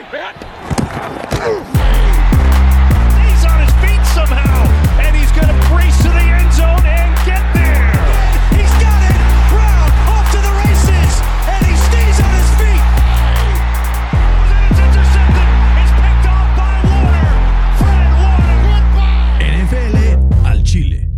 He's 0.00 0.16
on 3.44 3.60
his 3.60 3.72
feet 3.84 4.00
somehow, 4.16 4.64
and 4.98 5.14
he's 5.14 5.30
going 5.32 5.48
to 5.48 5.68
brace 5.68 5.96
to 5.98 6.08
the 6.08 6.24
end 6.24 6.50
zone 6.54 6.86
and 6.86 7.14
get 7.28 7.44
there. 7.52 7.92
He's 8.56 8.72
got 8.80 8.96
it. 9.04 9.20
Brown 9.52 9.90
off 10.08 10.24
to 10.32 10.38
the 10.40 10.52
races, 10.64 11.20
and 11.52 11.60
he 11.68 11.76
stays 11.76 12.16
on 12.16 12.32
his 12.32 12.50
feet. 12.56 12.80
It's 14.72 14.80
intercepted. 14.80 15.48
It's 15.84 15.92
picked 15.92 16.26
off 16.32 16.48
by 16.56 16.80
Warner. 16.88 17.36
Fred 17.76 18.10
Warner. 18.24 18.56
NFL 19.44 19.96
al 20.46 20.62
Chile. 20.64 21.10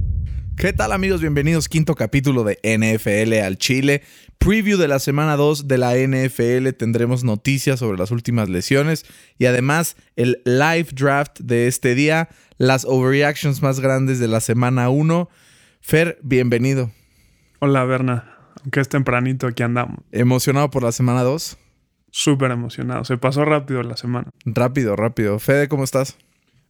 ¿Qué 0.56 0.72
tal 0.72 0.90
amigos? 0.90 1.20
Bienvenidos 1.20 1.68
quinto 1.68 1.94
capítulo 1.94 2.42
de 2.42 2.58
NFL 2.64 3.34
al 3.44 3.58
Chile. 3.58 4.02
Preview 4.44 4.76
de 4.76 4.88
la 4.88 4.98
semana 4.98 5.36
2 5.36 5.68
de 5.68 5.78
la 5.78 5.94
NFL. 5.94 6.70
Tendremos 6.76 7.22
noticias 7.22 7.78
sobre 7.78 7.96
las 7.96 8.10
últimas 8.10 8.48
lesiones 8.48 9.06
y 9.38 9.46
además 9.46 9.96
el 10.16 10.42
live 10.44 10.88
draft 10.94 11.38
de 11.38 11.68
este 11.68 11.94
día. 11.94 12.28
Las 12.58 12.84
overreactions 12.84 13.62
más 13.62 13.78
grandes 13.78 14.18
de 14.18 14.26
la 14.26 14.40
semana 14.40 14.88
1. 14.88 15.28
Fer, 15.80 16.18
bienvenido. 16.22 16.90
Hola, 17.60 17.84
Berna. 17.84 18.36
Aunque 18.62 18.80
es 18.80 18.88
tempranito, 18.88 19.46
aquí 19.46 19.62
andamos. 19.62 19.98
¿Emocionado 20.10 20.70
por 20.70 20.82
la 20.82 20.90
semana 20.90 21.22
2? 21.22 21.56
Súper 22.10 22.50
emocionado. 22.50 23.04
Se 23.04 23.16
pasó 23.18 23.44
rápido 23.44 23.84
la 23.84 23.96
semana. 23.96 24.30
Rápido, 24.44 24.96
rápido. 24.96 25.38
Fede, 25.38 25.68
¿cómo 25.68 25.84
estás? 25.84 26.18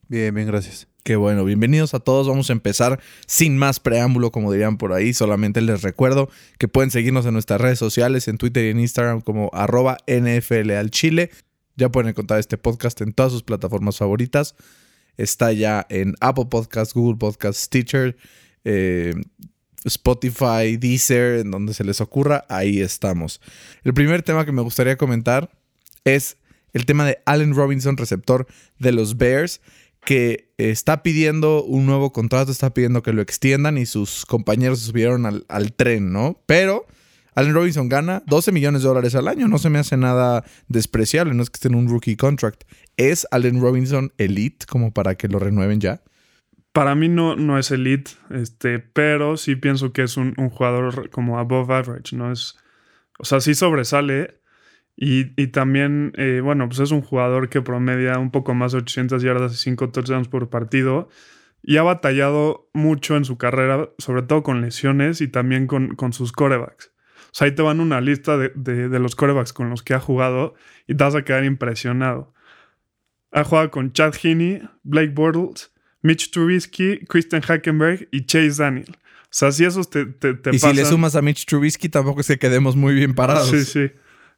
Bien, 0.09 0.35
bien, 0.35 0.47
gracias. 0.47 0.92
Qué 1.05 1.17
bueno, 1.17 1.45
bienvenidos 1.45 1.95
a 1.95 1.99
todos. 1.99 2.29
Vamos 2.29 2.49
a 2.49 2.53
empezar 2.53 3.01
sin 3.27 3.59
más 3.59 3.81
preámbulo, 3.81 4.31
como 4.31 4.53
dirían 4.53 4.79
por 4.79 4.93
ahí. 4.93 5.13
Solamente 5.13 5.61
les 5.61 5.83
recuerdo 5.83 6.31
que 6.59 6.69
pueden 6.69 6.93
seguirnos 6.93 7.27
en 7.27 7.33
nuestras 7.33 7.61
redes 7.61 7.81
sociales, 7.81 8.29
en 8.29 8.39
Twitter 8.39 8.67
y 8.67 8.69
en 8.69 8.79
Instagram 8.79 9.21
como 9.21 9.51
arroba 9.53 9.99
NFL 10.07 10.71
al 10.71 10.93
Chile. 10.93 11.31
Ya 11.75 11.89
pueden 11.89 12.11
encontrar 12.11 12.39
este 12.39 12.57
podcast 12.57 13.01
en 13.01 13.13
todas 13.15 13.33
sus 13.33 13.43
plataformas 13.43 13.99
favoritas. 13.99 14.55
Está 15.17 15.53
ya 15.53 15.85
en 15.91 16.15
Apple 16.21 16.47
Podcasts, 16.49 16.95
Google 16.95 17.19
Podcasts, 17.19 17.65
Stitcher, 17.65 18.17
eh, 18.65 19.15
Spotify, 19.85 20.77
Deezer, 20.79 21.41
en 21.41 21.51
donde 21.51 21.75
se 21.75 21.83
les 21.83 22.01
ocurra. 22.01 22.45
Ahí 22.49 22.81
estamos. 22.81 23.41
El 23.83 23.93
primer 23.93 24.23
tema 24.23 24.47
que 24.47 24.53
me 24.53 24.63
gustaría 24.63 24.97
comentar 24.97 25.51
es 26.05 26.37
el 26.73 26.87
tema 26.87 27.05
de 27.05 27.19
Allen 27.27 27.57
Robinson, 27.57 27.97
receptor 27.97 28.47
de 28.79 28.93
los 28.93 29.17
Bears 29.17 29.61
que 30.05 30.53
está 30.59 31.03
pidiendo 31.03 31.63
un 31.63 31.87
nuevo 31.87 32.13
contrato, 32.13 32.51
está 32.51 32.75
pidiendo 32.75 33.03
que 33.03 33.13
lo 33.13 33.23
extiendan 33.23 33.79
y 33.79 33.87
sus 33.87 34.27
compañeros 34.27 34.81
se 34.81 34.87
subieron 34.87 35.27
al, 35.27 35.45
al, 35.49 35.73
tren, 35.73 36.13
¿no? 36.13 36.43
Pero 36.47 36.87
Allen 37.35 37.55
Robinson 37.55 37.89
gana 37.89 38.23
12 38.27 38.53
millones 38.53 38.83
de 38.83 38.89
dólares 38.89 39.15
al 39.15 39.29
año, 39.29 39.49
no 39.49 39.59
se 39.59 39.71
me 39.71 39.79
hace 39.79 39.97
nada 39.97 40.45
despreciable, 40.69 41.35
no 41.35 41.43
es 41.43 41.51
que 41.51 41.57
esté 41.57 41.69
en 41.69 41.77
un 41.77 41.89
rookie 41.89 42.17
contract. 42.17 42.65
¿Es 42.97 43.27
Allen 43.31 43.61
Robinson 43.61 44.13
elite 44.19 44.67
como 44.67 44.93
para 44.93 45.15
que 45.15 45.29
lo 45.29 45.39
renueven 45.39 45.81
ya? 45.81 46.03
Para 46.73 46.95
mí 46.95 47.09
no, 47.09 47.37
no 47.37 47.59
es 47.59 47.71
elite, 47.71 48.13
este, 48.31 48.79
pero 48.81 49.37
sí 49.37 49.57
pienso 49.57 49.93
que 49.93 50.03
es 50.03 50.17
un, 50.17 50.35
un 50.37 50.51
jugador 50.51 51.11
como 51.11 51.39
above 51.39 51.71
average, 51.71 52.17
¿no? 52.17 52.33
Es, 52.33 52.57
o 53.19 53.25
sea, 53.25 53.41
sí 53.41 53.55
sobresale, 53.55 54.41
y, 54.97 55.41
y, 55.41 55.49
también, 55.49 56.13
eh, 56.17 56.41
bueno, 56.43 56.69
pues 56.69 56.81
es 56.81 56.91
un 56.91 57.01
jugador 57.01 57.49
que 57.49 57.63
promedia 57.63 58.19
un 58.19 58.31
poco 58.31 58.55
más 58.55 58.73
de 58.73 58.79
800 58.79 59.23
yardas 59.23 59.55
y 59.55 59.57
5 59.57 59.91
touchdowns 59.91 60.29
por 60.29 60.51
partido. 60.51 61.09
Y 61.63 61.77
ha 61.77 61.83
batallado 61.83 62.69
mucho 62.75 63.17
en 63.17 63.25
su 63.25 63.39
carrera, 63.39 63.91
sobre 63.99 64.23
todo 64.23 64.43
con 64.43 64.61
lesiones 64.61 65.21
y 65.21 65.29
también 65.29 65.67
con, 65.67 65.95
con 65.95 66.13
sus 66.13 66.33
corebacks. 66.33 66.93
O 67.27 67.35
sea, 67.35 67.47
ahí 67.47 67.55
te 67.55 67.63
van 67.63 67.81
una 67.81 68.01
lista 68.01 68.37
de, 68.37 68.53
de, 68.55 68.89
de, 68.89 68.99
los 68.99 69.15
corebacks 69.15 69.53
con 69.53 69.71
los 69.71 69.83
que 69.83 69.95
ha 69.95 70.01
jugado 70.01 70.55
y 70.87 70.95
te 70.95 71.05
vas 71.05 71.15
a 71.15 71.23
quedar 71.23 71.45
impresionado. 71.45 72.35
Ha 73.31 73.45
jugado 73.45 73.71
con 73.71 73.93
Chad 73.93 74.15
Heaney, 74.23 74.61
Blake 74.83 75.13
Bortles, 75.15 75.73
Mitch 76.03 76.31
Trubisky, 76.31 76.99
Christian 77.07 77.43
Hackenberg 77.43 78.09
y 78.11 78.27
Chase 78.27 78.63
Daniel. 78.63 78.97
O 79.23 79.35
sea, 79.35 79.51
si 79.51 79.65
esos 79.65 79.89
te, 79.89 80.05
te, 80.05 80.35
te 80.35 80.51
y 80.51 80.53
pasan... 80.55 80.73
si 80.73 80.77
le 80.77 80.85
sumas 80.85 81.17
a 81.17 81.23
Mitch 81.23 81.47
Trubisky, 81.47 81.89
tampoco 81.89 82.21
es 82.21 82.27
que 82.27 82.39
quedemos 82.39 82.77
muy 82.77 82.93
bien 82.93 83.15
parados. 83.15 83.49
Sí, 83.49 83.65
sí. 83.65 83.91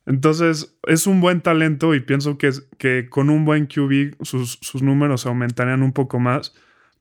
Entonces, 0.06 0.76
es 0.86 1.06
un 1.06 1.20
buen 1.20 1.40
talento 1.40 1.94
y 1.94 2.00
pienso 2.00 2.36
que, 2.36 3.08
con 3.08 3.30
un 3.30 3.44
buen 3.44 3.66
QB 3.66 4.22
sus, 4.22 4.58
sus, 4.60 4.82
números 4.82 5.24
aumentarían 5.26 5.82
un 5.82 5.92
poco 5.92 6.18
más, 6.18 6.54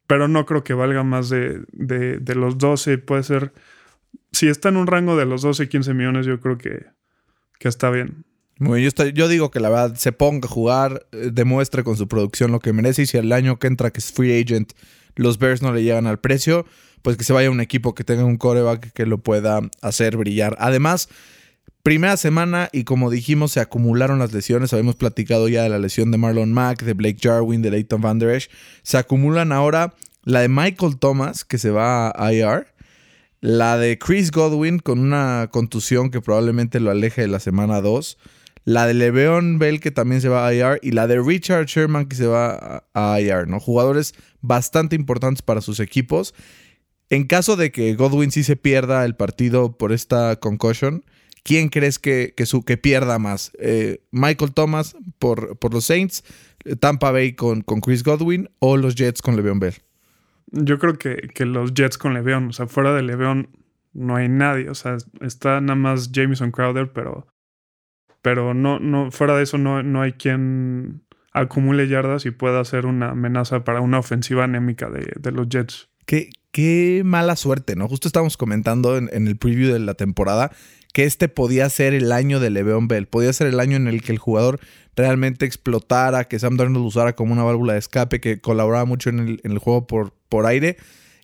pero 0.08 0.28
no 0.28 0.46
creo 0.46 0.64
que 0.64 0.74
valga 0.74 1.04
más 1.04 1.30
de, 1.30 1.64
de, 1.74 2.36
los 2.36 2.58
12. 2.58 2.98
Puede 3.00 3.24
ser, 3.24 3.54
si 4.32 4.48
está 4.48 4.70
en 4.70 4.78
un 4.78 4.88
rango 4.88 5.18
de 5.18 5.26
los 5.26 5.42
12, 5.42 5.68
15 5.68 5.94
millones, 5.94 6.26
yo 6.26 6.40
creo 6.40 6.58
que, 6.58 6.86
que 7.60 7.68
está 7.68 7.90
bien. 7.90 8.24
Muy 8.58 8.84
yo, 8.84 8.90
yo, 9.10 9.28
digo 9.28 9.52
que 9.52 9.60
la 9.60 9.70
verdad 9.70 9.96
se 9.96 10.14
ponga 10.14 10.48
a 10.48 10.52
jugar, 10.52 11.06
eh, 11.12 11.32
demuestre 11.34 11.84
con 11.84 11.98
su 11.98 12.08
producción 12.08 12.52
lo 12.52 12.60
que 12.60 12.72
merece 12.72 13.02
y 13.02 13.06
si 13.06 13.18
el 13.18 13.32
año 13.34 13.60
que 13.60 13.68
entra, 13.68 13.92
que 13.92 14.00
es 14.00 14.14
free 14.14 14.42
agent, 14.42 14.74
los 15.16 15.40
Bears 15.40 15.62
no 15.62 15.74
le 15.74 15.84
llegan 15.84 16.08
al 16.08 16.20
precio, 16.20 16.66
pues 17.02 17.18
que 17.18 17.26
se 17.26 17.34
vaya 17.34 17.50
a 17.50 17.52
un 17.52 17.60
equipo 17.60 17.94
que 17.94 18.04
tenga 18.04 18.24
un 18.24 18.38
coreback 18.38 18.94
que 18.94 19.06
lo 19.06 19.18
pueda 19.18 19.60
hacer 19.82 20.16
brillar. 20.16 20.56
Además, 20.60 21.10
Primera 21.84 22.16
semana 22.16 22.70
y 22.72 22.86
como 22.86 23.10
dijimos 23.10 23.52
se 23.52 23.60
acumularon 23.60 24.18
las 24.18 24.32
lesiones, 24.32 24.72
habíamos 24.72 24.96
platicado 24.96 25.50
ya 25.50 25.64
de 25.64 25.70
la 25.70 25.80
lesión 25.80 26.12
de 26.12 26.18
Marlon 26.18 26.54
Mack, 26.54 26.82
de 26.84 26.94
Blake 26.94 27.18
Jarwin, 27.22 27.62
de 27.62 27.72
Leighton 27.72 28.00
Van 28.00 28.20
Der 28.20 28.30
Esch, 28.30 28.50
se 28.84 28.98
acumulan 28.98 29.52
ahora 29.52 29.94
la 30.24 30.40
de 30.40 30.48
Michael 30.48 30.98
Thomas 30.98 31.44
que 31.44 31.58
se 31.58 31.72
va 31.72 32.14
a 32.16 32.32
IR, 32.32 32.68
la 33.42 33.78
de 33.78 34.00
Chris 34.00 34.32
Godwin 34.32 34.80
con 34.80 35.00
una 35.00 35.50
contusión 35.52 36.10
que 36.10 36.22
probablemente 36.22 36.80
lo 36.80 36.90
aleje 36.90 37.24
de 37.24 37.28
la 37.28 37.42
semana 37.42 37.82
2, 37.82 38.18
la 38.64 38.88
de 38.88 38.94
Le'Veon 38.94 39.60
Bell 39.60 39.82
que 39.82 39.92
también 39.92 40.22
se 40.22 40.30
va 40.30 40.48
a 40.48 40.54
IR 40.54 40.80
y 40.82 40.92
la 40.92 41.08
de 41.08 41.22
Richard 41.22 41.66
Sherman 41.66 42.06
que 42.06 42.16
se 42.16 42.28
va 42.28 42.86
a 42.94 43.20
IR, 43.20 43.50
¿no? 43.50 43.60
Jugadores 43.60 44.16
bastante 44.40 44.96
importantes 44.96 45.42
para 45.42 45.60
sus 45.60 45.82
equipos. 45.82 46.34
En 47.10 47.26
caso 47.26 47.58
de 47.58 47.74
que 47.74 47.94
Godwin 47.96 48.32
sí 48.32 48.46
se 48.46 48.56
pierda 48.56 49.04
el 49.04 49.18
partido 49.18 49.78
por 49.78 49.92
esta 49.92 50.38
concussion, 50.38 51.04
¿Quién 51.44 51.68
crees 51.68 52.00
que, 52.00 52.34
que, 52.36 52.46
su, 52.46 52.64
que 52.64 52.78
pierda 52.78 53.20
más? 53.20 53.52
Eh, 53.60 54.02
¿Michael 54.12 54.54
Thomas 54.54 54.96
por, 55.20 55.58
por, 55.58 55.74
los 55.74 55.86
Saints, 55.86 56.24
Tampa 56.80 57.12
Bay 57.12 57.34
con, 57.34 57.62
con, 57.62 57.82
Chris 57.82 58.04
Godwin 58.04 58.50
o 58.60 58.78
los 58.78 58.96
Jets 58.96 59.22
con 59.22 59.36
Le'Veon 59.36 59.60
Bell? 59.60 59.76
Yo 60.52 60.80
creo 60.80 60.98
que, 60.98 61.30
que 61.34 61.46
los 61.46 61.74
Jets 61.74 61.98
con 61.98 62.14
Le'Veon, 62.14 62.50
o 62.50 62.54
sea, 62.54 62.68
fuera 62.68 62.94
de 62.94 63.04
Le'Veon 63.04 63.50
no 63.94 64.16
hay 64.16 64.30
nadie, 64.30 64.70
o 64.70 64.76
sea, 64.76 64.98
está 65.20 65.60
nada 65.60 65.76
más 65.76 66.12
Jameson 66.12 66.52
Crowder, 66.52 66.94
pero, 66.94 67.28
pero 68.22 68.54
no, 68.54 68.80
no, 68.80 69.12
fuera 69.12 69.36
de 69.36 69.44
eso 69.44 69.58
no, 69.58 69.84
no 69.84 70.02
hay 70.02 70.14
quien 70.14 71.04
acumule 71.34 71.88
yardas 71.88 72.26
y 72.26 72.32
pueda 72.32 72.64
ser 72.64 72.86
una 72.86 73.10
amenaza 73.12 73.66
para 73.66 73.82
una 73.82 74.00
ofensiva 74.00 74.46
anémica 74.46 74.90
de, 74.90 75.14
de 75.20 75.32
los 75.32 75.50
Jets. 75.50 75.90
Qué, 76.06 76.30
qué 76.52 77.02
mala 77.04 77.36
suerte, 77.36 77.76
¿no? 77.76 77.88
Justo 77.90 78.08
estábamos 78.08 78.38
comentando 78.38 78.98
en, 78.98 79.10
en 79.12 79.28
el 79.28 79.38
preview 79.38 79.74
de 79.74 79.80
la 79.80 79.96
temporada 79.96 80.52
que 80.94 81.04
este 81.04 81.28
podía 81.28 81.70
ser 81.70 81.94
el 81.94 82.12
año 82.12 82.40
de 82.40 82.52
Le'Veon 82.52 82.88
Bell, 82.88 83.08
podía 83.08 83.34
ser 83.34 83.48
el 83.48 83.60
año 83.60 83.76
en 83.76 83.88
el 83.88 84.02
que 84.02 84.12
el 84.12 84.20
jugador 84.20 84.60
realmente 84.96 85.46
explotara, 85.46 86.26
que 86.26 86.40
Sam 86.40 86.56
Darnold 86.56 86.86
usara 86.86 87.16
como 87.16 87.34
una 87.34 87.44
válvula 87.44 87.74
de 87.74 87.80
escape, 87.80 88.22
que 88.22 88.40
colaboraba 88.40 88.86
mucho 88.86 89.10
en 89.10 89.20
el, 89.20 89.42
en 89.44 89.52
el 89.52 89.58
juego 89.58 89.88
por, 89.88 90.14
por, 90.30 90.46
aire, 90.46 90.78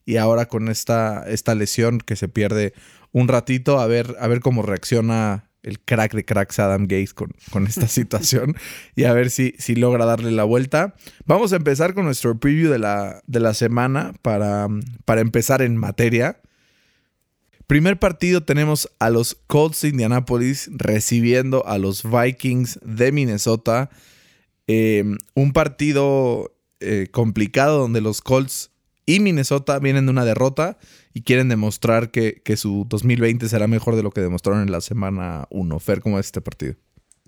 y 0.06 0.18
ahora 0.18 0.47
con 0.47 0.69
esta, 0.69 1.24
esta 1.30 1.53
lesión 1.53 2.00
que 2.00 2.16
se 2.16 2.28
pierde 2.28 2.74
un 3.12 3.28
ratito, 3.28 3.80
a 3.80 3.85
ver, 3.85 4.16
a 4.19 4.28
ver 4.28 4.40
cómo 4.40 4.63
reacciona 4.63 5.46
el 5.62 5.80
crack 5.80 6.13
de 6.13 6.25
cracks 6.25 6.57
Adam 6.59 6.84
Gates 6.84 7.13
con, 7.13 7.31
con 7.51 7.68
esta 7.68 7.88
situación 7.90 8.56
y 8.96 9.03
a 9.03 9.13
ver 9.13 9.30
si, 9.30 9.53
si 9.59 9.75
logra 9.75 10.06
darle 10.06 10.31
la 10.31 10.46
vuelta. 10.46 10.96
Vamos 11.25 11.53
a 11.53 11.57
empezar 11.57 11.94
con 11.94 12.06
nuestro 12.06 12.40
preview 12.40 12.72
de 12.72 12.80
la, 12.80 13.22
de 13.28 13.40
la 13.40 13.53
semana 13.53 14.13
para, 14.22 14.68
para 15.06 15.22
empezar 15.22 15.62
en 15.62 15.78
materia. 15.78 16.40
Primer 17.69 18.00
partido 18.00 18.41
tenemos 18.41 18.90
a 18.97 19.12
los 19.12 19.35
Colts 19.46 19.84
de 19.84 19.90
Indianapolis 19.90 20.72
recibiendo 20.74 21.63
a 21.68 21.78
los 21.78 22.02
Vikings 22.02 22.80
de 22.81 23.12
Minnesota. 23.12 23.92
Eh, 24.66 25.04
un 25.36 25.54
partido 25.54 26.51
eh, 26.80 27.10
complicado 27.12 27.77
donde 27.77 28.01
los 28.01 28.21
Colts 28.21 28.71
y 29.06 29.19
Minnesota 29.19 29.77
vienen 29.77 30.07
de 30.07 30.12
una 30.12 30.25
derrota 30.25 30.80
y 31.13 31.21
quieren 31.21 31.48
demostrar 31.48 32.10
que, 32.10 32.42
que, 32.44 32.57
su 32.57 32.88
2020 32.89 33.48
será 33.48 33.68
mejor 33.68 33.95
de 33.95 34.01
lo 34.01 34.10
que 34.10 34.21
demostraron 34.21 34.63
en 34.63 34.71
la 34.71 34.81
semana 34.81 35.45
1. 35.51 35.80
Fer, 35.80 36.01
¿cómo 36.01 36.18
es 36.18 36.25
este 36.25 36.42
partido? 36.42 36.74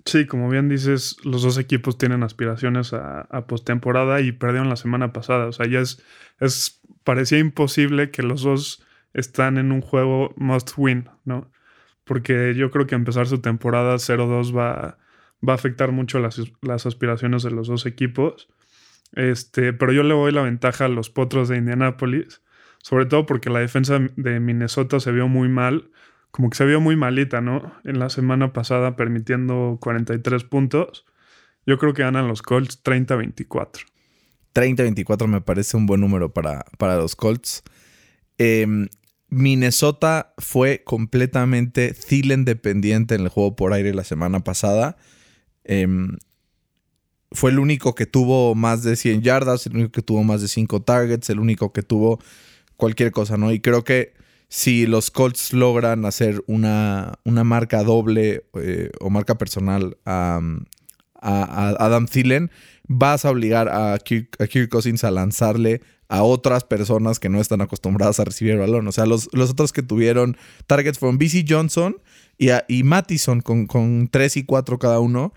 Sí, 0.06 0.26
como 0.26 0.50
bien 0.50 0.68
dices, 0.68 1.18
los 1.22 1.42
dos 1.42 1.56
equipos 1.56 1.98
tienen 1.98 2.24
aspiraciones 2.24 2.92
a, 2.94 3.20
a 3.30 3.46
postemporada 3.46 4.20
y 4.20 4.32
perdieron 4.32 4.68
la 4.68 4.74
semana 4.74 5.12
pasada. 5.12 5.46
O 5.46 5.52
sea, 5.52 5.68
ya 5.68 5.78
es 5.78 6.80
parecía 7.04 7.38
imposible 7.38 8.10
que 8.10 8.24
los 8.24 8.42
dos 8.42 8.82
están 9.14 9.58
en 9.58 9.72
un 9.72 9.80
juego 9.80 10.32
must 10.36 10.72
win, 10.76 11.08
¿no? 11.24 11.50
Porque 12.04 12.54
yo 12.54 12.70
creo 12.70 12.86
que 12.86 12.94
empezar 12.94 13.26
su 13.26 13.40
temporada 13.40 13.94
0-2 13.94 14.56
va, 14.56 14.98
va 15.46 15.52
a 15.52 15.56
afectar 15.56 15.92
mucho 15.92 16.18
las, 16.18 16.40
las, 16.60 16.86
aspiraciones 16.86 17.42
de 17.42 17.50
los 17.50 17.68
dos 17.68 17.86
equipos. 17.86 18.48
Este, 19.14 19.72
pero 19.72 19.92
yo 19.92 20.02
le 20.02 20.14
doy 20.14 20.32
la 20.32 20.42
ventaja 20.42 20.86
a 20.86 20.88
los 20.88 21.10
potros 21.10 21.48
de 21.48 21.58
Indianápolis, 21.58 22.42
sobre 22.82 23.06
todo 23.06 23.26
porque 23.26 23.50
la 23.50 23.60
defensa 23.60 23.98
de 24.16 24.40
Minnesota 24.40 25.00
se 25.00 25.12
vio 25.12 25.28
muy 25.28 25.48
mal, 25.48 25.90
como 26.30 26.50
que 26.50 26.56
se 26.56 26.64
vio 26.64 26.80
muy 26.80 26.96
malita, 26.96 27.40
¿no? 27.40 27.74
En 27.84 27.98
la 27.98 28.08
semana 28.08 28.52
pasada 28.52 28.96
permitiendo 28.96 29.78
43 29.80 30.44
puntos. 30.44 31.04
Yo 31.66 31.78
creo 31.78 31.92
que 31.94 32.02
ganan 32.02 32.26
los 32.26 32.42
Colts 32.42 32.82
30-24. 32.82 33.84
30-24 34.54 35.26
me 35.28 35.40
parece 35.40 35.76
un 35.76 35.86
buen 35.86 36.00
número 36.00 36.32
para, 36.32 36.64
para 36.78 36.96
los 36.96 37.14
Colts. 37.14 37.62
Em, 38.38 38.88
Minnesota 39.32 40.34
fue 40.36 40.82
completamente 40.84 41.94
Thielen 41.94 42.44
dependiente 42.44 43.14
en 43.14 43.22
el 43.22 43.28
juego 43.30 43.56
por 43.56 43.72
aire 43.72 43.94
la 43.94 44.04
semana 44.04 44.44
pasada. 44.44 44.98
Em, 45.64 46.18
fue 47.30 47.50
el 47.50 47.58
único 47.58 47.94
que 47.94 48.04
tuvo 48.04 48.54
más 48.54 48.82
de 48.82 48.94
100 48.94 49.22
yardas, 49.22 49.64
el 49.64 49.74
único 49.76 49.90
que 49.90 50.02
tuvo 50.02 50.22
más 50.22 50.42
de 50.42 50.48
5 50.48 50.82
targets, 50.82 51.30
el 51.30 51.40
único 51.40 51.72
que 51.72 51.82
tuvo 51.82 52.18
cualquier 52.76 53.10
cosa, 53.10 53.38
¿no? 53.38 53.50
Y 53.52 53.60
creo 53.60 53.84
que 53.84 54.12
si 54.48 54.84
los 54.84 55.10
Colts 55.10 55.54
logran 55.54 56.04
hacer 56.04 56.44
una, 56.46 57.14
una 57.24 57.42
marca 57.42 57.82
doble 57.84 58.44
eh, 58.60 58.90
o 59.00 59.08
marca 59.08 59.38
personal 59.38 59.96
a, 60.04 60.42
Adam 61.22 62.06
Thielen, 62.06 62.50
vas 62.86 63.24
a 63.24 63.30
obligar 63.30 63.70
a 63.70 63.96
Kirk, 63.98 64.68
Cousins 64.68 65.04
a 65.04 65.10
lanzarle 65.10 65.80
a 66.12 66.24
otras 66.24 66.64
personas 66.64 67.18
que 67.18 67.30
no 67.30 67.40
están 67.40 67.62
acostumbradas 67.62 68.20
a 68.20 68.24
recibir 68.24 68.52
el 68.52 68.58
balón. 68.58 68.86
O 68.86 68.92
sea, 68.92 69.06
los, 69.06 69.30
los 69.32 69.48
otros 69.48 69.72
que 69.72 69.82
tuvieron 69.82 70.36
targets 70.66 70.98
fueron 70.98 71.16
BC 71.16 71.46
Johnson 71.48 71.96
y, 72.36 72.50
y 72.68 72.82
Mattison 72.82 73.40
con, 73.40 73.66
con 73.66 74.08
3 74.12 74.36
y 74.36 74.44
4 74.44 74.78
cada 74.78 75.00
uno. 75.00 75.32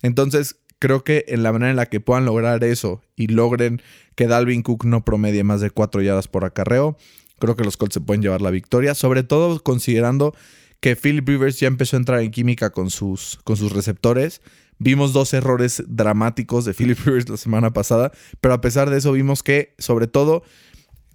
Entonces, 0.00 0.56
creo 0.78 1.04
que 1.04 1.26
en 1.28 1.42
la 1.42 1.52
manera 1.52 1.72
en 1.72 1.76
la 1.76 1.84
que 1.84 2.00
puedan 2.00 2.24
lograr 2.24 2.64
eso 2.64 3.02
y 3.16 3.26
logren 3.26 3.82
que 4.14 4.26
Dalvin 4.26 4.62
Cook 4.62 4.86
no 4.86 5.04
promedie 5.04 5.44
más 5.44 5.60
de 5.60 5.68
4 5.68 6.00
yardas 6.00 6.26
por 6.26 6.46
acarreo, 6.46 6.96
creo 7.38 7.54
que 7.54 7.64
los 7.64 7.76
Colts 7.76 7.92
se 7.92 8.00
pueden 8.00 8.22
llevar 8.22 8.40
la 8.40 8.50
victoria, 8.50 8.94
sobre 8.94 9.24
todo 9.24 9.62
considerando 9.62 10.34
que 10.80 10.96
Philip 10.96 11.28
Rivers 11.28 11.60
ya 11.60 11.68
empezó 11.68 11.96
a 11.96 11.98
entrar 11.98 12.20
en 12.20 12.30
química 12.30 12.70
con 12.70 12.88
sus, 12.88 13.40
con 13.44 13.58
sus 13.58 13.72
receptores. 13.72 14.40
Vimos 14.84 15.14
dos 15.14 15.32
errores 15.32 15.82
dramáticos 15.86 16.66
de 16.66 16.74
Philip 16.74 16.98
Rivers 17.06 17.30
la 17.30 17.38
semana 17.38 17.72
pasada, 17.72 18.12
pero 18.42 18.52
a 18.52 18.60
pesar 18.60 18.90
de 18.90 18.98
eso 18.98 19.12
vimos 19.12 19.42
que, 19.42 19.74
sobre 19.78 20.08
todo 20.08 20.42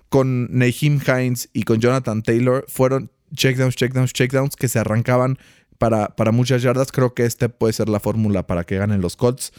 con 0.09 0.47
Naheem 0.49 0.99
Hines 1.05 1.51
y 1.53 1.61
con 1.61 1.79
Jonathan 1.79 2.23
Taylor, 2.23 2.65
fueron 2.67 3.11
checkdowns, 3.31 3.75
checkdowns, 3.75 4.11
checkdowns 4.11 4.55
que 4.55 4.69
se 4.69 4.79
arrancaban 4.79 5.37
para, 5.77 6.15
para 6.15 6.31
muchas 6.31 6.63
yardas. 6.63 6.91
Creo 6.91 7.13
que 7.13 7.25
este 7.25 7.47
puede 7.47 7.73
ser 7.73 7.89
la 7.89 7.99
fórmula 7.99 8.47
para 8.47 8.63
que 8.63 8.79
ganen 8.79 9.01
los 9.01 9.15
Colts. 9.15 9.53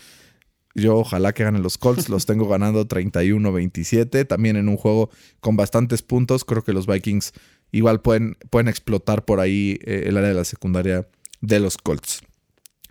Yo 0.74 0.96
ojalá 0.96 1.32
que 1.32 1.44
ganen 1.44 1.62
los 1.62 1.78
Colts. 1.78 2.08
Los 2.08 2.26
tengo 2.26 2.48
ganando 2.48 2.88
31-27. 2.88 4.26
También 4.26 4.56
en 4.56 4.68
un 4.68 4.76
juego 4.76 5.10
con 5.38 5.56
bastantes 5.56 6.02
puntos. 6.02 6.44
Creo 6.44 6.64
que 6.64 6.72
los 6.72 6.88
Vikings 6.88 7.32
igual 7.70 8.00
pueden, 8.00 8.36
pueden 8.50 8.66
explotar 8.66 9.24
por 9.24 9.38
ahí 9.38 9.78
eh, 9.82 10.06
el 10.06 10.16
área 10.16 10.30
de 10.30 10.34
la 10.34 10.44
secundaria 10.44 11.06
de 11.40 11.60
los 11.60 11.78
Colts. 11.78 12.22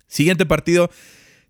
Siguiente 0.10 0.46
partido. 0.46 0.90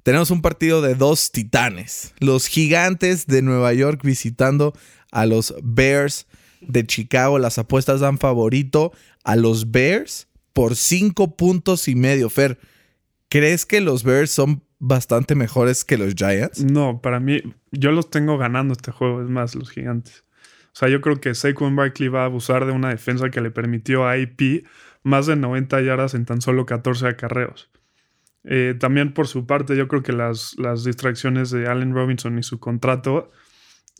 Tenemos 0.03 0.29
un 0.31 0.41
partido 0.41 0.81
de 0.81 0.93
dos 0.93 1.31
titanes. 1.31 2.13
Los 2.19 2.47
gigantes 2.47 3.25
de 3.25 3.41
Nueva 3.41 3.73
York 3.73 4.01
visitando 4.03 4.73
a 5.11 5.25
los 5.25 5.55
Bears 5.63 6.27
de 6.61 6.85
Chicago. 6.85 7.39
Las 7.39 7.57
apuestas 7.57 8.01
dan 8.01 8.17
favorito 8.17 8.91
a 9.23 9.35
los 9.35 9.71
Bears 9.71 10.27
por 10.53 10.75
cinco 10.75 11.35
puntos 11.35 11.87
y 11.87 11.95
medio. 11.95 12.29
Fer, 12.29 12.59
¿crees 13.29 13.65
que 13.65 13.81
los 13.81 14.03
Bears 14.03 14.31
son 14.31 14.61
bastante 14.79 15.35
mejores 15.35 15.85
que 15.85 15.97
los 15.97 16.13
Giants? 16.15 16.63
No, 16.63 17.01
para 17.01 17.19
mí, 17.19 17.41
yo 17.71 17.91
los 17.91 18.09
tengo 18.09 18.37
ganando 18.37 18.73
este 18.73 18.91
juego, 18.91 19.21
es 19.21 19.29
más, 19.29 19.55
los 19.55 19.69
gigantes. 19.69 20.23
O 20.67 20.79
sea, 20.79 20.89
yo 20.89 21.01
creo 21.01 21.19
que 21.19 21.35
Saquon 21.35 21.75
Barkley 21.75 22.09
va 22.09 22.21
a 22.21 22.25
abusar 22.25 22.65
de 22.65 22.71
una 22.71 22.89
defensa 22.89 23.29
que 23.29 23.41
le 23.41 23.51
permitió 23.51 24.07
a 24.07 24.17
IP 24.17 24.65
más 25.03 25.25
de 25.25 25.35
90 25.35 25.81
yardas 25.81 26.13
en 26.13 26.25
tan 26.25 26.41
solo 26.41 26.65
14 26.65 27.07
acarreos. 27.07 27.69
Eh, 28.43 28.75
también 28.79 29.13
por 29.13 29.27
su 29.27 29.45
parte, 29.45 29.75
yo 29.75 29.87
creo 29.87 30.03
que 30.03 30.13
las, 30.13 30.55
las 30.57 30.83
distracciones 30.83 31.51
de 31.51 31.67
Allen 31.67 31.93
Robinson 31.93 32.37
y 32.39 32.43
su 32.43 32.59
contrato 32.59 33.31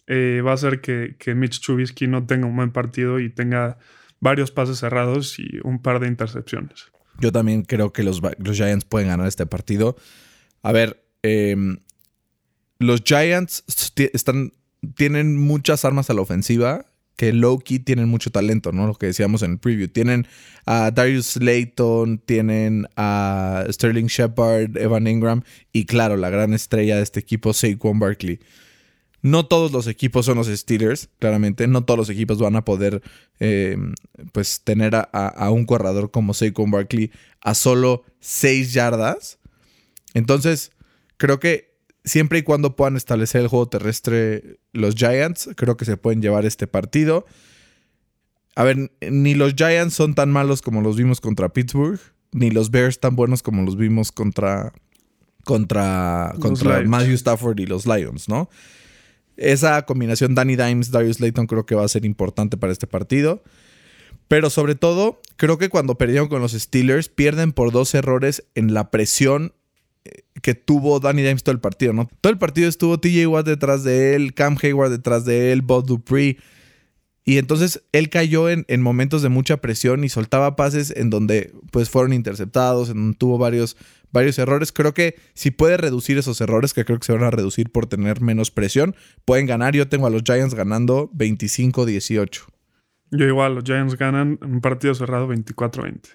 eh, 0.07 0.41
va 0.45 0.51
a 0.51 0.53
hacer 0.56 0.81
que, 0.81 1.15
que 1.19 1.36
Mitch 1.36 1.62
Trubisky 1.62 2.07
no 2.07 2.25
tenga 2.25 2.47
un 2.47 2.56
buen 2.56 2.71
partido 2.71 3.19
y 3.19 3.30
tenga 3.30 3.77
varios 4.19 4.51
pases 4.51 4.80
cerrados 4.80 5.39
y 5.39 5.59
un 5.63 5.81
par 5.81 6.00
de 6.00 6.07
intercepciones. 6.07 6.91
Yo 7.19 7.31
también 7.31 7.63
creo 7.63 7.91
que 7.91 8.03
los, 8.03 8.21
los 8.38 8.57
Giants 8.57 8.86
pueden 8.86 9.09
ganar 9.09 9.27
este 9.27 9.45
partido. 9.45 9.97
A 10.62 10.71
ver, 10.71 11.03
em, 11.21 11.80
los 12.80 13.03
Giants 13.03 13.63
están, 14.13 14.53
tienen 14.95 15.38
muchas 15.38 15.83
armas 15.83 16.09
a 16.09 16.13
la 16.13 16.21
ofensiva 16.21 16.86
que 17.19 17.33
low-key 17.33 17.80
tienen 17.80 18.07
mucho 18.07 18.31
talento, 18.31 18.71
¿no? 18.71 18.88
Lo 18.88 18.95
que 18.95 19.07
decíamos 19.07 19.42
en 19.42 19.51
el 19.51 19.60
preview. 19.60 19.89
Tienen 19.89 20.25
a 20.66 20.89
Darius 20.92 21.31
Slayton, 21.31 22.19
tienen 22.19 22.88
a 22.95 23.66
Sterling 23.69 24.06
Shepard, 24.06 24.77
Evan 24.77 25.06
Ingram 25.06 25.42
y 25.74 25.83
claro, 25.86 26.16
la 26.16 26.30
gran 26.30 26.54
estrella 26.54 26.95
de 26.95 27.04
este 27.04 27.19
equipo, 27.19 27.51
Saquon 27.51 28.00
Barkley. 28.00 28.39
No 29.21 29.45
todos 29.45 29.74
los 29.74 29.88
equipos 29.88 30.27
son 30.27 30.38
los 30.38 30.48
Steelers, 30.48 31.10
claramente. 31.19 31.68
No 31.68 31.83
todos 31.83 31.98
los 31.98 32.10
equipos 32.10 32.39
van 32.39 32.56
a 32.56 32.63
poder 32.63 33.01
eh, 33.42 33.75
pues 34.31 34.62
tener 34.63 34.95
a, 34.95 35.50
un 35.51 35.65
corredor 35.65 36.12
como 36.12 36.33
Saquon 36.33 36.72
Barkley 36.72 37.12
a 37.42 37.54
solo 37.54 38.06
6 38.22 38.72
yardas. 38.72 39.39
Entonces, 40.13 40.72
creo 41.18 41.42
que 41.42 41.69
siempre 42.09 42.39
y 42.39 42.44
cuando 42.44 42.75
puedan 42.75 42.97
establecer 42.97 43.41
el 43.41 43.47
juego 43.47 43.69
terrestre 43.69 44.59
los 44.73 44.95
Giants, 44.95 45.50
creo 45.56 45.77
que 45.77 45.85
se 45.85 45.95
pueden 45.95 46.21
llevar 46.21 46.45
este 46.45 46.67
partido. 46.67 47.25
A 48.56 48.63
ver, 48.63 48.91
ni 49.01 49.35
los 49.35 49.53
Giants 49.56 49.94
son 49.94 50.15
tan 50.15 50.31
malos 50.31 50.61
como 50.61 50.81
los 50.81 50.97
vimos 50.97 51.21
contra 51.21 51.50
Pittsburgh, 51.50 52.00
ni 52.33 52.51
los 52.51 52.71
Bears 52.71 53.00
tan 53.00 53.15
buenos 53.15 53.41
como 53.41 53.61
los 53.61 53.77
vimos 53.77 54.11
contra, 54.11 54.73
contra, 55.45 56.33
contra 56.41 56.81
Matthew 56.83 57.13
Stafford 57.13 57.59
y 57.59 57.65
los 57.65 57.85
Lions, 57.85 58.27
¿no? 58.27 58.50
Esa 59.38 59.83
combinación 59.85 60.35
Danny 60.35 60.57
Dimes, 60.57 60.91
Darius 60.91 61.21
Layton 61.21 61.47
creo 61.47 61.65
que 61.65 61.75
va 61.75 61.85
a 61.85 61.88
ser 61.88 62.03
importante 62.03 62.57
para 62.57 62.73
este 62.73 62.88
partido. 62.88 63.41
Pero 64.27 64.50
sobre 64.50 64.75
todo, 64.75 65.21
creo 65.38 65.57
que 65.57 65.69
cuando 65.69 65.97
perdieron 65.97 66.27
con 66.27 66.41
los 66.41 66.51
Steelers, 66.51 67.09
pierden 67.09 67.51
por 67.51 67.71
dos 67.71 67.95
errores 67.95 68.44
en 68.53 68.73
la 68.73 68.91
presión 68.91 69.53
que 70.41 70.56
tuvo 70.56 71.00
Danny 71.00 71.21
Dimes 71.21 71.44
todo 71.44 71.53
el 71.53 71.61
partido, 71.61 71.94
¿no? 71.94 72.09
Todo 72.21 72.31
el 72.31 72.39
partido 72.39 72.69
estuvo 72.69 73.00
TJ 73.00 73.27
Watt 73.27 73.45
detrás 73.45 73.83
de 73.83 74.15
él, 74.15 74.33
Cam 74.33 74.57
Hayward 74.61 74.91
detrás 74.91 75.25
de 75.25 75.51
él, 75.51 75.61
Bob 75.61 75.85
Dupree. 75.85 76.38
Y 77.25 77.38
entonces 77.38 77.83
él 77.91 78.09
cayó 78.09 78.50
en, 78.50 78.65
en, 78.69 78.81
momentos 78.81 79.21
de 79.21 79.29
mucha 79.29 79.57
presión 79.57 80.03
y 80.03 80.09
soltaba 80.09 80.56
pases 80.56 80.91
en 80.95 81.09
donde 81.09 81.53
pues 81.71 81.89
fueron 81.89 82.13
interceptados, 82.13 82.89
en 82.89 82.95
donde 82.95 83.17
tuvo 83.17 83.38
varios, 83.38 83.77
varios 84.11 84.39
errores. 84.39 84.71
Creo 84.71 84.94
que 84.94 85.15
si 85.33 85.51
puede 85.51 85.77
reducir 85.77 86.17
esos 86.17 86.41
errores, 86.41 86.73
que 86.73 86.85
creo 86.85 86.97
que 86.97 87.05
se 87.05 87.13
van 87.13 87.23
a 87.23 87.29
reducir 87.29 87.72
por 87.72 87.86
tener 87.86 88.22
menos 88.22 88.50
presión, 88.50 88.95
pueden 89.25 89.45
ganar. 89.45 89.75
Yo 89.75 89.88
tengo 89.88 90.07
a 90.07 90.10
los 90.10 90.24
Giants 90.24 90.55
ganando 90.55 91.12
25-18. 91.12 92.45
Yo 93.12 93.25
igual, 93.25 93.55
los 93.55 93.63
Giants 93.63 93.95
ganan 93.95 94.39
un 94.41 94.62
partido 94.62 94.95
cerrado 94.95 95.27
24-20. 95.27 96.10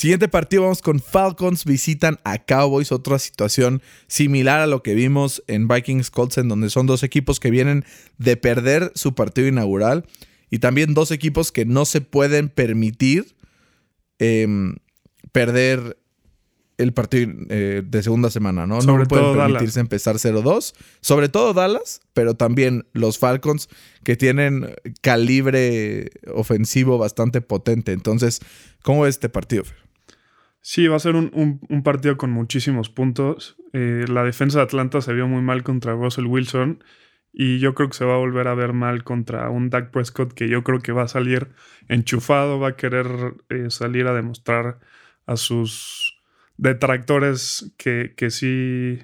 Siguiente 0.00 0.28
partido 0.28 0.62
vamos 0.62 0.80
con 0.80 0.98
Falcons, 0.98 1.66
visitan 1.66 2.18
a 2.24 2.38
Cowboys, 2.38 2.90
otra 2.90 3.18
situación 3.18 3.82
similar 4.06 4.60
a 4.60 4.66
lo 4.66 4.82
que 4.82 4.94
vimos 4.94 5.42
en 5.46 5.68
Vikings 5.68 6.10
Colts, 6.10 6.38
en 6.38 6.48
donde 6.48 6.70
son 6.70 6.86
dos 6.86 7.02
equipos 7.02 7.38
que 7.38 7.50
vienen 7.50 7.84
de 8.16 8.38
perder 8.38 8.92
su 8.94 9.14
partido 9.14 9.46
inaugural 9.46 10.06
y 10.48 10.60
también 10.60 10.94
dos 10.94 11.10
equipos 11.10 11.52
que 11.52 11.66
no 11.66 11.84
se 11.84 12.00
pueden 12.00 12.48
permitir 12.48 13.36
em, 14.18 14.76
perder 15.32 15.98
el 16.78 16.94
partido 16.94 17.30
eh, 17.50 17.82
de 17.84 18.02
segunda 18.02 18.30
semana, 18.30 18.66
¿no? 18.66 18.80
no 18.80 19.04
pueden 19.04 19.36
permitirse 19.36 19.80
empezar 19.80 20.16
0-2. 20.16 20.72
Sobre 21.02 21.28
todo 21.28 21.52
Dallas, 21.52 22.00
pero 22.14 22.32
también 22.32 22.86
los 22.94 23.18
Falcons, 23.18 23.68
que 24.02 24.16
tienen 24.16 24.74
calibre 25.02 26.08
ofensivo 26.32 26.96
bastante 26.96 27.42
potente. 27.42 27.92
Entonces, 27.92 28.40
¿cómo 28.80 29.04
es 29.04 29.16
este 29.16 29.28
partido, 29.28 29.64
Fer? 29.64 29.89
Sí, 30.60 30.86
va 30.88 30.96
a 30.96 31.00
ser 31.00 31.16
un, 31.16 31.82
partido 31.82 32.16
con 32.16 32.30
muchísimos 32.30 32.90
puntos. 32.90 33.56
Eh, 33.72 34.04
la 34.08 34.24
defensa 34.24 34.58
de 34.58 34.64
Atlanta 34.64 35.00
se 35.00 35.14
vio 35.14 35.26
muy 35.26 35.42
mal 35.42 35.62
contra 35.62 35.94
Russell 35.94 36.26
Wilson. 36.26 36.82
Y 37.32 37.60
yo 37.60 37.74
creo 37.74 37.88
que 37.88 37.96
se 37.96 38.04
va 38.04 38.14
a 38.14 38.18
volver 38.18 38.48
a 38.48 38.54
ver 38.54 38.72
mal 38.72 39.04
contra 39.04 39.50
un 39.50 39.70
Dak 39.70 39.90
Prescott 39.90 40.34
que 40.34 40.48
yo 40.48 40.64
creo 40.64 40.80
que 40.80 40.92
va 40.92 41.04
a 41.04 41.08
salir 41.08 41.48
enchufado, 41.88 42.58
va 42.58 42.70
a 42.70 42.76
querer 42.76 43.06
eh, 43.48 43.70
salir 43.70 44.06
a 44.08 44.14
demostrar 44.14 44.80
a 45.26 45.36
sus 45.36 46.20
detractores 46.56 47.72
que, 47.78 48.14
que, 48.16 48.30
sí, 48.30 48.98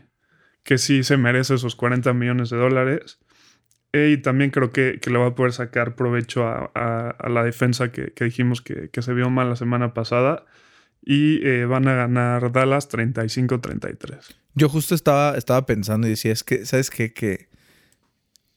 que 0.65 0.77
sí 0.79 1.05
se 1.05 1.17
merece 1.17 1.55
esos 1.55 1.77
40 1.77 2.13
millones 2.15 2.51
de 2.51 2.57
dólares. 2.59 3.21
E, 3.93 4.11
y 4.11 4.17
también 4.19 4.51
creo 4.51 4.73
que, 4.73 4.99
que, 5.01 5.11
le 5.11 5.19
va 5.19 5.29
a 5.29 5.35
poder 5.35 5.53
sacar 5.53 5.95
provecho 5.95 6.47
a, 6.47 7.17
la 7.29 7.45
defensa 7.45 7.93
que, 7.93 8.13
dijimos 8.21 8.61
que, 8.61 8.91
se 8.93 9.15
vio 9.15 9.31
mal 9.31 9.49
la 9.49 9.57
semana 9.57 9.95
pasada. 9.95 10.45
Y 11.09 11.47
eh, 11.47 11.67
van 11.67 11.87
a 11.87 11.95
ganar 11.95 12.51
Dallas 12.51 12.91
35-33. 12.91 14.19
Yo 14.57 14.69
justo 14.69 14.95
estaba, 14.95 15.37
estaba 15.39 15.65
pensando 15.65 16.09
y 16.09 16.11
decía, 16.11 16.33
es 16.33 16.43
que, 16.43 16.67
¿sabes 16.67 16.91
qué? 16.91 17.13
Que, 17.13 17.49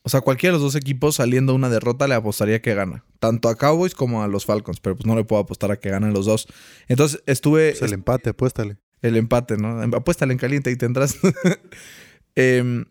o 0.02 0.10
sea, 0.10 0.22
cualquiera 0.22 0.54
de 0.54 0.60
los 0.60 0.74
dos 0.74 0.82
equipos 0.82 1.18
saliendo 1.18 1.54
una 1.54 1.70
derrota 1.70 2.08
le 2.08 2.16
apostaría 2.16 2.60
que 2.60 2.74
gana. 2.74 3.06
Tanto 3.20 3.50
a 3.50 3.56
Cowboys 3.56 3.94
como 3.94 4.24
a 4.24 4.28
los 4.28 4.46
Falcons. 4.46 4.80
Pero 4.80 4.96
pues 4.96 5.06
no 5.06 5.16
le 5.16 5.26
puedo 5.26 5.44
apostar 5.44 5.70
a 5.72 5.78
que 5.78 5.92
ganen 5.92 6.12
los 6.12 6.26
dos. 6.26 6.48
Entonces 6.88 7.22
estuve... 7.28 7.76
Pues 7.78 7.84
el 7.84 7.94
empate, 7.94 8.32
apuéstale. 8.32 8.78
El 9.04 9.16
empate, 9.16 9.58
¿no? 9.58 9.82
Apuéstale 9.96 10.34
en 10.34 10.40
caliente 10.40 10.72
y 10.72 10.76
tendrás. 10.76 11.18
Em, 12.36 12.86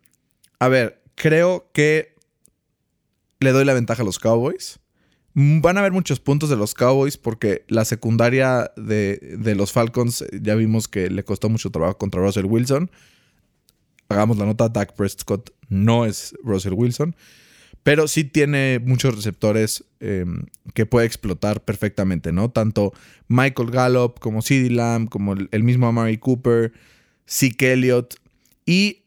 a 0.59 0.69
ver, 0.69 1.03
creo 1.15 1.71
que 1.73 2.15
le 3.41 3.53
doy 3.53 3.65
la 3.65 3.73
ventaja 3.73 4.03
a 4.03 4.05
los 4.05 4.19
Cowboys. 4.19 4.79
Van 5.41 5.77
a 5.77 5.81
haber 5.81 5.93
muchos 5.93 6.19
puntos 6.19 6.51
de 6.51 6.57
los 6.57 6.75
Cowboys 6.75 7.17
porque 7.17 7.65
la 7.69 7.85
secundaria 7.85 8.73
de, 8.77 9.37
de, 9.39 9.55
los 9.55 9.71
Falcons 9.71 10.25
ya 10.33 10.57
vimos 10.57 10.89
que 10.89 11.11
le 11.11 11.23
costó 11.23 11.49
mucho 11.49 11.71
trabajo 11.71 11.97
contra 11.97 12.21
Russell 12.21 12.47
Wilson. 12.47 12.91
Hagamos 14.09 14.37
la 14.37 14.47
nota, 14.47 14.69
Dak 14.69 14.97
Prescott 14.97 15.51
no 15.69 16.07
es 16.07 16.35
Russell 16.43 16.73
Wilson, 16.73 17.15
pero 17.85 18.09
sí 18.09 18.25
tiene 18.25 18.81
muchos 18.85 19.15
receptores 19.15 19.85
eh, 20.01 20.27
que 20.75 20.87
puede 20.87 21.07
explotar 21.07 21.65
perfectamente, 21.65 22.33
¿no? 22.33 22.51
Tanto 22.51 22.93
Michael 23.29 23.71
Gallup 23.71 24.19
como 24.19 24.43
CeeDee 24.43 24.71
Lamb, 24.71 25.09
como 25.09 25.35
el 25.35 25.63
mismo 25.63 25.87
Amari 25.87 26.19
Cooper, 26.19 26.73
Zeke 27.29 27.75
Elliott 27.75 28.17
y 28.67 29.05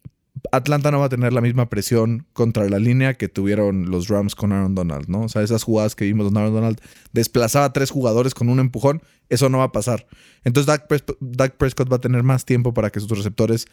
Atlanta 0.52 0.92
no 0.92 1.00
va 1.00 1.06
a 1.06 1.10
tener 1.10 1.34
la 1.34 1.42
misma 1.42 1.70
presión 1.70 2.26
contra 2.34 2.68
la 2.70 2.80
línea 2.80 3.14
que 3.14 3.30
tuvieron 3.30 3.90
los 3.90 4.08
Rams 4.08 4.36
con 4.36 4.52
Aaron 4.52 4.76
Donald, 4.76 5.08
¿no? 5.08 5.24
O 5.24 5.30
sea, 5.30 5.42
esas 5.42 5.64
jugadas 5.64 5.96
que 5.96 6.06
vimos 6.06 6.28
con 6.28 6.38
Aaron 6.38 6.54
Donald 6.54 6.82
desplazaba 7.14 7.66
a 7.66 7.74
tres 7.74 7.92
jugadores 7.92 8.34
con 8.34 8.50
un 8.50 8.60
empujón, 8.60 9.02
eso 9.30 9.50
no 9.50 9.60
va 9.60 9.66
a 9.66 9.72
pasar. 9.72 10.08
Entonces 10.44 10.68
Dak, 11.20 11.58
Prescott 11.58 11.92
va 11.92 11.98
a 11.98 12.02
tener 12.02 12.24
más 12.24 12.46
tiempo 12.46 12.74
para 12.74 12.90
que 12.90 13.00
sus 13.00 13.10
receptores 13.10 13.68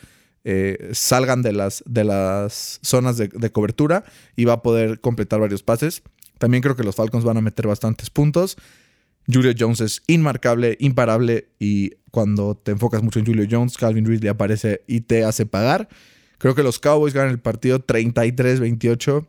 eh, 0.45 0.91
salgan 0.93 1.43
de 1.43 1.53
las, 1.53 1.83
de 1.87 2.05
las 2.05 2.79
zonas 2.83 3.17
de, 3.17 3.29
de, 3.29 3.51
cobertura 3.51 4.05
y 4.37 4.45
va 4.45 4.55
a 4.55 4.63
poder 4.63 5.01
completar 5.01 5.41
varios 5.41 5.63
pases. 5.63 6.03
También 6.39 6.63
creo 6.63 6.77
que 6.77 6.85
los 6.85 6.95
Falcons 6.95 7.25
van 7.25 7.37
a 7.37 7.41
meter 7.41 7.67
bastantes 7.67 8.11
puntos. 8.11 8.57
Julio 9.31 9.53
Jones 9.59 9.81
es 9.81 10.03
inmarcable, 10.07 10.77
imparable 10.81 11.49
y 11.59 11.93
cuando 12.11 12.57
te 12.57 12.71
enfocas 12.71 13.03
mucho 13.03 13.19
en 13.19 13.27
Julio 13.27 13.47
Jones, 13.51 13.77
Calvin 13.77 14.07
Ridley 14.07 14.29
aparece 14.29 14.83
y 14.87 15.03
te 15.03 15.25
hace 15.25 15.45
pagar. 15.45 15.89
Creo 16.39 16.55
que 16.55 16.63
los 16.63 16.79
Cowboys 16.79 17.15
ganan 17.15 17.33
el 17.33 17.41
partido 17.41 17.85
33-28 17.85 19.27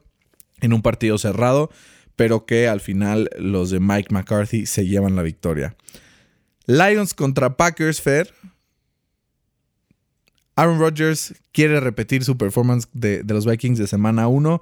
en 0.61 0.73
un 0.73 0.81
partido 0.81 1.17
cerrado, 1.17 1.69
pero 2.15 2.45
que 2.45 2.67
al 2.67 2.81
final 2.81 3.29
los 3.37 3.71
de 3.71 3.79
Mike 3.79 4.13
McCarthy 4.13 4.65
se 4.65 4.85
llevan 4.85 5.15
la 5.15 5.23
victoria. 5.23 5.75
Lions 6.65 7.13
contra 7.13 7.57
Packers, 7.57 8.01
Fair. 8.01 8.31
Aaron 10.55 10.79
Rodgers 10.79 11.33
quiere 11.51 11.79
repetir 11.79 12.23
su 12.23 12.37
performance 12.37 12.87
de, 12.93 13.23
los 13.25 13.45
Vikings 13.45 13.79
de 13.79 13.87
semana 13.87 14.27
1 14.27 14.61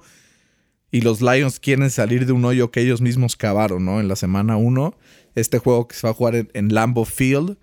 y 0.90 1.00
los 1.00 1.20
Lions 1.20 1.58
quieren 1.60 1.90
salir 1.90 2.24
de 2.24 2.32
un 2.32 2.44
hoyo 2.44 2.70
que 2.70 2.80
ellos 2.80 3.00
mismos 3.00 3.36
cavaron, 3.36 3.84
¿no? 3.84 4.00
En 4.00 4.08
la 4.08 4.16
semana 4.16 4.56
1. 4.56 4.96
Este 5.34 5.58
juego 5.58 5.88
que 5.88 5.96
se 5.96 6.06
va 6.06 6.12
a 6.12 6.14
jugar 6.14 6.36
en, 6.36 6.50
en 6.54 6.72
Lambeau 6.72 7.04
Field 7.04 7.58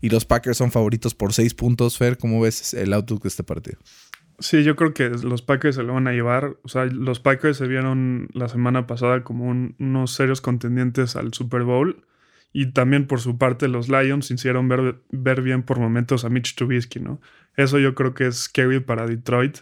y 0.00 0.08
los 0.08 0.24
Packers 0.24 0.58
son 0.58 0.72
favoritos 0.72 1.14
por 1.14 1.32
6 1.32 1.54
puntos. 1.54 1.98
Fer, 1.98 2.18
¿cómo 2.18 2.40
ves 2.40 2.74
el 2.74 2.92
outlook 2.94 3.22
de 3.22 3.28
este 3.28 3.44
partido? 3.44 3.78
Sí, 4.38 4.64
yo 4.64 4.74
creo 4.74 4.94
que 4.94 5.10
los 5.10 5.42
Packers 5.42 5.76
se 5.76 5.82
lo 5.82 5.94
van 5.94 6.08
a 6.08 6.12
llevar. 6.12 6.56
O 6.62 6.68
sea, 6.68 6.86
los 6.86 7.20
Packers 7.20 7.56
se 7.56 7.68
vieron 7.68 8.28
la 8.32 8.48
semana 8.48 8.86
pasada 8.86 9.22
como 9.22 9.46
un, 9.46 9.76
unos 9.78 10.12
serios 10.12 10.40
contendientes 10.40 11.16
al 11.16 11.32
Super 11.32 11.62
Bowl. 11.62 12.04
Y 12.52 12.72
también 12.72 13.06
por 13.06 13.20
su 13.20 13.36
parte 13.36 13.68
los 13.68 13.88
Lions 13.88 14.30
hicieron 14.30 14.68
ver, 14.68 15.00
ver, 15.10 15.42
bien 15.42 15.62
por 15.62 15.78
momentos 15.78 16.24
a 16.24 16.28
Mitch 16.28 16.54
Trubisky, 16.54 17.00
¿no? 17.00 17.20
Eso 17.56 17.78
yo 17.78 17.94
creo 17.94 18.14
que 18.14 18.28
es 18.28 18.44
scary 18.44 18.80
para 18.80 19.06
Detroit. 19.06 19.58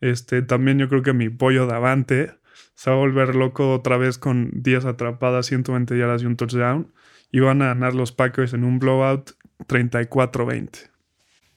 Este, 0.00 0.42
también 0.42 0.78
yo 0.78 0.88
creo 0.88 1.02
que 1.02 1.14
mi 1.14 1.30
pollo 1.30 1.66
Davante 1.66 2.34
se 2.74 2.90
va 2.90 2.96
a 2.96 2.98
volver 2.98 3.34
loco 3.34 3.74
otra 3.74 3.96
vez 3.96 4.18
con 4.18 4.50
10 4.54 4.84
atrapadas, 4.84 5.46
120 5.46 5.98
yardas 5.98 6.22
y 6.22 6.26
un 6.26 6.36
touchdown. 6.36 6.92
Y 7.32 7.40
van 7.40 7.62
a 7.62 7.66
ganar 7.66 7.94
los 7.94 8.12
Packers 8.12 8.52
en 8.52 8.64
un 8.64 8.78
blowout 8.78 9.32
34-20. 9.66 10.90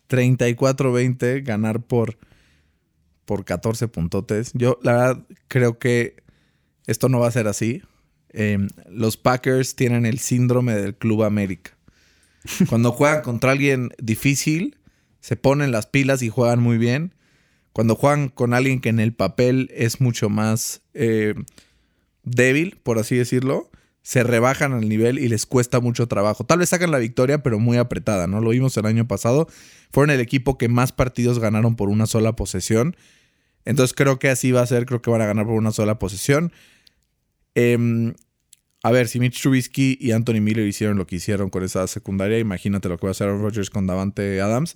34-20, 0.10 1.44
ganar 1.44 1.82
por 1.84 2.18
por 3.32 3.46
14 3.46 3.88
puntotes. 3.88 4.52
Yo, 4.56 4.78
la 4.84 4.92
verdad, 4.92 5.26
creo 5.48 5.80
que 5.80 6.18
esto 6.86 7.08
no 7.08 7.22
va 7.22 7.30
a 7.30 7.32
ser 7.32 7.48
así. 7.48 7.82
Eh, 8.34 8.58
los 8.90 9.16
Packers 9.16 9.78
tienen 9.78 10.06
el 10.06 10.20
síndrome 10.20 10.76
del 10.76 10.96
Club 10.96 11.24
América. 11.24 11.78
Cuando 12.68 12.92
juegan 12.92 13.22
contra 13.22 13.54
alguien 13.54 13.92
difícil, 14.00 14.76
se 15.22 15.38
ponen 15.38 15.72
las 15.72 15.86
pilas 15.86 16.22
y 16.24 16.28
juegan 16.28 16.60
muy 16.60 16.78
bien. 16.78 17.16
Cuando 17.72 17.96
juegan 17.96 18.28
con 18.28 18.54
alguien 18.54 18.82
que 18.82 18.90
en 18.90 19.00
el 19.00 19.14
papel 19.14 19.72
es 19.74 20.02
mucho 20.02 20.28
más 20.28 20.82
eh, 20.94 21.34
débil, 22.24 22.82
por 22.84 23.00
así 23.00 23.16
decirlo, 23.16 23.72
se 24.02 24.24
rebajan 24.24 24.74
al 24.74 24.90
nivel 24.90 25.20
y 25.20 25.30
les 25.30 25.46
cuesta 25.46 25.80
mucho 25.80 26.10
trabajo. 26.10 26.44
Tal 26.44 26.60
vez 26.60 26.68
sacan 26.68 26.92
la 26.92 26.98
victoria, 26.98 27.44
pero 27.44 27.60
muy 27.60 27.78
apretada, 27.78 28.28
¿no? 28.28 28.42
Lo 28.42 28.50
vimos 28.50 28.76
el 28.76 28.88
año 28.88 29.08
pasado. 29.08 29.48
Fueron 29.90 30.10
el 30.10 30.20
equipo 30.20 30.58
que 30.58 30.68
más 30.68 30.92
partidos 30.92 31.40
ganaron 31.40 31.78
por 31.78 31.88
una 31.88 32.08
sola 32.08 32.36
posesión 32.36 32.98
entonces 33.66 33.94
creo 33.96 34.20
que 34.20 34.30
así 34.30 34.52
va 34.52 34.62
a 34.62 34.68
ser, 34.68 34.86
creo 34.86 35.02
que 35.02 35.10
van 35.10 35.22
a 35.22 35.26
ganar 35.26 35.46
por 35.46 35.56
una 35.56 35.72
sola 35.72 36.00
posición. 36.00 36.52
Eh, 37.56 38.14
a 38.84 38.92
ver, 38.92 39.08
si 39.08 39.20
Mitch 39.20 39.42
Trubisky 39.42 39.98
y 40.02 40.12
Anthony 40.12 40.42
Miller 40.42 40.66
hicieron 40.66 40.98
lo 40.98 41.06
que 41.06 41.18
hicieron 41.18 41.50
con 41.50 41.64
esa 41.64 41.86
secundaria, 41.86 42.40
imagínate 42.40 42.90
lo 42.90 42.98
que 42.98 43.06
va 43.06 43.10
a 43.10 43.12
hacer 43.12 43.28
Aaron 43.28 43.42
Rodgers 43.42 43.70
con 43.70 43.86
Davante 43.86 44.42
Adams. 44.42 44.76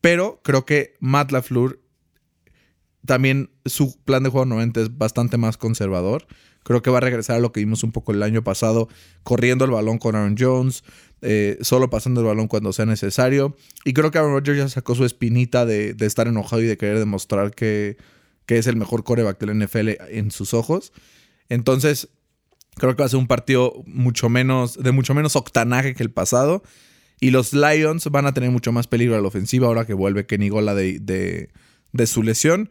Pero 0.00 0.40
creo 0.44 0.64
que 0.64 0.94
Matt 1.00 1.32
LaFleur 1.32 1.80
también 3.04 3.50
su 3.64 3.98
plan 4.04 4.22
de 4.22 4.30
juego 4.30 4.46
90 4.46 4.80
es 4.82 4.98
bastante 4.98 5.36
más 5.36 5.56
conservador. 5.56 6.26
Creo 6.62 6.82
que 6.82 6.90
va 6.90 6.98
a 6.98 7.00
regresar 7.00 7.36
a 7.36 7.40
lo 7.40 7.50
que 7.50 7.60
vimos 7.60 7.82
un 7.82 7.90
poco 7.90 8.12
el 8.12 8.22
año 8.22 8.44
pasado, 8.44 8.88
corriendo 9.24 9.64
el 9.64 9.72
balón 9.72 9.98
con 9.98 10.14
Aaron 10.14 10.36
Jones, 10.38 10.84
eh, 11.22 11.58
solo 11.62 11.90
pasando 11.90 12.20
el 12.20 12.28
balón 12.28 12.46
cuando 12.46 12.72
sea 12.72 12.86
necesario. 12.86 13.56
Y 13.84 13.94
creo 13.94 14.12
que 14.12 14.18
Aaron 14.18 14.32
Rodgers 14.32 14.58
ya 14.58 14.68
sacó 14.68 14.94
su 14.94 15.04
espinita 15.04 15.66
de 15.66 15.96
estar 16.00 16.28
enojado 16.28 16.62
y 16.62 16.66
de 16.66 16.76
querer 16.76 16.98
demostrar 16.98 17.52
que, 17.52 17.96
que 18.50 18.58
es 18.58 18.66
el 18.66 18.74
mejor 18.74 19.04
coreback 19.04 19.38
del 19.38 19.56
NFL 19.64 19.90
en 20.08 20.32
sus 20.32 20.54
ojos. 20.54 20.92
Entonces, 21.48 22.08
creo 22.74 22.96
que 22.96 23.02
va 23.04 23.06
a 23.06 23.08
ser 23.08 23.20
un 23.20 23.28
partido 23.28 23.84
mucho 23.86 24.28
menos, 24.28 24.76
de 24.76 24.90
mucho 24.90 25.14
menos 25.14 25.36
octanaje 25.36 25.94
que 25.94 26.02
el 26.02 26.10
pasado. 26.10 26.64
Y 27.20 27.30
los 27.30 27.52
Lions 27.52 28.06
van 28.10 28.26
a 28.26 28.34
tener 28.34 28.50
mucho 28.50 28.72
más 28.72 28.88
peligro 28.88 29.14
a 29.14 29.20
la 29.20 29.28
ofensiva 29.28 29.68
ahora 29.68 29.84
que 29.84 29.94
vuelve 29.94 30.26
Kenny 30.26 30.48
Gola 30.48 30.74
de, 30.74 30.98
de, 30.98 31.50
de 31.92 32.06
su 32.08 32.24
lesión. 32.24 32.70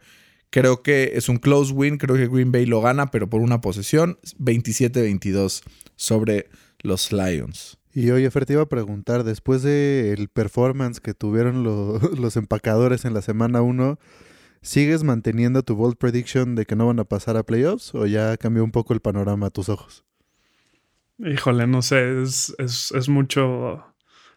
Creo 0.50 0.82
que 0.82 1.12
es 1.14 1.30
un 1.30 1.38
close 1.38 1.72
win. 1.72 1.96
Creo 1.96 2.14
que 2.14 2.28
Green 2.28 2.52
Bay 2.52 2.66
lo 2.66 2.82
gana, 2.82 3.10
pero 3.10 3.30
por 3.30 3.40
una 3.40 3.62
posesión. 3.62 4.18
27-22 4.38 5.62
sobre 5.96 6.50
los 6.82 7.10
Lions. 7.10 7.78
Y 7.94 8.10
oye, 8.10 8.30
Fer, 8.30 8.44
te 8.44 8.52
iba 8.52 8.62
a 8.64 8.68
preguntar, 8.68 9.24
después 9.24 9.62
del 9.62 10.28
performance 10.28 11.00
que 11.00 11.14
tuvieron 11.14 11.62
lo, 11.62 11.98
los 12.18 12.36
empacadores 12.36 13.06
en 13.06 13.14
la 13.14 13.22
semana 13.22 13.62
1, 13.62 13.98
¿Sigues 14.62 15.04
manteniendo 15.04 15.62
tu 15.62 15.74
bold 15.74 15.96
prediction 15.96 16.54
de 16.54 16.66
que 16.66 16.76
no 16.76 16.86
van 16.86 17.00
a 17.00 17.04
pasar 17.04 17.36
a 17.36 17.42
playoffs 17.44 17.94
o 17.94 18.06
ya 18.06 18.36
cambió 18.36 18.62
un 18.62 18.72
poco 18.72 18.92
el 18.92 19.00
panorama 19.00 19.46
a 19.46 19.50
tus 19.50 19.68
ojos? 19.68 20.04
Híjole, 21.18 21.66
no 21.66 21.82
sé, 21.82 22.22
es, 22.22 22.54
es, 22.58 22.92
es 22.92 23.08
mucho... 23.08 23.84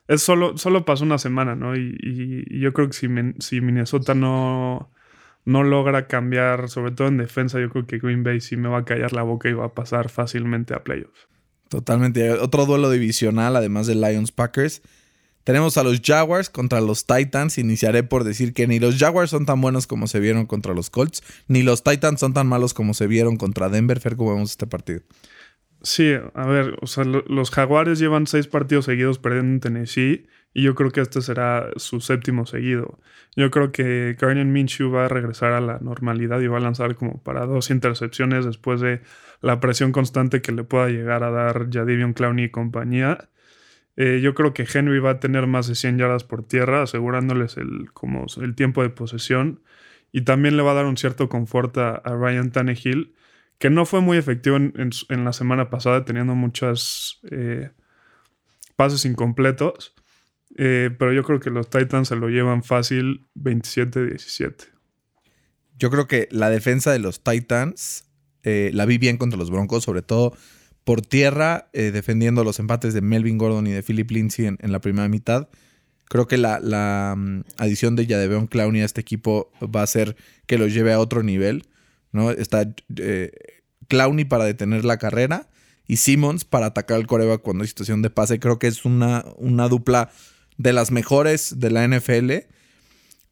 Es 0.07 0.21
solo, 0.21 0.57
solo 0.57 0.83
pasó 0.83 1.05
una 1.05 1.17
semana, 1.17 1.55
¿no? 1.55 1.77
Y, 1.77 1.97
y, 2.01 2.43
y 2.47 2.59
yo 2.59 2.73
creo 2.73 2.87
que 2.87 2.93
si, 2.93 3.07
si 3.39 3.61
Minnesota 3.61 4.13
no, 4.13 4.91
no 5.45 5.63
logra 5.63 6.07
cambiar, 6.07 6.69
sobre 6.69 6.91
todo 6.91 7.07
en 7.07 7.17
defensa, 7.17 7.59
yo 7.59 7.69
creo 7.69 7.87
que 7.87 7.99
Green 7.99 8.23
Bay 8.23 8.41
sí 8.41 8.57
me 8.57 8.67
va 8.67 8.79
a 8.79 8.85
callar 8.85 9.13
la 9.13 9.23
boca 9.23 9.49
y 9.49 9.53
va 9.53 9.65
a 9.65 9.73
pasar 9.73 10.09
fácilmente 10.09 10.73
a 10.73 10.83
playoffs. 10.83 11.27
Totalmente. 11.69 12.31
Otro 12.31 12.65
duelo 12.65 12.89
divisional, 12.89 13.55
además 13.55 13.87
de 13.87 13.95
Lions 13.95 14.31
Packers. 14.31 14.81
Tenemos 15.43 15.77
a 15.77 15.83
los 15.83 16.01
Jaguars 16.01 16.49
contra 16.49 16.81
los 16.81 17.05
Titans. 17.05 17.57
Iniciaré 17.57 18.03
por 18.03 18.23
decir 18.23 18.53
que 18.53 18.67
ni 18.67 18.79
los 18.79 18.97
Jaguars 18.97 19.31
son 19.31 19.45
tan 19.45 19.61
buenos 19.61 19.87
como 19.87 20.07
se 20.07 20.19
vieron 20.19 20.45
contra 20.45 20.73
los 20.73 20.89
Colts, 20.89 21.23
ni 21.47 21.63
los 21.63 21.83
Titans 21.83 22.19
son 22.19 22.33
tan 22.33 22.47
malos 22.47 22.73
como 22.73 22.93
se 22.93 23.07
vieron 23.07 23.37
contra 23.37 23.69
Denver. 23.69 23.99
Fer, 23.99 24.15
¿cómo 24.15 24.33
vemos 24.33 24.51
este 24.51 24.67
partido? 24.67 25.01
Sí, 25.81 26.13
a 26.33 26.45
ver, 26.45 26.77
o 26.81 26.87
sea, 26.87 27.03
lo, 27.03 27.23
los 27.27 27.51
Jaguares 27.51 27.99
llevan 27.99 28.25
seis 28.25 28.47
partidos 28.47 28.85
seguidos 28.85 29.19
perdiendo 29.19 29.51
en 29.51 29.59
Tennessee 29.59 30.27
y 30.53 30.63
yo 30.63 30.75
creo 30.75 30.91
que 30.91 31.01
este 31.01 31.21
será 31.21 31.71
su 31.77 31.99
séptimo 31.99 32.45
seguido. 32.45 32.99
Yo 33.35 33.49
creo 33.49 33.71
que 33.71 34.15
Gardner 34.19 34.45
Minshew 34.45 34.91
va 34.91 35.05
a 35.05 35.07
regresar 35.09 35.51
a 35.51 35.61
la 35.61 35.79
normalidad 35.79 36.39
y 36.41 36.47
va 36.47 36.57
a 36.57 36.61
lanzar 36.61 36.95
como 36.95 37.21
para 37.23 37.45
dos 37.45 37.71
intercepciones 37.71 38.45
después 38.45 38.79
de 38.79 39.01
la 39.41 39.59
presión 39.59 39.91
constante 39.91 40.41
que 40.41 40.51
le 40.51 40.63
pueda 40.63 40.89
llegar 40.89 41.23
a 41.23 41.31
dar 41.31 41.69
Jadivion 41.71 42.13
Clowney 42.13 42.45
y 42.45 42.49
compañía. 42.49 43.29
Eh, 43.95 44.21
yo 44.21 44.33
creo 44.33 44.53
que 44.53 44.67
Henry 44.71 44.99
va 44.99 45.11
a 45.11 45.19
tener 45.19 45.47
más 45.47 45.67
de 45.67 45.75
100 45.75 45.97
yardas 45.97 46.23
por 46.23 46.47
tierra, 46.47 46.83
asegurándoles 46.83 47.57
el, 47.57 47.91
como 47.93 48.25
el 48.41 48.55
tiempo 48.55 48.81
de 48.81 48.89
posesión. 48.89 49.61
Y 50.11 50.21
también 50.21 50.57
le 50.57 50.63
va 50.63 50.71
a 50.71 50.75
dar 50.75 50.85
un 50.85 50.97
cierto 50.97 51.29
confort 51.29 51.77
a, 51.77 52.01
Ryan 52.05 52.51
Tannehill, 52.51 53.15
que 53.57 53.69
no 53.69 53.85
fue 53.85 54.01
muy 54.01 54.17
efectivo 54.17 54.57
en, 54.57 55.23
la 55.23 55.33
semana 55.33 55.69
pasada, 55.69 56.05
teniendo 56.05 56.35
muchos 56.35 57.21
eh, 57.31 57.71
pases 58.75 59.05
incompletos. 59.05 59.95
Eh, 60.55 60.91
pero 60.97 61.13
yo 61.13 61.23
creo 61.23 61.39
que 61.39 61.49
los 61.49 61.69
Titans 61.69 62.09
se 62.09 62.15
lo 62.15 62.29
llevan 62.29 62.63
fácil 62.63 63.27
27-17. 63.35 64.69
Yo 65.77 65.89
creo 65.89 66.07
que 66.07 66.27
la 66.31 66.49
defensa 66.49 66.91
de 66.91 66.99
los 66.99 67.23
Titans 67.23 68.07
eh, 68.43 68.71
la 68.73 68.85
vi 68.85 68.97
bien 68.97 69.17
contra 69.17 69.39
los 69.39 69.49
Broncos, 69.49 69.83
sobre 69.83 70.01
todo 70.01 70.35
por 70.83 71.01
tierra, 71.01 71.69
eh, 71.73 71.91
defendiendo 71.91 72.43
los 72.43 72.59
empates 72.59 72.93
de 72.93 73.01
Melvin 73.01 73.37
Gordon 73.37 73.67
y 73.67 73.71
de 73.71 73.83
Philip 73.83 74.09
Lindsay 74.11 74.45
en, 74.45 74.71
la 74.71 74.81
primera 74.81 75.07
mitad. 75.07 75.49
Creo 76.05 76.27
que 76.27 76.37
la, 76.37 76.59
la 76.59 77.15
mm, 77.17 77.43
adición 77.57 77.95
de 77.95 78.05
Yadeveon 78.05 78.47
Clowney 78.47 78.81
a 78.81 78.85
este 78.85 79.01
equipo 79.01 79.51
va 79.63 79.81
a 79.81 79.83
hacer 79.83 80.15
que 80.45 80.57
lo 80.57 80.67
lleve 80.67 80.93
a 80.93 80.99
otro 80.99 81.23
nivel. 81.23 81.67
¿no? 82.11 82.31
Está 82.31 82.73
eh, 82.97 83.31
Clowney 83.87 84.25
para 84.25 84.45
detener 84.45 84.85
la 84.85 84.97
carrera 84.97 85.49
y 85.87 85.97
Simmons 85.97 86.45
para 86.45 86.67
atacar 86.67 86.99
el 86.99 87.07
coreback 87.07 87.41
cuando 87.41 87.63
hay 87.63 87.67
situación 87.67 88.01
de 88.01 88.09
pase. 88.09 88.39
Creo 88.39 88.59
que 88.59 88.67
es 88.67 88.85
una, 88.85 89.25
una 89.37 89.69
dupla 89.69 90.11
de 90.57 90.73
las 90.73 90.91
mejores 90.91 91.59
de 91.59 91.71
la 91.71 91.87
NFL. 91.87 92.31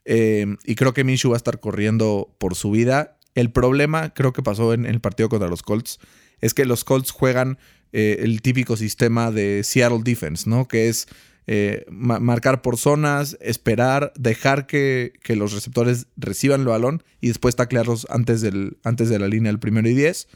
Eh, 0.05 0.45
y 0.65 0.75
creo 0.75 0.93
que 0.93 1.03
Minshew 1.03 1.31
va 1.31 1.35
a 1.35 1.37
estar 1.37 1.59
corriendo 1.59 2.35
por 2.39 2.55
su 2.55 2.71
vida. 2.71 3.17
El 3.35 3.51
problema, 3.51 4.13
creo 4.13 4.33
que 4.33 4.41
pasó 4.41 4.73
en 4.73 4.85
el 4.85 4.99
partido 4.99 5.29
contra 5.29 5.47
los 5.47 5.61
Colts, 5.61 5.99
es 6.41 6.53
que 6.53 6.65
los 6.65 6.83
Colts 6.83 7.11
juegan 7.11 7.57
eh, 7.93 8.17
el 8.21 8.41
típico 8.41 8.75
sistema 8.77 9.31
de 9.31 9.63
Seattle 9.63 10.01
Defense, 10.03 10.49
¿no? 10.49 10.67
Que 10.67 10.89
es 10.89 11.07
eh, 11.47 11.85
marcar 11.89 12.61
por 12.61 12.77
zonas, 12.77 13.37
esperar, 13.41 14.13
dejar 14.17 14.67
que, 14.67 15.13
los 15.27 15.53
receptores 15.53 16.07
reciban 16.15 16.61
el 16.61 16.67
balón 16.67 17.03
y 17.19 17.29
después 17.29 17.55
taclearlos 17.55 18.07
antes, 18.09 18.41
del, 18.41 18.77
antes 18.83 19.09
de 19.09 19.19
la 19.19 19.27
línea 19.27 19.51
del 19.51 19.59
primero 19.59 19.89
y 19.89 19.93
diez. 19.93 20.27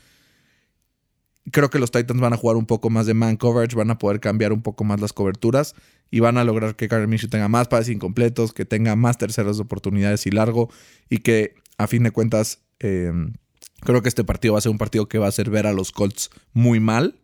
Creo 1.52 1.70
que 1.70 1.78
los 1.78 1.92
Titans 1.92 2.20
van 2.20 2.34
a 2.34 2.38
jugar 2.38 2.58
un 2.58 2.66
poco 2.66 2.90
más 2.90 3.06
de 3.06 3.14
man 3.14 3.38
coverage, 3.38 3.76
van 3.76 3.92
a 3.92 4.00
poder 4.00 4.20
cambiar 4.20 4.52
un 4.52 4.64
poco 4.64 4.84
más 4.84 5.00
las 5.00 5.14
coberturas 5.14 5.76
y 6.10 6.20
van 6.20 6.38
a 6.38 6.44
lograr 6.44 6.76
que 6.76 6.88
Kyler 6.88 7.08
Minshew 7.08 7.30
tenga 7.30 7.48
más 7.48 7.68
pases 7.68 7.90
incompletos, 7.90 8.52
que 8.52 8.66
tenga 8.66 8.96
más 8.96 9.18
terceras 9.20 9.60
oportunidades 9.60 10.26
y 10.26 10.32
largo 10.32 10.70
y 11.08 11.20
que 11.20 11.54
a 11.78 11.86
fin 11.86 12.02
de 12.04 12.12
cuentas 12.12 12.64
em, 12.80 13.34
creo 13.82 14.02
que 14.02 14.10
este 14.10 14.24
partido 14.24 14.54
va 14.54 14.60
a 14.60 14.62
ser 14.62 14.72
un 14.72 14.78
partido 14.78 15.08
que 15.08 15.18
va 15.18 15.26
a 15.26 15.30
hacer 15.30 15.50
ver 15.50 15.68
a 15.68 15.74
los 15.74 15.92
Colts 15.92 16.30
muy 16.54 16.80
mal 16.80 17.20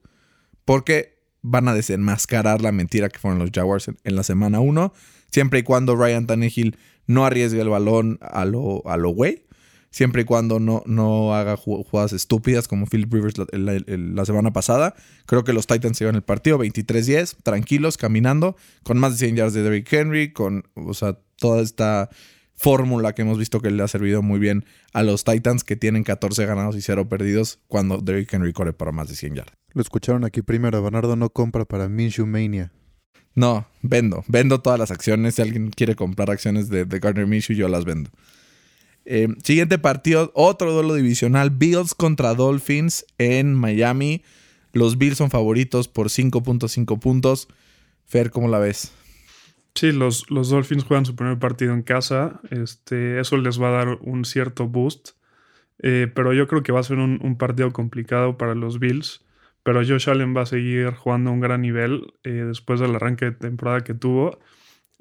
porque 0.66 1.22
van 1.42 1.68
a 1.68 1.74
desenmascarar 1.74 2.62
la 2.62 2.72
mentira 2.72 3.10
que 3.10 3.20
fueron 3.20 3.40
los 3.40 3.52
Jaguars 3.52 3.88
en, 3.88 4.16
la 4.16 4.24
semana 4.24 4.60
1, 4.60 4.94
siempre 5.32 5.60
y 5.60 5.64
cuando 5.64 5.96
Ryan 5.96 6.28
Tannehill 6.28 6.78
no 7.08 7.26
arriesgue 7.26 7.62
el 7.62 7.70
balón 7.70 8.20
a 8.22 8.46
lo, 8.46 8.88
a 8.88 8.98
lo 8.98 9.10
güey, 9.10 9.46
siempre 9.90 10.22
y 10.22 10.26
cuando 10.26 10.60
no, 10.60 10.84
no 10.86 11.36
haga 11.36 11.58
jugadas 11.58 12.14
estúpidas 12.14 12.68
como 12.68 12.86
Philip 12.86 13.12
Rivers 13.14 13.36
la, 13.38 14.26
semana 14.26 14.54
pasada. 14.54 14.96
Creo 15.26 15.44
que 15.44 15.54
los 15.54 15.68
Titans 15.68 15.98
se 15.98 16.06
llevan 16.06 16.16
el 16.16 16.22
partido 16.22 16.58
23-10, 16.58 17.38
tranquilos, 17.44 17.98
caminando, 17.98 18.56
con 18.84 18.98
más 18.98 19.14
de 19.14 19.26
100 19.26 19.36
yards 19.36 19.54
de 19.54 19.64
Derrick 19.64 19.92
Henry, 19.92 20.32
con 20.32 20.64
o 20.76 20.94
sea, 20.94 21.20
toda 21.38 21.62
esta 21.62 22.10
fórmula 22.62 23.14
que 23.14 23.24
hemos 23.24 23.40
visto 23.40 23.60
que 23.60 23.72
le 23.72 23.82
ha 23.82 23.88
servido 23.88 24.22
muy 24.22 24.40
bien 24.40 24.66
a 24.94 25.02
los 25.02 25.24
Titans 25.24 25.64
que 25.64 25.76
tienen 25.76 26.04
14 26.04 26.46
ganados 26.46 26.76
y 26.76 26.82
0 26.82 27.10
perdidos 27.10 27.58
cuando 27.68 27.98
Derrick 27.98 28.32
Henry 28.32 28.54
corre 28.54 28.72
para 28.72 28.92
más 28.92 29.10
de 29.10 29.16
100 29.16 29.36
yardas. 29.36 29.56
Lo 29.74 29.82
escucharon 29.82 30.26
aquí 30.26 30.44
primero, 30.44 30.84
Bernardo 30.84 31.16
no 31.16 31.32
compra 31.32 31.66
para 31.66 31.90
Minshew 31.90 32.28
Mania. 32.28 32.72
No, 33.34 33.66
vendo, 33.82 34.24
vendo 34.28 34.62
todas 34.62 34.78
las 34.78 34.92
acciones. 34.92 35.36
Si 35.36 35.42
alguien 35.42 35.72
quiere 35.72 35.96
comprar 35.96 36.30
acciones 36.30 36.70
de, 36.70 36.86
de 36.86 37.00
Gardner 37.00 37.26
Minshew, 37.26 37.56
yo 37.56 37.68
las 37.68 37.84
vendo. 37.84 38.12
Eh, 39.06 39.30
siguiente 39.44 39.80
partido, 39.80 40.32
otro 40.36 40.72
duelo 40.72 40.94
divisional, 40.94 41.50
Bills 41.50 41.96
contra 41.96 42.36
Dolphins 42.36 43.06
en 43.18 43.56
Miami. 43.56 44.22
Los 44.72 45.00
Bills 45.00 45.18
son 45.18 45.32
favoritos 45.32 45.88
por 45.88 46.10
5.5 46.10 47.00
puntos. 47.00 47.48
Fer, 48.06 48.30
¿cómo 48.30 48.50
la 48.50 48.60
ves? 48.60 48.92
Sí, 49.76 49.92
los, 49.92 50.30
los 50.30 50.50
Dolphins 50.50 50.84
juegan 50.84 51.06
su 51.06 51.16
primer 51.16 51.40
partido 51.40 51.74
en 51.74 51.82
casa. 51.82 52.42
Este, 52.50 53.20
eso 53.20 53.38
les 53.38 53.62
va 53.62 53.70
a 53.70 53.86
dar 53.86 53.98
un 54.02 54.26
cierto 54.26 54.68
boost. 54.68 55.12
Eh, 55.84 56.08
pero 56.14 56.34
yo 56.34 56.48
creo 56.48 56.62
que 56.62 56.72
va 56.72 56.80
a 56.80 56.84
ser 56.84 56.98
un, 56.98 57.36
partido 57.38 57.72
complicado 57.72 58.38
para 58.38 58.56
los 58.56 58.80
Bills. 58.80 59.22
Pero 59.64 59.86
Josh 59.86 60.10
Allen 60.10 60.36
va 60.36 60.42
a 60.42 60.46
seguir 60.46 60.92
jugando 60.92 61.30
a 61.30 61.34
un 61.34 61.40
gran 61.40 61.62
nivel 61.62 62.14
eh, 62.24 62.30
después 62.30 62.80
del 62.80 62.96
arranque 62.96 63.26
de 63.26 63.32
temporada 63.32 63.84
que 63.84 63.94
tuvo. 63.94 64.40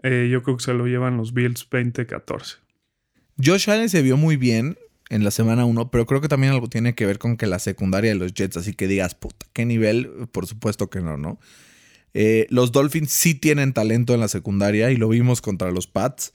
Eh, 0.02 0.28
yo 0.30 0.42
creo 0.42 0.56
que 0.56 0.64
se 0.64 0.74
lo 0.74 0.86
llevan 0.86 1.16
los 1.16 1.32
Bills 1.32 1.68
20-14. 1.68 2.56
Josh 3.42 3.70
Allen 3.70 3.88
se 3.88 4.02
vio 4.02 4.16
muy 4.16 4.36
bien 4.36 4.76
en 5.08 5.24
la 5.24 5.30
semana 5.30 5.64
1, 5.64 5.90
pero 5.90 6.06
creo 6.06 6.20
que 6.20 6.28
también 6.28 6.52
algo 6.52 6.68
tiene 6.68 6.94
que 6.94 7.06
ver 7.06 7.18
con 7.18 7.36
que 7.36 7.46
la 7.46 7.58
secundaria 7.58 8.10
de 8.10 8.16
los 8.16 8.32
Jets, 8.32 8.58
así 8.58 8.74
que 8.74 8.86
digas, 8.86 9.14
puta, 9.14 9.46
¿qué 9.52 9.64
nivel? 9.64 10.28
Por 10.30 10.46
supuesto 10.46 10.88
que 10.88 11.00
no, 11.00 11.16
¿no? 11.16 11.38
Eh, 12.14 12.46
los 12.50 12.72
Dolphins 12.72 13.12
sí 13.12 13.34
tienen 13.34 13.72
talento 13.72 14.14
en 14.14 14.20
la 14.20 14.28
secundaria 14.28 14.90
y 14.90 14.96
lo 14.96 15.08
vimos 15.08 15.40
contra 15.40 15.70
los 15.70 15.86
Pats. 15.86 16.32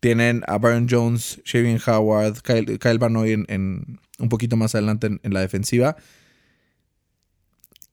Tienen 0.00 0.44
a 0.46 0.58
Byron 0.58 0.86
Jones, 0.88 1.40
Shavian 1.44 1.80
Howard, 1.84 2.40
Kyle, 2.42 2.78
Kyle 2.78 2.98
Banoy 2.98 3.32
en, 3.32 4.00
un 4.18 4.28
poquito 4.28 4.56
más 4.56 4.74
adelante 4.74 5.08
en, 5.22 5.34
la 5.34 5.40
defensiva. 5.40 5.96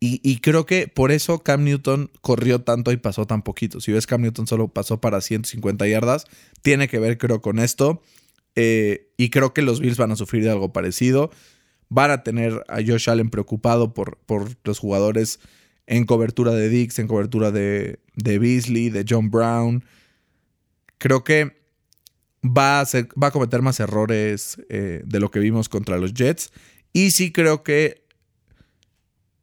Y, 0.07 0.37
creo 0.37 0.67
que 0.67 0.87
por 0.87 1.11
eso 1.11 1.39
Cam 1.39 1.63
Newton 1.63 2.11
corrió 2.21 2.61
tanto 2.61 2.91
y 2.91 2.97
pasó 2.97 3.25
tan 3.25 3.41
poquito. 3.41 3.81
Si 3.81 3.91
ves, 3.91 4.05
Cam 4.05 4.21
Newton 4.21 4.45
solo 4.45 4.67
pasó 4.67 5.01
para 5.01 5.19
150 5.19 5.87
yardas. 5.87 6.25
Tiene 6.61 6.87
que 6.87 6.99
ver, 6.99 7.17
creo, 7.17 7.41
con 7.41 7.57
esto. 7.57 8.03
Eh, 8.55 9.09
y 9.17 9.31
creo 9.31 9.55
que 9.55 9.63
los 9.63 9.79
Bills 9.79 9.97
van 9.97 10.11
a 10.11 10.15
sufrir 10.15 10.43
de 10.43 10.51
algo 10.51 10.71
parecido. 10.71 11.31
Van 11.89 12.11
a 12.11 12.21
tener 12.21 12.63
a 12.67 12.83
Josh 12.85 13.09
Allen 13.09 13.31
preocupado 13.31 13.95
por, 13.95 14.19
por 14.27 14.51
los 14.63 14.77
jugadores 14.77 15.39
en 15.87 16.05
cobertura 16.05 16.51
de 16.51 16.69
Dix, 16.69 16.99
en 16.99 17.07
cobertura 17.07 17.51
de, 17.51 17.99
de 18.15 18.39
Beasley, 18.39 18.89
de 18.89 19.05
John 19.07 19.29
Brown. 19.29 19.83
Creo 20.97 21.23
que 21.23 21.55
va 22.45 22.81
a, 22.81 23.31
cometer 23.31 23.61
más 23.61 23.79
errores 23.79 24.57
eh, 24.69 25.01
de 25.05 25.19
lo 25.19 25.31
que 25.31 25.39
vimos 25.39 25.69
contra 25.69 25.97
los 25.97 26.13
Jets. 26.13 26.51
Y 26.93 27.11
sí 27.11 27.31
creo 27.31 27.63
que 27.63 28.05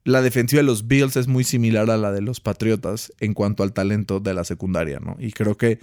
la 0.04 0.22
defensiva 0.22 0.60
de 0.60 0.66
los 0.66 0.88
Bills 0.88 1.16
es 1.16 1.28
muy 1.28 1.44
similar 1.44 1.90
a 1.90 1.96
la 1.96 2.12
de 2.12 2.22
los 2.22 2.40
Patriotas 2.40 3.12
en 3.20 3.34
cuanto 3.34 3.62
al 3.62 3.72
talento 3.72 4.20
de 4.20 4.34
la 4.34 4.44
secundaria, 4.44 4.98
¿no? 5.00 5.16
Y 5.18 5.32
creo 5.32 5.56
que 5.56 5.78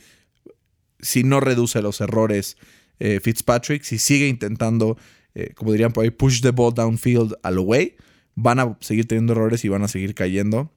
si 0.99 1.23
no 1.23 1.39
reduce 1.39 1.81
los 1.81 2.01
errores 2.01 2.57
eh, 2.99 3.19
Fitzpatrick, 3.21 3.83
si 3.83 3.97
sigue 3.97 4.27
intentando, 4.27 4.97
eh, 5.33 5.53
como 5.55 5.71
dirían 5.71 5.93
por 5.93 6.03
ahí, 6.03 6.11
push 6.11 6.41
the 6.41 6.51
ball 6.51 6.73
downfield 6.73 7.35
al 7.43 7.59
way, 7.59 7.95
van 8.41 8.60
a 8.60 8.78
seguir 8.80 9.06
teniendo 9.06 9.34
errores 9.34 9.65
y 9.65 9.69
van 9.69 9.84
a 9.84 9.88
seguir 9.89 10.15
cayendo. 10.15 10.71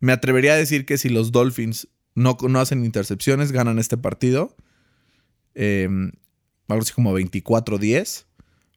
Me 0.00 0.12
atrevería 0.12 0.54
a 0.54 0.56
decir 0.56 0.86
que 0.86 0.96
si 0.96 1.10
los 1.10 1.30
Dolphins 1.30 1.88
no, 2.14 2.38
no 2.48 2.60
hacen 2.60 2.84
intercepciones, 2.84 3.52
ganan 3.52 3.78
este 3.78 3.98
partido. 3.98 4.56
Em, 5.54 6.12
algo 6.68 6.82
así 6.82 6.92
como 6.92 7.18
24-10. 7.18 8.24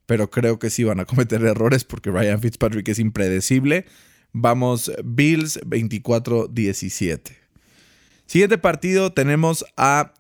Pero 0.06 0.30
creo 0.30 0.60
que 0.60 0.70
sí 0.70 0.84
van 0.84 1.00
a 1.00 1.06
cometer 1.06 1.42
errores 1.44 1.86
porque 1.86 2.12
Ryan 2.12 2.42
Fitzpatrick 2.42 2.88
es 2.90 3.00
impredecible. 3.00 3.86
Vamos, 4.34 4.92
Bills 5.04 5.62
24-17. 5.62 7.38
Siguiente 8.26 8.58
partido 8.58 9.14
tenemos 9.14 9.66
a 9.78 10.14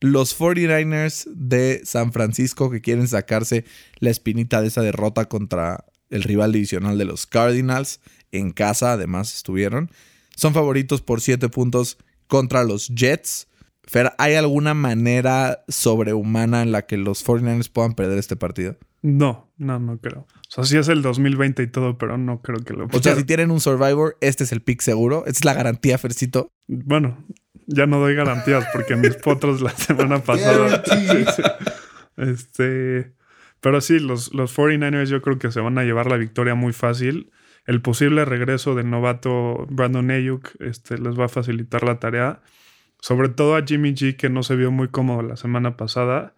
los 0.00 0.38
49ers 0.38 1.26
de 1.32 1.82
San 1.84 2.12
Francisco 2.12 2.70
que 2.70 2.80
quieren 2.80 3.06
sacarse 3.06 3.64
la 3.98 4.10
espinita 4.10 4.60
de 4.60 4.68
esa 4.68 4.82
derrota 4.82 5.26
contra 5.26 5.84
el 6.10 6.22
rival 6.22 6.52
divisional 6.52 6.98
de 6.98 7.04
los 7.04 7.26
Cardinals. 7.26 8.00
En 8.32 8.52
casa, 8.52 8.92
además, 8.92 9.34
estuvieron. 9.34 9.90
Son 10.34 10.52
favoritos 10.52 11.00
por 11.00 11.20
7 11.20 11.48
puntos 11.48 11.98
contra 12.26 12.64
los 12.64 12.88
Jets. 12.88 13.48
Fer, 13.84 14.12
¿hay 14.18 14.34
alguna 14.34 14.74
manera 14.74 15.64
sobrehumana 15.68 16.62
en 16.62 16.72
la 16.72 16.82
que 16.82 16.96
los 16.96 17.24
49ers 17.24 17.70
puedan 17.70 17.94
perder 17.94 18.18
este 18.18 18.36
partido? 18.36 18.76
No, 19.02 19.52
no, 19.56 19.78
no 19.78 19.98
creo. 19.98 20.26
O 20.48 20.50
sea, 20.50 20.64
sí 20.64 20.76
es 20.76 20.88
el 20.88 21.02
2020 21.02 21.62
y 21.62 21.66
todo, 21.68 21.96
pero 21.96 22.18
no 22.18 22.42
creo 22.42 22.58
que 22.58 22.74
lo 22.74 22.86
O 22.86 23.02
sea, 23.02 23.14
si 23.14 23.22
tienen 23.22 23.52
un 23.52 23.60
Survivor, 23.60 24.16
este 24.20 24.42
es 24.42 24.50
el 24.50 24.62
pick 24.62 24.80
seguro. 24.80 25.24
Esta 25.26 25.38
es 25.38 25.44
la 25.44 25.54
garantía, 25.54 25.96
Fercito. 25.98 26.50
Bueno, 26.66 27.24
ya 27.66 27.86
no 27.86 28.00
doy 28.00 28.16
garantías 28.16 28.64
porque 28.72 28.96
mis 28.96 29.14
potros 29.16 29.60
la 29.60 29.70
semana 29.70 30.18
pasada. 30.18 30.82
este. 32.16 33.12
Pero 33.60 33.80
sí, 33.80 33.98
los, 33.98 34.32
los 34.34 34.56
49ers 34.56 35.06
yo 35.06 35.22
creo 35.22 35.38
que 35.38 35.50
se 35.50 35.60
van 35.60 35.78
a 35.78 35.84
llevar 35.84 36.10
la 36.10 36.16
victoria 36.16 36.54
muy 36.54 36.72
fácil. 36.72 37.30
El 37.66 37.82
posible 37.82 38.24
regreso 38.24 38.74
del 38.74 38.90
novato 38.90 39.66
Brandon 39.68 40.10
Ayuk 40.10 40.50
este, 40.60 40.98
les 40.98 41.18
va 41.18 41.24
a 41.24 41.28
facilitar 41.28 41.82
la 41.82 41.98
tarea. 41.98 42.40
Sobre 43.00 43.28
todo 43.28 43.56
a 43.56 43.64
Jimmy 43.64 43.92
G, 43.92 44.16
que 44.16 44.30
no 44.30 44.42
se 44.42 44.56
vio 44.56 44.70
muy 44.70 44.88
cómodo 44.88 45.22
la 45.22 45.36
semana 45.36 45.76
pasada. 45.76 46.34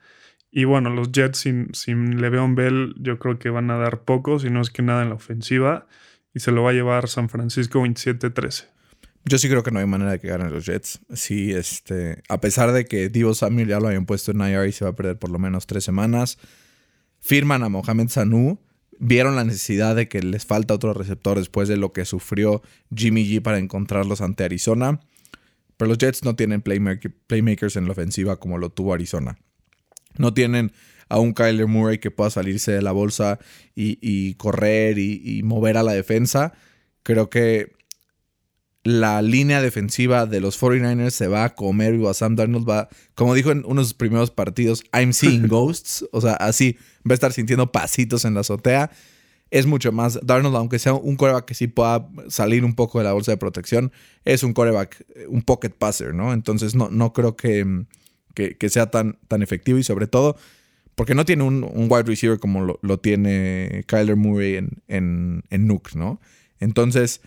Y 0.51 0.65
bueno, 0.65 0.91
los 0.91 1.13
Jets 1.13 1.39
sin, 1.39 1.75
sin 1.75 2.21
Le'Veon 2.21 2.55
Bell 2.55 2.95
yo 2.99 3.19
creo 3.19 3.39
que 3.39 3.51
van 3.51 3.71
a 3.71 3.77
dar 3.77 4.05
poco, 4.05 4.39
si 4.39 4.49
no 4.49 4.63
es 4.63 4.71
que 4.71 4.83
nada 4.83 5.03
en 5.03 5.11
la 5.11 5.17
ofensiva. 5.17 5.87
Y 6.35 6.41
se 6.41 6.51
lo 6.51 6.63
va 6.63 6.71
a 6.71 6.75
llevar 6.75 7.09
San 7.09 7.29
Francisco 7.29 7.81
27-13. 7.81 8.67
Yo 9.25 9.37
sí 9.37 9.49
creo 9.49 9.63
que 9.63 9.71
no 9.71 9.81
hay 9.81 9.87
manera 9.87 10.13
de 10.13 10.21
que 10.21 10.29
ganen 10.29 10.51
los 10.51 10.65
Jets. 10.65 11.01
Sí, 11.13 11.53
este, 11.53 12.23
a 12.29 12.41
pesar 12.41 12.73
de 12.73 12.87
que 12.87 13.11
Divo 13.11 13.35
Samuel 13.35 13.69
ya 13.69 13.81
lo 13.81 13.89
habían 13.89 14.07
puesto 14.07 14.31
en 14.31 14.41
IR 14.41 14.67
y 14.67 14.73
se 14.73 14.85
va 14.85 14.93
a 14.93 14.95
perder 14.95 15.19
por 15.19 15.31
lo 15.31 15.39
menos 15.39 15.67
tres 15.67 15.85
semanas 15.85 16.39
firman 17.29 17.63
a 17.63 17.69
Mohamed 17.69 18.09
Sanu, 18.09 18.59
vieron 18.99 19.37
la 19.37 19.45
necesidad 19.45 19.95
de 19.95 20.09
que 20.09 20.23
les 20.23 20.47
falta 20.47 20.73
otro 20.73 20.95
receptor 20.95 21.39
después 21.39 21.69
de 21.69 21.77
lo 21.77 21.93
que 21.93 22.07
sufrió 22.07 22.63
Jimmy 22.97 23.27
G 23.27 23.43
para 23.43 23.59
encontrarlos 23.59 24.23
ante 24.23 24.45
Arizona. 24.45 25.01
Pero 25.77 25.91
los 25.91 25.99
Jets 25.99 26.25
no 26.25 26.37
tienen 26.37 26.63
playmakers 26.63 27.77
en 27.77 27.85
la 27.85 27.93
ofensiva 27.93 28.41
como 28.41 28.57
lo 28.57 28.71
tuvo 28.71 28.95
Arizona. 28.95 29.37
No 30.17 30.33
tienen 30.33 30.73
a 31.11 31.19
un 31.19 31.35
Kyler 31.35 31.67
Murray 31.67 31.99
que 31.99 32.11
pueda 32.11 32.31
salirse 32.31 32.73
de 32.73 32.81
la 32.81 32.93
bolsa 32.93 33.39
y, 33.75 34.33
correr 34.37 34.99
y, 34.99 35.43
mover 35.45 35.77
a 35.77 35.83
la 35.83 35.93
defensa. 35.93 36.55
Creo 37.03 37.29
que 37.29 37.77
la 38.89 39.21
línea 39.21 39.61
defensiva 39.61 40.25
de 40.25 40.41
los 40.41 40.59
49ers 40.59 41.11
se 41.11 41.29
va 41.29 41.45
a 41.45 41.55
comer 41.55 41.93
vivo 41.93 42.09
a 42.09 42.15
Sam 42.15 42.37
Darnold. 42.37 42.67
Va, 42.67 42.89
como 43.15 43.35
dijo 43.35 43.51
en 43.51 43.63
uno 43.67 43.83
de 43.83 43.85
sus 43.85 43.93
primeros 43.93 44.31
partidos, 44.31 44.83
I'm 44.95 45.13
seeing 45.13 45.47
ghosts. 45.47 46.07
O 46.11 46.23
sea, 46.23 46.33
así 46.33 46.79
va 47.07 47.13
a 47.13 47.15
estar 47.15 47.35
sintiendo 47.35 47.71
pasitos 47.71 48.25
en 48.25 48.33
la 48.33 48.41
azotea. 48.41 48.91
Es 49.51 49.67
mucho 49.67 49.93
más. 49.93 50.19
Darnold, 50.23 50.57
aunque 50.57 50.79
sea 50.79 50.95
un 50.95 51.17
coreback 51.17 51.45
que 51.45 51.53
sí 51.53 51.67
pueda 51.67 52.09
salir 52.29 52.65
un 52.65 52.75
poco 52.75 52.97
de 52.97 53.05
la 53.05 53.13
bolsa 53.13 53.31
de 53.31 53.37
protección, 53.37 53.93
es 54.25 54.43
un 54.43 54.55
coreback, 54.55 55.05
un 55.29 55.43
pocket 55.43 55.71
passer, 55.71 56.15
¿no? 56.15 56.33
Entonces 56.33 56.75
no, 56.75 56.89
no 56.89 57.13
creo 57.13 57.37
que, 57.37 57.85
que, 58.35 58.69
sea 58.71 58.91
tan, 58.91 59.19
tan 59.29 59.43
efectivo 59.43 59.79
y 59.79 59.83
sobre 59.83 60.07
todo 60.07 60.37
porque 60.95 61.15
no 61.15 61.27
tiene 61.27 61.43
un, 61.45 61.63
wide 61.91 62.05
receiver 62.05 62.41
como 62.41 62.79
lo, 62.81 62.99
tiene 63.01 63.85
Kyler 63.87 64.17
Murray 64.17 64.57
en, 64.57 64.83
en, 64.89 65.45
en 65.51 65.67
Nuke, 65.67 65.95
¿no? 65.95 66.21
Entonces, 66.59 67.21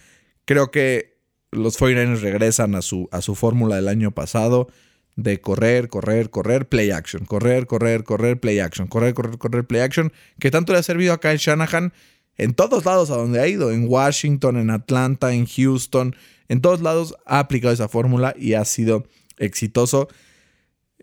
creo 0.46 0.72
que 0.72 1.11
los 1.52 1.80
49ers 1.80 2.22
regresan 2.22 2.76
a 2.76 2.82
su, 2.82 3.10
a 3.12 3.22
su 3.22 3.36
fórmula 3.36 3.76
del 3.76 3.88
año 3.88 4.12
pasado 4.12 4.68
de 5.16 5.42
correr, 5.42 5.90
correr, 5.90 6.30
correr, 6.30 6.68
play 6.68 6.92
action, 6.92 7.26
correr, 7.26 7.68
correr, 7.68 8.04
correr, 8.04 8.40
play 8.40 8.60
action, 8.60 8.88
correr, 8.88 9.14
correr, 9.14 9.38
correr, 9.38 9.66
play 9.66 9.82
action, 9.82 10.12
que 10.40 10.52
tanto 10.52 10.74
le 10.74 10.80
ha 10.80 10.84
servido 10.84 11.14
a 11.14 11.20
Kyle 11.20 11.38
Shanahan 11.38 11.94
en 12.38 12.54
todos 12.54 12.86
lados 12.86 13.12
a 13.12 13.18
donde 13.18 13.40
ha 13.40 13.48
ido, 13.48 13.72
en 13.72 13.88
Washington, 13.88 14.58
en 14.58 14.70
Atlanta, 14.70 15.34
en 15.34 15.46
Houston, 15.46 16.16
en 16.48 16.62
todos 16.62 16.82
lados 16.82 17.16
ha 17.26 17.40
aplicado 17.40 17.74
esa 17.74 17.88
fórmula 17.88 18.34
y 18.38 18.54
ha 18.54 18.66
sido 18.66 19.06
exitoso. 19.38 20.08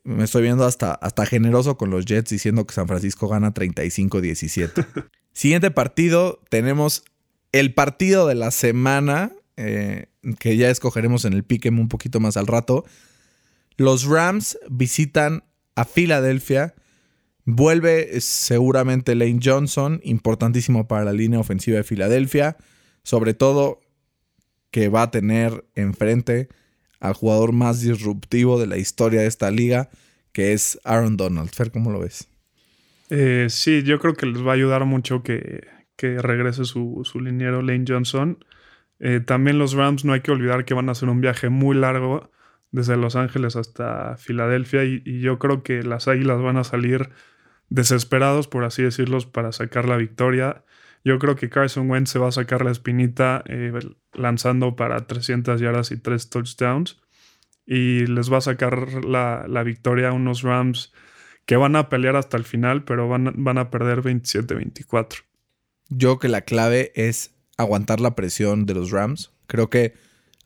Me 0.04 0.24
estoy 0.24 0.42
viendo 0.42 0.64
hasta, 0.64 0.94
hasta 0.94 1.26
generoso 1.26 1.76
con 1.76 1.90
los 1.90 2.06
Jets 2.06 2.30
diciendo 2.30 2.66
que 2.66 2.74
San 2.74 2.88
Francisco 2.88 3.28
gana 3.28 3.52
35-17. 3.52 4.86
Siguiente 5.32 5.70
partido, 5.70 6.40
tenemos 6.48 7.04
el 7.52 7.74
partido 7.74 8.26
de 8.26 8.34
la 8.34 8.50
semana, 8.50 9.32
eh, 9.60 10.06
que 10.38 10.56
ya 10.56 10.70
escogeremos 10.70 11.24
en 11.24 11.32
el 11.32 11.42
Pick'em 11.42 11.80
un 11.80 11.88
poquito 11.88 12.20
más 12.20 12.36
al 12.36 12.46
rato. 12.46 12.84
Los 13.76 14.04
Rams 14.04 14.56
visitan 14.70 15.42
a 15.74 15.84
Filadelfia. 15.84 16.76
Vuelve 17.44 18.20
seguramente 18.20 19.16
Lane 19.16 19.40
Johnson, 19.42 20.00
importantísimo 20.04 20.86
para 20.86 21.04
la 21.04 21.12
línea 21.12 21.40
ofensiva 21.40 21.78
de 21.78 21.82
Filadelfia. 21.82 22.56
Sobre 23.02 23.34
todo 23.34 23.80
que 24.70 24.88
va 24.88 25.02
a 25.02 25.10
tener 25.10 25.64
enfrente 25.74 26.48
al 27.00 27.14
jugador 27.14 27.52
más 27.52 27.80
disruptivo 27.80 28.60
de 28.60 28.68
la 28.68 28.76
historia 28.76 29.22
de 29.22 29.26
esta 29.26 29.50
liga, 29.50 29.90
que 30.32 30.52
es 30.52 30.78
Aaron 30.84 31.16
Donald. 31.16 31.50
Fer, 31.50 31.72
¿cómo 31.72 31.90
lo 31.90 31.98
ves? 31.98 32.28
Eh, 33.10 33.46
sí, 33.48 33.82
yo 33.82 33.98
creo 33.98 34.14
que 34.14 34.26
les 34.26 34.46
va 34.46 34.52
a 34.52 34.54
ayudar 34.54 34.84
mucho 34.84 35.24
que, 35.24 35.66
regrese 35.98 36.64
su, 36.64 37.02
su, 37.04 37.18
liniero 37.18 37.60
Lane 37.60 37.84
Johnson. 37.88 38.38
Eh, 39.00 39.20
también 39.20 39.58
los 39.58 39.74
Rams 39.74 40.04
no 40.04 40.12
hay 40.12 40.20
que 40.20 40.32
olvidar 40.32 40.64
que 40.64 40.74
van 40.74 40.88
a 40.88 40.92
hacer 40.92 41.08
un 41.08 41.20
viaje 41.20 41.48
muy 41.48 41.76
largo 41.76 42.30
desde 42.70 42.96
Los 42.96 43.16
Ángeles 43.16 43.56
hasta 43.56 44.16
Filadelfia 44.16 44.84
y, 44.84 45.20
yo 45.20 45.38
creo 45.38 45.62
que 45.62 45.82
las 45.82 46.08
Águilas 46.08 46.40
van 46.40 46.56
a 46.56 46.64
salir 46.64 47.10
desesperados, 47.70 48.48
por 48.48 48.64
así 48.64 48.82
decirlo, 48.82 49.18
para 49.32 49.52
sacar 49.52 49.86
la 49.86 49.96
victoria. 49.96 50.64
Yo 51.04 51.18
creo 51.18 51.36
que 51.36 51.48
Carson 51.48 51.90
Wentz 51.90 52.10
se 52.10 52.18
va 52.18 52.28
a 52.28 52.32
sacar 52.32 52.64
la 52.64 52.70
espinita 52.70 53.42
eh, 53.46 53.72
lanzando 54.12 54.76
para 54.76 55.06
300 55.06 55.60
yardas 55.60 55.90
y 55.92 55.98
3 55.98 56.30
touchdowns. 56.30 57.00
Y 57.66 58.06
les 58.06 58.32
va 58.32 58.38
a 58.38 58.42
sacar 58.42 59.04
la, 59.04 59.62
victoria 59.62 60.08
a 60.08 60.12
unos 60.12 60.42
Rams 60.42 60.92
que 61.44 61.56
van 61.56 61.76
a 61.76 61.88
pelear 61.88 62.16
hasta 62.16 62.36
el 62.36 62.44
final, 62.44 62.84
pero 62.84 63.08
van, 63.08 63.32
van 63.36 63.58
a 63.58 63.70
perder 63.70 64.02
27-24. 64.02 65.24
Yo 65.90 66.08
creo 66.08 66.18
que 66.18 66.28
la 66.28 66.42
clave 66.42 66.92
es 66.94 67.37
aguantar 67.58 68.00
la 68.00 68.14
presión 68.14 68.64
de 68.64 68.74
los 68.74 68.90
Rams. 68.90 69.32
Creo 69.46 69.68
que 69.68 69.92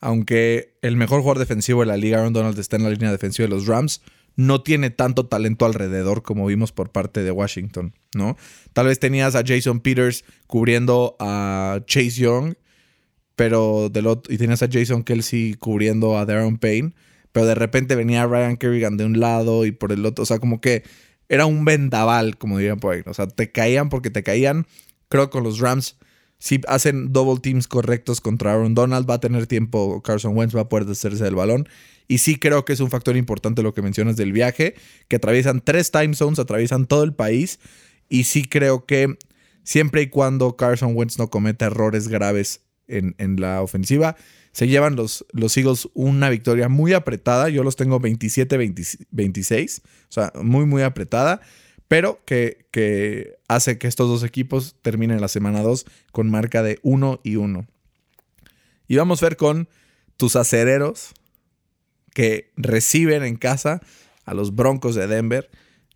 aunque 0.00 0.74
el 0.82 0.96
mejor 0.96 1.20
jugador 1.20 1.38
defensivo 1.38 1.80
de 1.80 1.86
la 1.86 1.96
liga, 1.96 2.18
Aaron 2.18 2.32
Donald, 2.32 2.58
está 2.58 2.76
en 2.76 2.82
la 2.82 2.90
línea 2.90 3.12
defensiva 3.12 3.46
de 3.46 3.54
los 3.54 3.66
Rams, 3.66 4.02
no 4.34 4.62
tiene 4.62 4.90
tanto 4.90 5.26
talento 5.26 5.64
alrededor 5.64 6.22
como 6.22 6.46
vimos 6.46 6.72
por 6.72 6.90
parte 6.90 7.22
de 7.22 7.30
Washington, 7.30 7.94
¿no? 8.14 8.36
Tal 8.72 8.86
vez 8.86 8.98
tenías 8.98 9.36
a 9.36 9.44
Jason 9.46 9.80
Peters 9.80 10.24
cubriendo 10.48 11.16
a 11.20 11.80
Chase 11.86 12.10
Young, 12.12 12.54
pero 13.36 13.90
del 13.90 14.08
otro, 14.08 14.32
y 14.32 14.38
tenías 14.38 14.62
a 14.62 14.68
Jason 14.70 15.04
Kelsey 15.04 15.54
cubriendo 15.54 16.18
a 16.18 16.26
Darren 16.26 16.58
Payne, 16.58 16.94
pero 17.30 17.46
de 17.46 17.54
repente 17.54 17.94
venía 17.94 18.26
Ryan 18.26 18.56
Kerrigan 18.56 18.96
de 18.96 19.04
un 19.04 19.20
lado 19.20 19.66
y 19.66 19.72
por 19.72 19.92
el 19.92 20.04
otro, 20.04 20.22
o 20.22 20.26
sea, 20.26 20.38
como 20.38 20.60
que 20.60 20.82
era 21.28 21.46
un 21.46 21.64
vendaval, 21.64 22.36
como 22.38 22.58
dirían 22.58 22.80
por 22.80 22.94
ahí, 22.94 23.02
o 23.06 23.14
sea, 23.14 23.28
te 23.28 23.52
caían 23.52 23.88
porque 23.88 24.10
te 24.10 24.22
caían. 24.22 24.66
Creo 25.08 25.26
que 25.26 25.30
con 25.30 25.44
los 25.44 25.60
Rams 25.60 25.96
si 26.42 26.60
hacen 26.66 27.12
double 27.12 27.40
teams 27.40 27.68
correctos 27.68 28.20
contra 28.20 28.52
Aaron 28.52 28.74
Donald, 28.74 29.08
va 29.08 29.14
a 29.14 29.20
tener 29.20 29.46
tiempo 29.46 30.02
Carson 30.02 30.36
Wentz, 30.36 30.56
va 30.56 30.62
a 30.62 30.68
poder 30.68 30.86
deshacerse 30.86 31.22
del 31.22 31.36
balón. 31.36 31.68
Y 32.08 32.18
sí 32.18 32.34
creo 32.34 32.64
que 32.64 32.72
es 32.72 32.80
un 32.80 32.90
factor 32.90 33.16
importante 33.16 33.62
lo 33.62 33.74
que 33.74 33.80
mencionas 33.80 34.16
del 34.16 34.32
viaje, 34.32 34.74
que 35.06 35.14
atraviesan 35.14 35.60
tres 35.60 35.92
time 35.92 36.14
zones, 36.14 36.40
atraviesan 36.40 36.86
todo 36.86 37.04
el 37.04 37.14
país. 37.14 37.60
Y 38.08 38.24
sí 38.24 38.44
creo 38.44 38.86
que 38.86 39.16
siempre 39.62 40.02
y 40.02 40.08
cuando 40.08 40.56
Carson 40.56 40.96
Wentz 40.96 41.16
no 41.16 41.30
cometa 41.30 41.66
errores 41.66 42.08
graves 42.08 42.62
en, 42.88 43.14
en 43.18 43.40
la 43.40 43.62
ofensiva, 43.62 44.16
se 44.50 44.66
llevan 44.66 44.96
los, 44.96 45.24
los 45.30 45.56
Eagles 45.56 45.90
una 45.94 46.28
victoria 46.28 46.68
muy 46.68 46.92
apretada. 46.92 47.50
Yo 47.50 47.62
los 47.62 47.76
tengo 47.76 48.00
27-26, 48.00 49.80
o 49.80 49.84
sea, 50.08 50.32
muy, 50.42 50.66
muy 50.66 50.82
apretada 50.82 51.40
pero 51.92 52.22
que, 52.24 53.36
hace 53.48 53.76
que 53.76 53.86
estos 53.86 54.08
dos 54.08 54.24
equipos 54.24 54.76
terminen 54.80 55.20
la 55.20 55.28
semana 55.28 55.60
2 55.60 55.84
con 56.10 56.30
marca 56.30 56.62
de 56.62 56.78
1 56.80 57.20
y 57.22 57.36
1. 57.36 57.66
Y 58.88 58.96
vamos 58.96 59.22
a 59.22 59.26
ver 59.26 59.36
con 59.36 59.68
tus 60.16 60.34
acereros 60.36 61.12
que 62.14 62.50
reciben 62.56 63.24
en 63.24 63.36
casa 63.36 63.82
a 64.24 64.32
los 64.32 64.54
Broncos 64.54 64.94
de 64.94 65.06
Denver. 65.06 65.50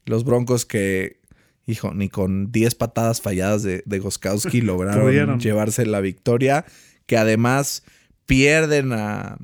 Los 0.04 0.24
Broncos 0.24 0.66
que, 0.66 1.18
hijo, 1.64 1.94
ni 1.94 2.10
con 2.10 2.52
10 2.52 2.74
patadas 2.74 3.22
falladas 3.22 3.62
de, 3.62 3.82
de 3.86 3.98
Goskowski 3.98 4.60
lograron 4.60 5.40
llevarse 5.40 5.86
la 5.86 6.02
victoria. 6.02 6.66
Que 7.06 7.16
además 7.16 7.84
pierden 8.26 8.92
a, 8.92 9.38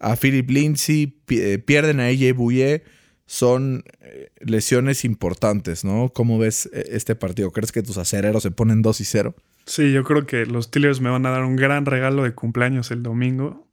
a 0.00 0.16
Philip 0.16 0.50
Lindsay, 0.50 1.16
eh, 1.30 1.56
pierden 1.56 2.00
a 2.00 2.08
AJ 2.08 2.34
Bouye 2.36 2.82
son 3.28 3.84
eh, 4.00 4.30
lesiones 4.40 5.04
importantes, 5.04 5.84
¿no? 5.84 6.10
¿Cómo 6.14 6.38
ves 6.38 6.64
eh, 6.72 6.86
este 6.92 7.14
partido? 7.14 7.50
¿Crees 7.50 7.72
que 7.72 7.82
tus 7.82 7.98
acereros 7.98 8.42
se 8.42 8.50
ponen 8.50 8.80
2 8.80 9.02
y 9.02 9.04
0? 9.04 9.34
Sí, 9.66 9.92
yo 9.92 10.02
creo 10.02 10.24
que 10.24 10.46
los 10.46 10.64
Steelers 10.64 11.02
me 11.02 11.10
van 11.10 11.26
a 11.26 11.30
dar 11.30 11.44
un 11.44 11.54
gran 11.54 11.84
regalo 11.84 12.22
de 12.22 12.32
cumpleaños 12.32 12.90
el 12.90 13.02
domingo. 13.02 13.68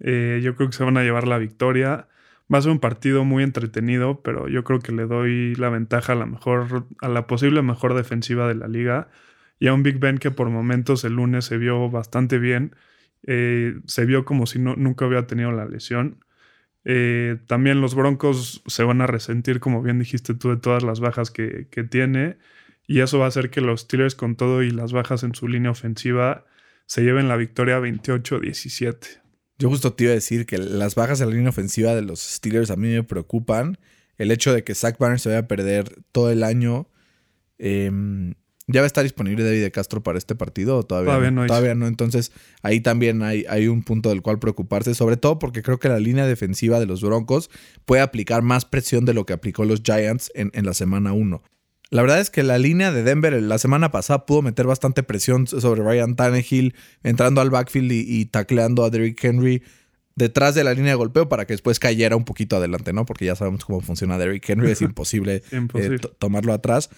Eh, 0.00 0.40
yo 0.42 0.56
creo 0.56 0.70
que 0.70 0.76
se 0.76 0.84
van 0.84 0.96
a 0.96 1.02
llevar 1.02 1.28
la 1.28 1.36
victoria. 1.36 2.08
Va 2.52 2.56
a 2.56 2.62
ser 2.62 2.70
un 2.70 2.78
partido 2.78 3.24
muy 3.24 3.42
entretenido, 3.42 4.22
pero 4.22 4.48
yo 4.48 4.64
creo 4.64 4.78
que 4.78 4.92
le 4.92 5.04
doy 5.04 5.54
la 5.56 5.68
ventaja 5.68 6.14
a 6.14 6.16
la 6.16 6.24
mejor, 6.24 6.86
a 7.02 7.08
la 7.10 7.26
posible 7.26 7.60
mejor 7.60 7.92
defensiva 7.92 8.48
de 8.48 8.54
la 8.54 8.68
liga. 8.68 9.08
Y 9.58 9.66
a 9.66 9.74
un 9.74 9.82
Big 9.82 9.98
Ben 9.98 10.16
que 10.16 10.30
por 10.30 10.48
momentos 10.48 11.04
el 11.04 11.12
lunes 11.12 11.44
se 11.44 11.58
vio 11.58 11.90
bastante 11.90 12.38
bien. 12.38 12.74
se 13.22 14.04
vio 14.06 14.24
como 14.24 14.46
si 14.46 14.58
no, 14.58 14.76
nunca 14.76 15.06
hubiera 15.06 15.26
tenido 15.26 15.52
la 15.52 15.66
lesión. 15.66 16.24
Eh, 16.84 17.38
también 17.46 17.80
los 17.80 17.94
Broncos 17.94 18.62
se 18.66 18.84
van 18.84 19.00
a 19.00 19.06
resentir, 19.06 19.60
como 19.60 19.82
bien 19.82 19.98
dijiste 19.98 20.34
tú, 20.34 20.50
de 20.50 20.56
todas 20.56 20.82
las 20.82 21.00
bajas 21.00 21.30
que, 21.30 21.66
tiene. 21.90 22.36
Y 22.86 23.00
eso 23.00 23.18
va 23.18 23.24
a 23.24 23.28
hacer 23.28 23.50
que 23.50 23.60
los 23.60 23.82
Steelers, 23.82 24.14
con 24.14 24.36
todo 24.36 24.62
y 24.62 24.70
las 24.70 24.92
bajas 24.92 25.22
en 25.22 25.34
su 25.34 25.48
línea 25.48 25.70
ofensiva, 25.70 26.44
se 26.86 27.02
lleven 27.02 27.28
la 27.28 27.36
victoria 27.36 27.80
28-17. 27.80 29.22
Yo 29.58 29.68
justo 29.70 29.94
te 29.94 30.04
iba 30.04 30.10
a 30.10 30.14
decir 30.14 30.46
que 30.46 30.58
las 30.58 30.94
bajas 30.94 31.20
en 31.20 31.28
la 31.30 31.34
línea 31.34 31.50
ofensiva 31.50 31.94
de 31.94 32.02
los 32.02 32.20
Steelers 32.20 32.70
a 32.70 32.76
mí 32.76 32.88
me 32.88 33.02
preocupan. 33.02 33.78
El 34.18 34.30
hecho 34.30 34.52
de 34.52 34.64
que 34.64 34.74
Zach 34.74 34.98
Banner 34.98 35.18
se 35.18 35.30
vaya 35.30 35.40
a 35.40 35.48
perder 35.48 36.02
todo 36.12 36.30
el 36.30 36.44
año. 36.44 36.88
Eh, 37.58 37.90
¿Ya 38.66 38.80
va 38.80 38.84
a 38.84 38.86
estar 38.86 39.04
disponible 39.04 39.44
David 39.44 39.62
de 39.62 39.70
Castro 39.70 40.02
para 40.02 40.16
este 40.16 40.34
partido 40.34 40.78
o 40.78 40.82
todavía, 40.84 41.30
no? 41.30 41.46
Todavía 41.46 41.74
no. 41.74 41.86
Entonces, 41.86 42.32
ahí 42.62 42.80
también 42.80 43.22
hay, 43.22 43.44
hay, 43.48 43.68
un 43.68 43.82
punto 43.82 44.08
del 44.08 44.22
cual 44.22 44.38
preocuparse, 44.38 44.94
sobre 44.94 45.18
todo 45.18 45.38
porque 45.38 45.62
creo 45.62 45.78
que 45.78 45.90
la 45.90 45.98
línea 45.98 46.26
defensiva 46.26 46.80
de 46.80 46.86
los 46.86 47.02
Broncos 47.02 47.50
puede 47.84 48.00
aplicar 48.00 48.40
más 48.40 48.64
presión 48.64 49.04
de 49.04 49.12
lo 49.12 49.26
que 49.26 49.34
aplicó 49.34 49.66
los 49.66 49.82
Giants 49.82 50.32
en, 50.34 50.50
la 50.64 50.72
semana 50.72 51.12
1. 51.12 51.42
La 51.90 52.02
verdad 52.02 52.20
es 52.20 52.30
que 52.30 52.42
la 52.42 52.56
línea 52.56 52.90
de 52.90 53.02
Denver 53.02 53.34
la 53.42 53.58
semana 53.58 53.90
pasada 53.90 54.24
pudo 54.24 54.40
meter 54.40 54.66
bastante 54.66 55.02
presión 55.02 55.46
sobre 55.46 55.82
Ryan 55.82 56.16
Tannehill, 56.16 56.74
entrando 57.02 57.42
al 57.42 57.50
backfield 57.50 57.92
y, 57.92 58.24
tacleando 58.24 58.82
a 58.84 58.90
Derrick 58.90 59.22
Henry 59.22 59.62
detrás 60.16 60.54
de 60.54 60.64
la 60.64 60.72
línea 60.72 60.92
de 60.92 60.96
golpeo 60.96 61.28
para 61.28 61.44
que 61.44 61.52
después 61.52 61.78
cayera 61.78 62.16
un 62.16 62.24
poquito 62.24 62.56
adelante, 62.56 62.94
¿no? 62.94 63.04
Porque 63.04 63.26
ya 63.26 63.36
sabemos 63.36 63.64
cómo 63.66 63.82
funciona 63.82 64.16
Derrick 64.16 64.48
Henry, 64.48 64.70
es 64.70 64.80
imposible, 64.80 65.42
eh, 65.52 65.98
tomarlo 66.18 66.54
atrás. 66.54 66.88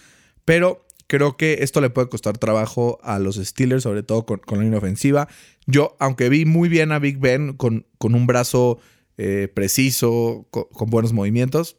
Pero 0.44 0.85
Creo 1.06 1.36
que 1.36 1.58
esto 1.60 1.80
le 1.80 1.90
puede 1.90 2.08
costar 2.08 2.36
trabajo 2.38 2.98
a 3.02 3.18
los 3.18 3.36
Steelers, 3.36 3.84
sobre 3.84 4.02
todo 4.02 4.26
con, 4.26 4.40
la 4.50 4.62
línea 4.62 4.78
ofensiva. 4.78 5.28
Yo, 5.66 5.96
aunque 6.00 6.28
vi 6.28 6.44
muy 6.44 6.68
bien 6.68 6.90
a 6.90 6.98
Big 6.98 7.18
Ben 7.18 7.52
con, 7.52 7.86
con 7.98 8.14
un 8.14 8.26
brazo 8.26 8.78
eh, 9.18 9.48
preciso, 9.52 10.46
con, 10.50 10.90
buenos 10.90 11.12
movimientos, 11.12 11.76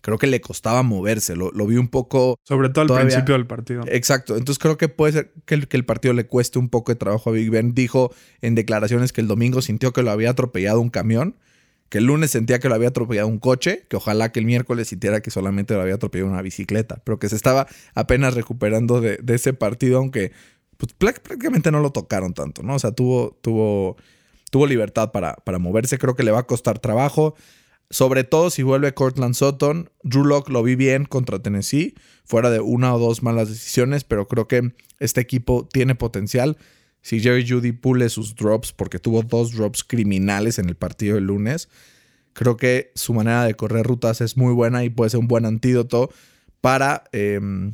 creo 0.00 0.18
que 0.18 0.26
le 0.26 0.40
costaba 0.40 0.82
moverse. 0.82 1.36
Lo, 1.36 1.50
vi 1.66 1.76
un 1.76 1.88
poco. 1.88 2.38
Sobre 2.44 2.70
todo 2.70 2.94
al 2.94 3.02
principio 3.06 3.34
del 3.34 3.46
partido. 3.46 3.84
Exacto. 3.86 4.36
Entonces 4.36 4.58
creo 4.58 4.78
que 4.78 4.88
puede 4.88 5.12
ser 5.12 5.32
que 5.44 5.54
el, 5.54 5.68
que 5.68 5.76
el, 5.76 5.84
partido 5.84 6.14
le 6.14 6.26
cueste 6.26 6.58
un 6.58 6.70
poco 6.70 6.92
de 6.92 6.96
trabajo 6.96 7.30
a 7.30 7.32
Big 7.34 7.50
Ben. 7.50 7.74
Dijo 7.74 8.12
en 8.40 8.54
declaraciones 8.54 9.12
que 9.12 9.20
el 9.20 9.28
domingo 9.28 9.60
sintió 9.60 9.92
que 9.92 10.02
lo 10.02 10.10
había 10.10 10.30
atropellado 10.30 10.80
un 10.80 10.90
camión. 10.90 11.36
Que 11.90 11.98
el 11.98 12.04
lunes 12.04 12.30
sentía 12.30 12.58
que 12.60 12.68
lo 12.70 12.74
había 12.74 12.88
atropellado 12.88 13.28
un 13.28 13.38
coche, 13.38 13.84
que 13.90 13.96
ojalá 13.96 14.32
que 14.32 14.40
el 14.40 14.46
miércoles 14.46 14.88
sintiera 14.88 15.20
que 15.20 15.30
solamente 15.30 15.74
lo 15.74 15.82
había 15.82 15.96
atropellado 15.96 16.30
una 16.30 16.40
bicicleta, 16.40 17.02
pero 17.04 17.18
que 17.18 17.28
se 17.28 17.36
estaba 17.36 17.66
apenas 17.94 18.34
recuperando 18.34 19.02
de, 19.02 19.20
ese 19.28 19.52
partido, 19.52 19.98
aunque 19.98 20.32
pues, 20.78 20.94
prácticamente 20.94 21.70
no 21.70 21.80
lo 21.80 21.90
tocaron 21.90 22.32
tanto, 22.32 22.62
¿no? 22.62 22.76
O 22.76 22.78
sea, 22.78 22.92
tuvo, 22.92 23.36
tuvo, 23.42 23.96
tuvo 24.50 24.66
libertad 24.66 25.12
para, 25.12 25.34
para 25.34 25.58
moverse, 25.58 25.98
creo 25.98 26.16
que 26.16 26.22
le 26.22 26.30
va 26.30 26.38
a 26.38 26.46
costar 26.46 26.78
trabajo. 26.78 27.34
Sobre 27.90 28.22
todo 28.22 28.50
si 28.50 28.62
vuelve 28.62 28.94
Cortland 28.94 29.34
Sutton. 29.34 29.90
Drew 30.04 30.24
Lock 30.24 30.48
lo 30.48 30.62
vi 30.62 30.76
bien 30.76 31.04
contra 31.04 31.40
Tennessee, 31.40 31.94
fuera 32.24 32.48
de 32.48 32.60
una 32.60 32.94
o 32.94 33.00
dos 33.00 33.24
malas 33.24 33.48
decisiones, 33.48 34.04
pero 34.04 34.28
creo 34.28 34.46
que 34.46 34.72
este 35.00 35.20
equipo 35.20 35.66
tiene 35.66 35.96
potencial. 35.96 36.56
Si 37.02 37.20
Jerry 37.20 37.46
Judy 37.48 37.72
pule 37.72 38.08
sus 38.08 38.34
drops, 38.34 38.72
porque 38.72 38.98
tuvo 38.98 39.22
dos 39.22 39.52
drops 39.52 39.84
criminales 39.84 40.58
en 40.58 40.68
el 40.68 40.76
partido 40.76 41.14
del 41.14 41.24
lunes, 41.24 41.68
creo 42.32 42.56
que 42.56 42.92
su 42.94 43.14
manera 43.14 43.44
de 43.44 43.54
correr 43.54 43.86
rutas 43.86 44.20
es 44.20 44.36
muy 44.36 44.52
buena 44.52 44.84
y 44.84 44.90
puede 44.90 45.10
ser 45.10 45.20
un 45.20 45.28
buen 45.28 45.46
antídoto 45.46 46.10
para 46.60 47.04
em, 47.12 47.72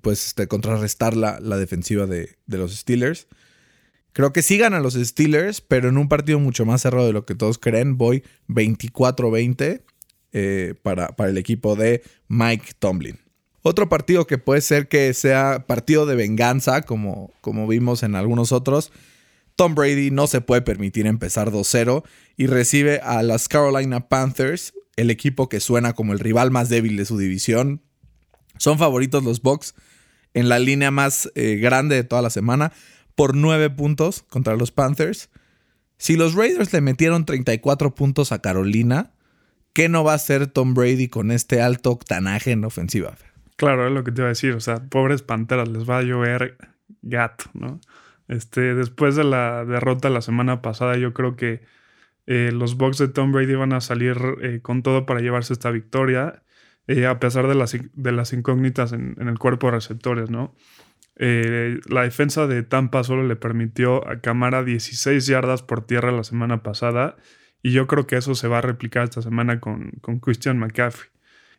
pues, 0.00 0.26
este, 0.26 0.48
contrarrestar 0.48 1.16
la, 1.16 1.40
la 1.40 1.56
defensiva 1.56 2.06
de, 2.06 2.36
los 2.46 2.74
Steelers. 2.74 3.28
Creo 4.12 4.32
que 4.32 4.42
sí 4.42 4.56
ganan 4.56 4.82
los 4.82 4.94
Steelers, 4.94 5.60
pero 5.60 5.90
en 5.90 5.98
un 5.98 6.08
partido 6.08 6.38
mucho 6.38 6.64
más 6.64 6.82
cerrado 6.82 7.06
de 7.06 7.12
lo 7.12 7.26
que 7.26 7.34
todos 7.34 7.58
creen. 7.58 7.98
Voy 7.98 8.24
24-20 8.48 9.82
eh, 10.32 10.74
para, 10.82 11.08
para 11.16 11.30
el 11.30 11.36
equipo 11.36 11.76
de 11.76 12.02
Mike 12.28 12.72
Tomlin. 12.78 13.25
Otro 13.68 13.88
partido 13.88 14.28
que 14.28 14.38
puede 14.38 14.60
ser 14.60 14.86
que 14.86 15.12
sea 15.12 15.64
partido 15.66 16.06
de 16.06 16.14
venganza, 16.14 16.82
como, 16.82 17.32
como 17.40 17.66
vimos 17.66 18.04
en 18.04 18.14
algunos 18.14 18.52
otros. 18.52 18.92
Tom 19.56 19.74
Brady 19.74 20.12
no 20.12 20.28
se 20.28 20.40
puede 20.40 20.62
permitir 20.62 21.08
empezar 21.08 21.50
2-0 21.50 22.04
y 22.36 22.46
recibe 22.46 23.00
a 23.00 23.24
las 23.24 23.48
Carolina 23.48 24.08
Panthers, 24.08 24.72
el 24.94 25.10
equipo 25.10 25.48
que 25.48 25.58
suena 25.58 25.94
como 25.94 26.12
el 26.12 26.20
rival 26.20 26.52
más 26.52 26.68
débil 26.68 26.96
de 26.96 27.06
su 27.06 27.18
división. 27.18 27.82
Son 28.56 28.78
favoritos 28.78 29.24
los 29.24 29.42
Bucks 29.42 29.74
en 30.32 30.48
la 30.48 30.60
línea 30.60 30.92
más 30.92 31.28
eh, 31.34 31.56
grande 31.56 31.96
de 31.96 32.04
toda 32.04 32.22
la 32.22 32.30
semana 32.30 32.72
por 33.16 33.34
9 33.34 33.70
puntos 33.70 34.22
contra 34.28 34.54
los 34.54 34.70
Panthers. 34.70 35.28
Si 35.98 36.14
los 36.14 36.34
Raiders 36.34 36.72
le 36.72 36.82
metieron 36.82 37.26
34 37.26 37.96
puntos 37.96 38.30
a 38.30 38.40
Carolina, 38.40 39.12
¿qué 39.72 39.88
no 39.88 40.04
va 40.04 40.12
a 40.12 40.14
hacer 40.14 40.46
Tom 40.46 40.72
Brady 40.72 41.08
con 41.08 41.32
este 41.32 41.60
alto 41.60 41.90
octanaje 41.90 42.52
en 42.52 42.64
ofensiva? 42.64 43.16
Claro, 43.56 43.86
es 43.86 43.92
lo 43.92 44.04
que 44.04 44.12
te 44.12 44.20
iba 44.20 44.26
a 44.26 44.30
decir. 44.30 44.52
O 44.52 44.60
sea, 44.60 44.76
pobres 44.88 45.22
Panteras, 45.22 45.68
les 45.68 45.88
va 45.88 45.98
a 45.98 46.02
llover 46.02 46.58
gato, 47.02 47.46
¿no? 47.54 47.80
Este, 48.28 48.74
después 48.74 49.16
de 49.16 49.24
la 49.24 49.64
derrota 49.64 50.10
la 50.10 50.20
semana 50.20 50.62
pasada, 50.62 50.96
yo 50.96 51.12
creo 51.14 51.36
que 51.36 51.62
eh, 52.26 52.50
los 52.52 52.76
Bucks 52.76 52.98
de 52.98 53.08
Tom 53.08 53.32
Brady 53.32 53.54
van 53.54 53.72
a 53.72 53.80
salir 53.80 54.18
eh, 54.42 54.60
con 54.60 54.82
todo 54.82 55.06
para 55.06 55.20
llevarse 55.20 55.52
esta 55.52 55.70
victoria, 55.70 56.42
eh, 56.88 57.06
a 57.06 57.20
pesar 57.20 57.46
de 57.46 57.54
las, 57.54 58.32
incógnitas 58.32 58.92
en, 58.92 59.16
el 59.18 59.38
cuerpo 59.38 59.68
de 59.68 59.72
receptores, 59.72 60.30
¿no? 60.30 60.54
La 61.18 62.02
defensa 62.02 62.46
de 62.46 62.62
Tampa 62.62 63.02
solo 63.02 63.26
le 63.26 63.36
permitió 63.36 64.06
a 64.06 64.20
Camara 64.20 64.62
16 64.62 65.26
yardas 65.26 65.62
por 65.62 65.86
tierra 65.86 66.12
la 66.12 66.24
semana 66.24 66.62
pasada 66.62 67.16
y 67.62 67.72
yo 67.72 67.86
creo 67.86 68.06
que 68.06 68.16
eso 68.16 68.34
se 68.34 68.48
va 68.48 68.58
a 68.58 68.60
replicar 68.60 69.04
esta 69.04 69.22
semana 69.22 69.58
con, 69.58 69.92
con 70.02 70.20
Christian 70.20 70.58
McCaffrey. 70.58 71.15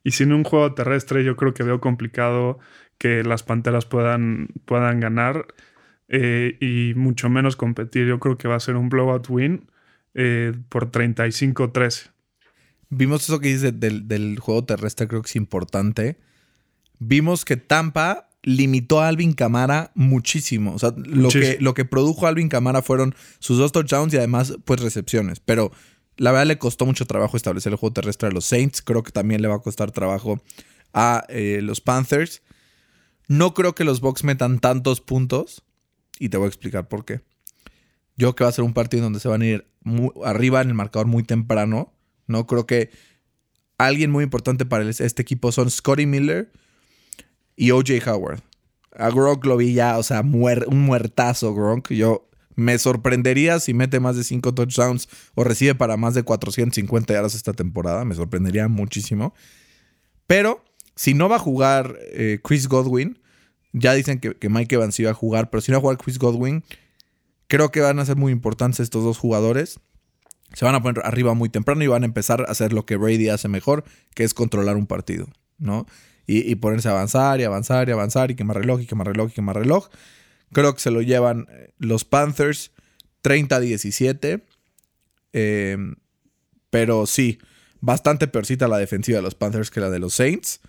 Y 0.08 0.12
sin 0.12 0.32
un 0.32 0.46
juego 0.46 0.74
terrestre 0.74 1.26
yo 1.26 1.36
creo 1.36 1.54
que 1.54 1.64
veo 1.64 1.82
complicado 1.82 2.60
que 2.98 3.26
las 3.26 3.44
Panteras 3.44 3.86
puedan, 3.86 4.48
puedan 4.64 5.02
ganar 5.02 5.48
eh, 6.08 6.56
y 6.62 6.94
mucho 6.98 7.28
menos 7.28 7.58
competir. 7.58 8.08
Yo 8.08 8.18
creo 8.18 8.38
que 8.38 8.48
va 8.48 8.56
a 8.56 8.62
ser 8.62 8.78
un 8.78 8.88
blowout 8.88 9.30
win 9.30 9.70
eh, 10.14 10.54
por 10.70 10.92
35-13. 10.92 12.12
Vimos 12.90 13.24
eso 13.26 13.42
que 13.42 13.50
dices 13.50 13.78
del, 13.82 14.08
del 14.08 14.40
juego 14.40 14.64
terrestre, 14.64 15.10
creo 15.10 15.22
que 15.22 15.28
es 15.28 15.36
importante. 15.36 16.16
Vimos 17.00 17.44
que 17.44 17.58
Tampa 17.58 18.30
limitó 18.44 19.02
a 19.02 19.10
Alvin 19.10 19.34
Camara 19.34 19.92
muchísimo. 19.94 20.74
O 20.74 20.80
sea, 20.80 20.94
lo 20.96 21.28
que, 21.28 21.58
lo 21.60 21.74
que 21.74 21.84
produjo 21.84 22.28
Alvin 22.28 22.48
Camara 22.48 22.82
fueron 22.82 23.14
sus 23.40 23.58
dos 23.58 23.74
touchdowns 23.74 24.14
y 24.14 24.18
además, 24.18 24.58
pues, 24.64 24.80
recepciones. 24.80 25.42
Pero 25.42 25.74
la 26.18 26.32
verdad 26.32 26.48
le 26.48 26.58
costó 26.58 26.86
mucho 26.86 27.06
trabajo 27.06 27.38
establecer 27.38 27.72
el 27.72 27.78
juego 27.78 27.94
terrestre 27.94 28.30
a 28.30 28.32
los 28.32 28.46
Saints. 28.46 28.82
Creo 28.82 29.04
que 29.04 29.12
también 29.12 29.42
le 29.42 29.48
va 29.48 29.56
a 29.56 29.60
costar 29.60 29.92
trabajo 29.92 30.42
a 30.94 31.26
eh, 31.30 31.60
los 31.62 31.82
Panthers. 31.82 32.42
No 33.28 33.54
creo 33.54 33.76
que 33.76 33.84
los 33.84 34.02
Bucks 34.02 34.24
metan 34.24 34.60
tantos 34.60 35.02
puntos. 35.02 35.64
Y 36.20 36.30
te 36.30 36.38
voy 36.38 36.46
a 36.46 36.50
explicar 36.50 36.88
por 36.88 37.06
qué. 37.06 37.22
Yo 38.16 38.34
creo 38.34 38.36
que 38.36 38.44
va 38.46 38.50
a 38.50 38.54
ser 38.54 38.64
un 38.64 38.74
partido 38.74 39.04
donde 39.04 39.20
se 39.20 39.28
van 39.28 39.44
a 39.44 39.46
ir 39.46 39.68
arriba 40.26 40.62
en 40.62 40.70
el 40.70 40.74
marcador 40.74 41.06
muy 41.06 41.24
temprano. 41.24 41.94
No 42.26 42.48
creo 42.48 42.66
que 42.66 42.90
alguien 43.78 44.10
muy 44.10 44.24
importante 44.24 44.66
para 44.66 44.90
este 44.90 45.22
equipo 45.22 45.52
son 45.52 45.70
Scotty 45.70 46.08
Miller 46.08 46.52
y 47.56 47.72
OJ 47.72 48.08
Howard. 48.08 48.42
A 48.96 49.12
Gronk 49.12 49.46
lo 49.46 49.58
vi 49.58 49.74
ya, 49.74 50.00
o 50.00 50.04
sea, 50.04 50.22
un 50.22 50.86
muertazo 50.86 51.54
Gronk. 51.54 51.90
Yo 51.90 52.28
me 52.58 52.78
sorprendería 52.78 53.62
si 53.62 53.74
mete 53.74 54.02
más 54.02 54.18
de 54.18 54.26
5 54.26 54.54
touchdowns 54.54 55.08
o 55.36 55.46
recibe 55.46 55.76
para 55.76 55.96
más 55.96 56.14
de 56.16 56.24
450 56.24 57.14
yardas 57.14 57.36
esta 57.36 57.54
temporada. 57.54 58.04
Me 58.04 58.16
sorprendería 58.16 58.68
muchísimo. 58.68 59.34
Pero 60.26 60.66
si 60.96 61.14
no 61.14 61.30
va 61.30 61.38
a 61.38 61.40
jugar 61.40 61.96
eh, 62.12 62.40
Chris 62.44 62.68
Godwin, 62.68 63.20
ya 63.72 63.94
dicen 63.94 64.20
que, 64.20 64.36
Mike 64.50 64.76
Evans 64.76 65.00
iba 65.00 65.12
a 65.12 65.14
jugar, 65.14 65.50
pero 65.50 65.62
si 65.62 65.72
no 65.72 65.78
va 65.78 65.80
a 65.80 65.82
jugar 65.82 65.98
Chris 65.98 66.20
Godwin, 66.20 66.64
creo 67.48 67.72
que 67.72 67.80
van 67.80 68.00
a 68.00 68.06
ser 68.06 68.18
muy 68.18 68.34
importantes 68.34 68.82
estos 68.82 69.06
dos 69.06 69.18
jugadores. 69.18 69.80
Se 70.54 70.66
van 70.66 70.76
a 70.76 70.82
poner 70.82 71.06
arriba 71.06 71.34
muy 71.34 71.50
temprano 71.50 71.84
y 71.84 71.88
van 71.88 72.04
a 72.04 72.06
empezar 72.08 72.42
a 72.42 72.52
hacer 72.52 72.74
lo 72.74 72.86
que 72.86 72.98
Brady 72.98 73.30
hace 73.30 73.48
mejor, 73.48 73.86
que 74.16 74.24
es 74.24 74.34
controlar 74.34 74.76
un 74.76 74.88
partido, 74.88 75.28
¿no? 75.58 75.86
y, 76.28 76.56
ponerse 76.56 76.90
a 76.90 76.92
avanzar 76.92 77.40
y 77.40 77.46
avanzar 77.46 77.88
y 77.88 77.94
avanzar 77.94 78.32
y 78.32 78.36
que 78.36 78.44
más 78.44 78.58
reloj 78.58 78.82
y 78.82 78.86
que 78.86 78.96
más 78.96 79.08
reloj 79.08 79.30
y 79.32 79.34
que 79.34 79.42
más 79.42 79.56
reloj. 79.56 79.88
Creo 80.52 80.74
que 80.74 80.82
se 80.82 80.92
lo 80.92 81.02
llevan 81.02 81.48
eh, 81.50 81.72
los 81.78 82.06
Panthers 82.06 82.72
30-17. 83.24 84.44
Em, 85.34 85.96
pero 86.70 87.06
sí, 87.06 87.40
bastante 87.80 88.28
peorcita 88.28 88.68
la 88.68 88.78
defensiva 88.78 89.18
de 89.18 89.24
los 89.24 89.36
Panthers 89.36 89.72
que 89.72 89.80
la 89.80 89.90
de 89.90 90.00
los 90.00 90.14
Saints. 90.14 90.62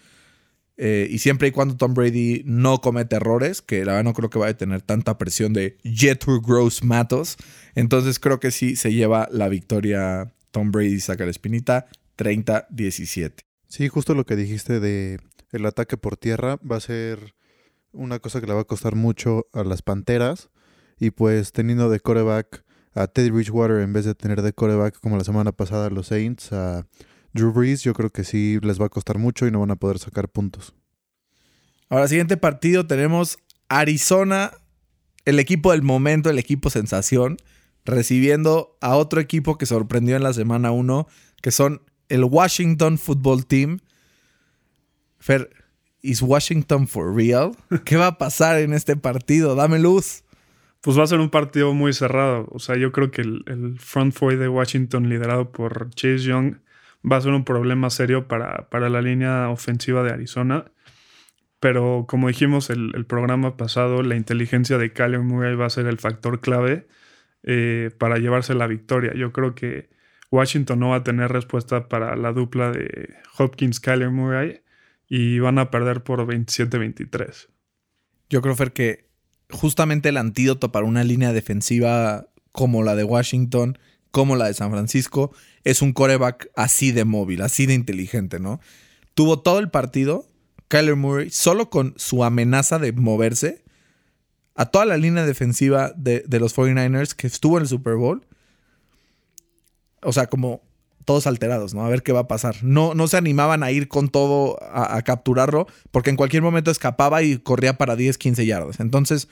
Eh, 0.76 1.08
y 1.10 1.18
siempre 1.18 1.48
y 1.48 1.50
cuando 1.50 1.76
Tom 1.76 1.92
Brady 1.92 2.42
no 2.44 2.80
comete 2.80 3.16
errores, 3.16 3.62
que 3.62 3.84
la 3.84 3.92
verdad 3.92 4.04
no 4.04 4.14
creo 4.14 4.30
que 4.30 4.38
vaya 4.38 4.52
a 4.52 4.56
tener 4.56 4.82
tanta 4.82 5.18
presión 5.18 5.52
de 5.52 5.76
Jethro 5.82 6.40
Gross 6.40 6.84
Matos. 6.84 7.36
Entonces 7.74 8.20
creo 8.20 8.38
que 8.38 8.52
sí 8.52 8.76
se 8.76 8.92
lleva 8.92 9.28
la 9.32 9.48
victoria 9.48 10.32
Tom 10.50 10.70
Brady 10.70 11.00
saca 11.00 11.24
la 11.24 11.30
espinita 11.30 11.86
30-17. 12.16 13.44
Sí, 13.68 13.88
justo 13.88 14.14
lo 14.14 14.24
que 14.24 14.36
dijiste 14.36 14.80
de 14.80 15.20
el 15.52 15.66
ataque 15.66 15.96
por 15.96 16.16
tierra 16.16 16.58
va 16.68 16.76
a 16.76 16.80
ser 16.80 17.34
una 17.92 18.18
cosa 18.18 18.40
que 18.40 18.46
le 18.46 18.54
va 18.54 18.62
a 18.62 18.64
costar 18.64 18.94
mucho 18.94 19.46
a 19.52 19.64
las 19.64 19.82
Panteras. 19.82 20.50
Y 20.98 21.10
pues 21.10 21.52
teniendo 21.52 21.90
de 21.90 22.00
coreback 22.00 22.64
a 22.94 23.06
Teddy 23.06 23.30
Bridgewater 23.30 23.80
en 23.80 23.92
vez 23.92 24.04
de 24.04 24.14
tener 24.14 24.42
de 24.42 24.52
coreback 24.52 24.98
como 25.00 25.16
la 25.16 25.24
semana 25.24 25.52
pasada 25.52 25.86
a 25.86 25.90
los 25.90 26.08
Saints, 26.08 26.52
a 26.52 26.86
Drew 27.32 27.52
Brees, 27.52 27.82
yo 27.82 27.94
creo 27.94 28.10
que 28.10 28.24
sí 28.24 28.58
les 28.62 28.80
va 28.80 28.86
a 28.86 28.88
costar 28.88 29.18
mucho 29.18 29.46
y 29.46 29.50
no 29.50 29.60
van 29.60 29.70
a 29.70 29.76
poder 29.76 29.98
sacar 29.98 30.28
puntos. 30.28 30.74
Ahora, 31.88 32.08
siguiente 32.08 32.36
partido 32.36 32.86
tenemos 32.86 33.38
Arizona, 33.68 34.52
el 35.24 35.38
equipo 35.38 35.72
del 35.72 35.82
momento, 35.82 36.30
el 36.30 36.38
equipo 36.38 36.70
sensación, 36.70 37.36
recibiendo 37.84 38.76
a 38.80 38.96
otro 38.96 39.20
equipo 39.20 39.56
que 39.56 39.66
sorprendió 39.66 40.16
en 40.16 40.22
la 40.22 40.32
semana 40.32 40.70
1, 40.70 41.06
que 41.40 41.50
son 41.50 41.82
el 42.08 42.24
Washington 42.24 42.98
Football 42.98 43.46
Team, 43.46 43.80
Fer, 45.18 45.50
¿is 46.02 46.22
Washington 46.22 46.86
for 46.86 47.14
real? 47.14 47.52
¿Qué 47.84 47.96
va 47.96 48.08
a 48.08 48.18
pasar 48.18 48.58
en 48.58 48.72
este 48.72 48.96
partido? 48.96 49.54
Dame 49.54 49.78
luz. 49.78 50.24
Pues 50.80 50.98
va 50.98 51.02
a 51.02 51.06
ser 51.08 51.18
un 51.18 51.30
partido 51.30 51.74
muy 51.74 51.92
cerrado. 51.92 52.48
O 52.50 52.58
sea, 52.58 52.76
yo 52.76 52.92
creo 52.92 53.10
que 53.10 53.22
el, 53.22 53.76
front 53.78 54.14
four 54.14 54.36
de 54.36 54.48
Washington, 54.48 55.08
liderado 55.08 55.50
por 55.50 55.90
Chase 55.90 56.18
Young, 56.18 56.56
va 57.10 57.16
a 57.16 57.20
ser 57.20 57.32
un 57.32 57.44
problema 57.44 57.90
serio 57.90 58.28
para, 58.28 58.68
para 58.70 58.88
la 58.88 59.02
línea 59.02 59.48
ofensiva 59.48 60.02
de 60.02 60.12
Arizona. 60.12 60.66
Pero 61.60 62.06
como 62.08 62.28
dijimos 62.28 62.70
el, 62.70 62.92
el 62.94 63.04
programa 63.04 63.56
pasado, 63.56 64.02
la 64.02 64.14
inteligencia 64.14 64.78
de 64.78 64.92
Kyler 64.92 65.20
Murray 65.20 65.56
va 65.56 65.66
a 65.66 65.70
ser 65.70 65.86
el 65.86 65.98
factor 65.98 66.40
clave 66.40 66.86
eh, 67.42 67.90
para 67.98 68.18
llevarse 68.18 68.54
la 68.54 68.66
victoria. 68.66 69.14
Yo 69.14 69.32
creo 69.32 69.54
que 69.54 69.90
Washington 70.30 70.80
no 70.80 70.90
va 70.90 70.96
a 70.96 71.02
tener 71.02 71.32
respuesta 71.32 71.88
para 71.88 72.14
la 72.16 72.32
dupla 72.32 72.70
de 72.70 73.14
Hopkins-Kyler 73.36 74.10
Murray 74.10 74.60
y 75.08 75.38
van 75.38 75.58
a 75.58 75.70
perder 75.70 76.02
por 76.02 76.26
27-23. 76.26 77.48
Yo 78.28 78.42
creo, 78.42 78.54
Fer, 78.54 78.72
que 78.72 79.08
justamente 79.50 80.10
el 80.10 80.18
antídoto 80.18 80.70
para 80.70 80.86
una 80.86 81.04
línea 81.04 81.32
defensiva 81.32 82.28
como 82.52 82.82
la 82.82 82.94
de 82.94 83.04
Washington, 83.04 83.78
como 84.10 84.36
la 84.36 84.46
de 84.46 84.54
San 84.54 84.70
Francisco, 84.70 85.32
es 85.64 85.82
un 85.82 85.92
coreback 85.92 86.50
así 86.54 86.92
de 86.92 87.04
móvil, 87.04 87.42
así 87.42 87.66
de 87.66 87.74
inteligente, 87.74 88.38
¿no? 88.38 88.60
Tuvo 89.14 89.40
todo 89.40 89.58
el 89.58 89.70
partido, 89.70 90.28
Kyler 90.68 90.96
Murray, 90.96 91.30
solo 91.30 91.70
con 91.70 91.94
su 91.96 92.24
amenaza 92.24 92.78
de 92.78 92.92
moverse, 92.92 93.64
a 94.54 94.66
toda 94.66 94.84
la 94.84 94.96
línea 94.96 95.24
defensiva 95.24 95.92
de, 95.96 96.24
de 96.26 96.40
los 96.40 96.56
49ers 96.56 97.14
que 97.14 97.26
estuvo 97.26 97.56
en 97.56 97.62
el 97.62 97.68
Super 97.68 97.94
Bowl. 97.94 98.26
O 100.02 100.12
sea, 100.12 100.26
como 100.26 100.62
todos 101.08 101.26
alterados, 101.26 101.72
¿no? 101.72 101.86
A 101.86 101.88
ver 101.88 102.02
qué 102.02 102.12
va 102.12 102.20
a 102.20 102.28
pasar. 102.28 102.56
No, 102.62 102.92
no 102.92 103.08
se 103.08 103.16
animaban 103.16 103.62
a 103.62 103.70
ir 103.70 103.88
con 103.88 104.10
todo 104.10 104.62
a, 104.62 104.94
a, 104.94 105.00
capturarlo, 105.00 105.66
porque 105.90 106.10
en 106.10 106.16
cualquier 106.16 106.42
momento 106.42 106.70
escapaba 106.70 107.22
y 107.22 107.38
corría 107.38 107.78
para 107.78 107.96
10, 107.96 108.18
15 108.18 108.44
yardas. 108.44 108.78
Entonces, 108.78 109.26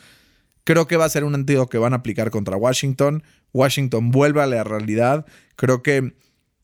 creo 0.65 0.89
que 0.89 0.97
va 0.97 1.05
a 1.05 1.11
ser 1.11 1.23
un 1.25 1.35
antídoto 1.35 1.69
que 1.69 1.77
van 1.77 1.93
a 1.93 1.97
aplicar 1.97 2.31
contra 2.31 2.57
Washington. 2.57 3.23
Washington 3.53 4.11
vuelve 4.11 4.41
a 4.41 4.47
la 4.47 4.65
realidad. 4.65 5.27
Creo 5.55 5.83
que, 5.83 6.15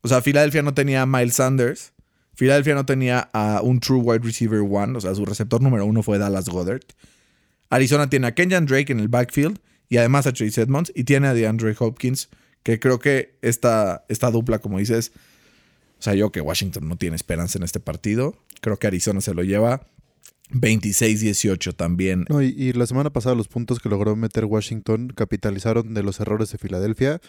o 0.00 0.08
sea, 0.08 0.22
Filadelfia 0.22 0.62
no 0.62 0.72
tenía 0.72 1.02
a 1.02 1.06
Miles 1.06 1.34
Sanders. 1.34 1.92
Filadelfia 2.32 2.74
no 2.74 2.86
tenía 2.86 3.28
a 3.34 3.60
un 3.60 3.80
true 3.80 4.00
wide 4.00 4.24
receiver 4.24 4.60
one, 4.60 4.96
o 4.96 5.00
sea, 5.02 5.14
su 5.14 5.26
receptor 5.26 5.60
número 5.60 5.84
uno 5.84 6.02
fue 6.02 6.16
Dallas 6.16 6.48
Goddard. 6.48 6.80
Arizona 7.68 8.08
tiene 8.08 8.28
a 8.28 8.34
Kenyan 8.34 8.64
Drake 8.64 8.90
en 8.90 8.98
el 8.98 9.08
backfield 9.08 9.58
y 9.90 9.98
además 9.98 10.26
a 10.26 10.32
Chase 10.32 10.62
Edmonds 10.62 10.90
y 10.94 11.04
tiene 11.04 11.28
a 11.28 11.34
DeAndre 11.34 11.76
Hopkins 11.78 12.30
que 12.62 12.78
creo 12.78 12.98
que 12.98 13.38
esta, 13.42 14.04
esta 14.08 14.30
dupla, 14.30 14.58
como 14.58 14.78
dices, 14.78 15.12
o 15.98 16.02
sea, 16.02 16.14
yo 16.14 16.32
que 16.32 16.40
Washington 16.40 16.88
no 16.88 16.96
tiene 16.96 17.16
esperanza 17.16 17.58
en 17.58 17.64
este 17.64 17.80
partido. 17.80 18.36
Creo 18.60 18.76
que 18.78 18.86
Arizona 18.86 19.20
se 19.20 19.34
lo 19.34 19.42
lleva 19.42 19.86
26-18 20.50 21.74
también. 21.74 22.24
No, 22.28 22.42
y, 22.42 22.48
y, 22.48 22.72
la 22.72 22.86
semana 22.86 23.10
pasada 23.10 23.34
los 23.34 23.48
puntos 23.48 23.80
que 23.80 23.88
logró 23.88 24.16
meter 24.16 24.44
Washington 24.44 25.12
capitalizaron 25.14 25.94
de 25.94 26.02
los 26.02 26.20
errores 26.20 26.50
de 26.50 26.58
Filadelfia, 26.58 27.20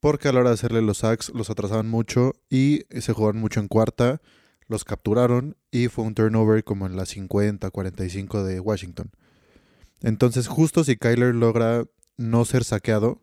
porque 0.00 0.28
a 0.28 0.32
la 0.32 0.40
hora 0.40 0.50
de 0.50 0.54
hacerle 0.54 0.82
los 0.82 0.98
sacks 0.98 1.30
los 1.34 1.50
atrasaban 1.50 1.88
mucho 1.88 2.34
y 2.50 2.84
se 3.00 3.12
jugaron 3.12 3.40
mucho 3.40 3.60
en 3.60 3.68
cuarta, 3.68 4.20
los 4.68 4.84
capturaron 4.84 5.56
y 5.70 5.88
fue 5.88 6.04
un 6.04 6.14
turnover 6.14 6.64
como 6.64 6.86
en 6.86 6.96
la 6.96 7.04
50-45 7.04 8.42
de 8.42 8.60
Washington. 8.60 9.10
Entonces, 10.02 10.48
justo 10.48 10.84
si 10.84 10.96
Kyler 10.96 11.34
logra 11.34 11.84
no 12.16 12.44
ser 12.44 12.64
saqueado, 12.64 13.22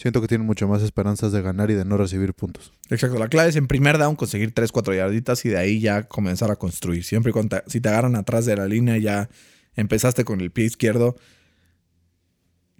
siento 0.00 0.22
que 0.22 0.28
tiene 0.28 0.44
mucho 0.44 0.66
más 0.66 0.82
esperanzas 0.82 1.30
de 1.30 1.42
ganar 1.42 1.70
y 1.70 1.74
de 1.74 1.84
no 1.84 1.98
recibir 1.98 2.32
puntos. 2.32 2.72
Exacto, 2.88 3.18
la 3.18 3.28
clave 3.28 3.50
es 3.50 3.56
en 3.56 3.66
primer 3.66 3.98
down 3.98 4.16
conseguir 4.16 4.54
3, 4.54 4.72
4 4.72 4.94
yarditas 4.94 5.44
y 5.44 5.50
de 5.50 5.58
ahí 5.58 5.78
ya 5.78 6.04
comenzar 6.04 6.50
a 6.50 6.56
construir. 6.56 7.04
Siempre 7.04 7.32
cuando 7.32 7.58
te, 7.58 7.70
si 7.70 7.82
te 7.82 7.90
agarran 7.90 8.16
atrás 8.16 8.46
de 8.46 8.56
la 8.56 8.66
línea 8.66 8.96
ya 8.96 9.28
empezaste 9.76 10.24
con 10.24 10.40
el 10.40 10.50
pie 10.50 10.64
izquierdo. 10.64 11.16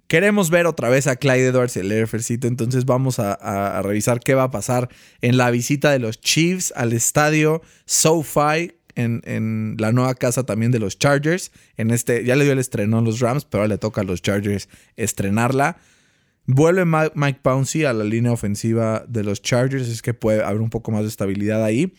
Queremos 0.07 0.49
ver 0.49 0.65
otra 0.65 0.89
vez 0.89 1.05
a 1.05 1.15
Clyde 1.15 1.47
Edwards 1.47 1.77
el 1.77 1.91
Airfercito, 1.91 2.47
entonces 2.47 2.85
vamos 2.85 3.19
a, 3.19 3.81
revisar 3.83 4.19
qué 4.19 4.33
va 4.33 4.43
a 4.43 4.51
pasar 4.51 4.89
en 5.21 5.37
la 5.37 5.51
visita 5.51 5.91
de 5.91 5.99
los 5.99 6.19
Chiefs 6.19 6.73
al 6.75 6.91
estadio 6.91 7.61
SoFi 7.85 8.73
en, 8.95 9.21
en, 9.25 9.75
la 9.77 9.91
nueva 9.91 10.15
casa 10.15 10.43
también 10.43 10.71
de 10.71 10.79
los 10.79 10.97
Chargers. 10.97 11.51
En 11.77 11.91
este, 11.91 12.25
ya 12.25 12.35
le 12.35 12.43
dio 12.43 12.53
el 12.53 12.59
estreno 12.59 12.97
a 12.97 13.01
los 13.01 13.19
Rams, 13.19 13.45
pero 13.45 13.61
ahora 13.61 13.75
le 13.75 13.77
toca 13.77 14.01
a 14.01 14.03
los 14.03 14.21
Chargers 14.21 14.67
estrenarla. 14.97 15.77
Vuelve 16.45 16.85
Mike 16.85 17.39
Pouncey 17.41 17.85
a 17.85 17.93
la 17.93 18.03
línea 18.03 18.31
ofensiva 18.31 19.05
de 19.07 19.23
los 19.23 19.41
Chargers, 19.41 19.87
es 19.87 20.01
que 20.01 20.13
puede 20.13 20.43
haber 20.43 20.61
un 20.61 20.69
poco 20.69 20.91
más 20.91 21.01
de 21.01 21.07
estabilidad 21.07 21.63
ahí. 21.63 21.93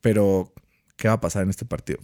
Pero, 0.00 0.52
¿qué 0.96 1.08
va 1.08 1.14
a 1.14 1.20
pasar 1.20 1.42
en 1.42 1.50
este 1.50 1.64
partido? 1.64 1.98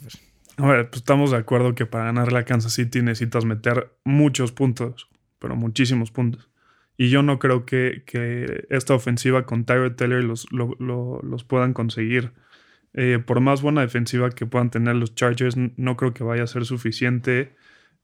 A 0.57 0.67
ver, 0.67 0.91
pues 0.91 1.01
estamos 1.01 1.31
de 1.31 1.39
acuerdo 1.39 1.75
que 1.75 1.87
para 1.87 2.05
ganarle 2.05 2.39
a 2.39 2.45
Kansas 2.45 2.73
City 2.73 3.03
necesitas 3.03 3.45
meter 3.45 3.93
muchos 4.05 4.53
puntos, 4.53 5.09
pero 5.39 5.57
muchísimos 5.57 6.11
puntos. 6.11 6.51
Y 6.97 7.09
yo 7.09 7.23
no 7.23 7.39
creo 7.39 7.65
que, 7.65 8.03
que 8.07 8.67
esta 8.69 8.95
ofensiva 8.95 9.47
con 9.47 9.65
Tyrod 9.65 9.95
Taylor 9.95 10.23
los, 10.23 10.47
lo, 10.53 10.77
lo, 10.79 11.21
los 11.23 11.45
puedan 11.45 11.73
conseguir. 11.73 12.33
Eh, 12.93 13.23
por 13.25 13.41
más 13.41 13.63
buena 13.63 13.81
defensiva 13.83 14.31
que 14.31 14.47
puedan 14.47 14.71
tener 14.71 14.97
los 14.97 15.15
Chargers, 15.15 15.57
no 15.57 15.97
creo 15.97 16.13
que 16.13 16.25
vaya 16.25 16.43
a 16.43 16.49
ser 16.49 16.67
suficiente 16.67 17.55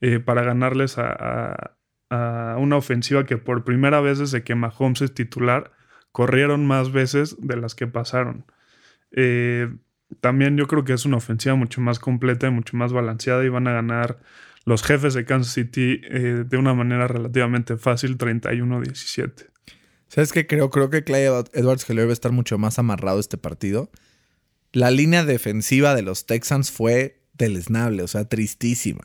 eh, 0.01 0.21
para 0.21 0.43
ganarles 0.45 0.97
a, 0.99 1.76
a, 2.11 2.57
una 2.59 2.77
ofensiva 2.77 3.27
que 3.27 3.39
por 3.39 3.65
primera 3.65 4.01
vez 4.01 4.19
desde 4.19 4.43
que 4.43 4.55
Mahomes 4.55 5.03
es 5.03 5.15
titular, 5.15 5.73
corrieron 6.13 6.67
más 6.67 6.93
veces 6.93 7.37
de 7.41 7.57
las 7.57 7.75
que 7.75 7.87
pasaron. 7.87 8.45
Eh, 9.13 9.75
también 10.21 10.57
yo 10.57 10.67
creo 10.67 10.85
que 10.85 10.93
es 10.93 11.05
una 11.05 11.17
ofensiva 11.17 11.55
mucho 11.55 11.81
más 11.81 11.99
completa 11.99 12.47
y 12.47 12.51
mucho 12.51 12.77
más 12.77 12.93
balanceada 12.93 13.45
y 13.45 13.49
van 13.49 13.67
a 13.67 13.73
ganar 13.73 14.19
los 14.65 14.83
jefes 14.83 15.15
de 15.15 15.25
Kansas 15.25 15.53
City 15.53 16.01
eh, 16.05 16.45
de 16.47 16.57
una 16.57 16.75
manera 16.75 17.07
relativamente 17.09 17.77
fácil, 17.77 18.19
31-17. 18.19 19.47
¿Sabes 20.09 20.33
qué 20.33 20.47
creo? 20.47 20.71
Creo 20.71 20.91
que 20.91 21.05
Clyde 21.05 21.45
Edwards 21.53 21.89
Heller 21.89 22.07
va 22.07 22.11
a 22.11 22.13
estar 22.13 22.33
mucho 22.33 22.59
más 22.59 22.79
amarrado 22.79 23.19
este 23.19 23.39
partido. 23.39 23.91
La 24.73 24.91
línea 24.91 25.25
defensiva 25.25 25.95
de 25.95 26.03
los 26.03 26.27
Texans 26.27 26.71
fue 26.71 27.23
deleznable, 27.35 28.03
o 28.03 28.09
sea, 28.09 28.29
tristísima. 28.29 29.05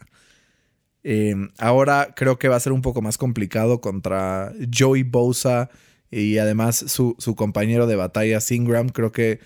Eh, 1.04 1.36
ahora 1.58 2.14
creo 2.16 2.38
que 2.38 2.48
va 2.48 2.56
a 2.56 2.60
ser 2.60 2.74
un 2.74 2.82
poco 2.82 3.02
más 3.02 3.18
complicado 3.18 3.82
contra 3.82 4.54
Joey 4.76 5.04
Bosa 5.04 5.70
y 6.12 6.38
además 6.38 6.76
su, 6.88 7.16
su 7.18 7.36
compañero 7.36 7.88
de 7.88 7.96
batalla, 7.96 8.40
Singram. 8.42 8.90
Creo 8.90 9.12
que 9.12 9.40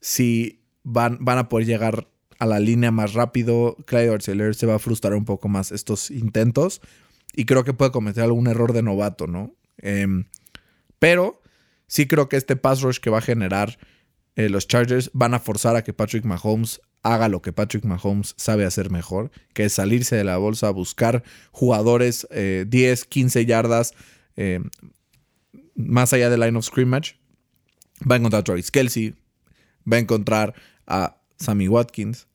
si 0.00 0.60
van, 0.82 1.18
van 1.20 1.38
a 1.38 1.48
poder 1.48 1.66
llegar 1.66 2.08
a 2.38 2.46
la 2.46 2.60
línea 2.60 2.90
más 2.90 3.14
rápido, 3.14 3.76
Clyde 3.86 4.14
Arcelor 4.14 4.54
se 4.54 4.66
va 4.66 4.76
a 4.76 4.78
frustrar 4.78 5.14
un 5.14 5.24
poco 5.24 5.48
más 5.48 5.72
estos 5.72 6.10
intentos 6.10 6.80
y 7.34 7.44
creo 7.44 7.64
que 7.64 7.74
puede 7.74 7.90
cometer 7.90 8.24
algún 8.24 8.46
error 8.46 8.72
de 8.72 8.82
novato, 8.82 9.26
¿no? 9.26 9.54
Eh, 9.78 10.06
pero 10.98 11.40
sí 11.86 12.06
creo 12.06 12.28
que 12.28 12.36
este 12.36 12.56
pass 12.56 12.82
rush 12.82 12.98
que 12.98 13.10
va 13.10 13.18
a 13.18 13.22
generar 13.22 13.78
eh, 14.36 14.48
los 14.48 14.68
Chargers 14.68 15.10
van 15.14 15.34
a 15.34 15.40
forzar 15.40 15.76
a 15.76 15.82
que 15.82 15.92
Patrick 15.92 16.24
Mahomes 16.24 16.80
haga 17.02 17.28
lo 17.28 17.42
que 17.42 17.52
Patrick 17.52 17.84
Mahomes 17.84 18.34
sabe 18.36 18.64
hacer 18.64 18.90
mejor, 18.90 19.30
que 19.54 19.64
es 19.64 19.74
salirse 19.74 20.16
de 20.16 20.24
la 20.24 20.36
bolsa, 20.36 20.70
buscar 20.70 21.22
jugadores 21.52 22.26
eh, 22.30 22.64
10, 22.68 23.04
15 23.04 23.46
yardas 23.46 23.94
eh, 24.36 24.60
más 25.74 26.12
allá 26.12 26.30
del 26.30 26.40
line 26.40 26.58
of 26.58 26.64
scrimmage. 26.64 27.16
Va 28.08 28.14
a 28.16 28.18
encontrar 28.18 28.40
a 28.40 28.44
Travis 28.44 28.70
Kelsey, 28.70 29.14
va 29.90 29.96
a 29.96 30.00
encontrar 30.00 30.54
a 30.86 31.20
Sammy 31.36 31.68
Watkins. 31.68 32.26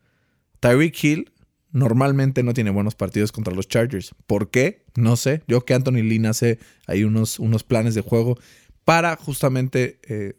Tyreek 0.60 1.04
Hill 1.04 1.32
normalmente 1.72 2.44
no 2.44 2.54
tiene 2.54 2.70
buenos 2.70 2.96
partidos 2.96 3.32
contra 3.32 3.54
los 3.54 3.68
Chargers. 3.68 4.16
¿Por 4.28 4.50
qué? 4.50 4.86
No 4.96 5.18
sé. 5.18 5.44
Yo 5.48 5.66
que 5.66 5.74
Anthony 5.74 6.04
Lynn 6.04 6.28
hace 6.28 6.60
ahí 6.88 7.04
unos, 7.04 7.40
unos 7.40 7.64
planes 7.64 7.96
de 7.96 8.02
juego 8.02 8.38
para 8.86 9.16
justamente 9.16 10.00
eh, 10.04 10.36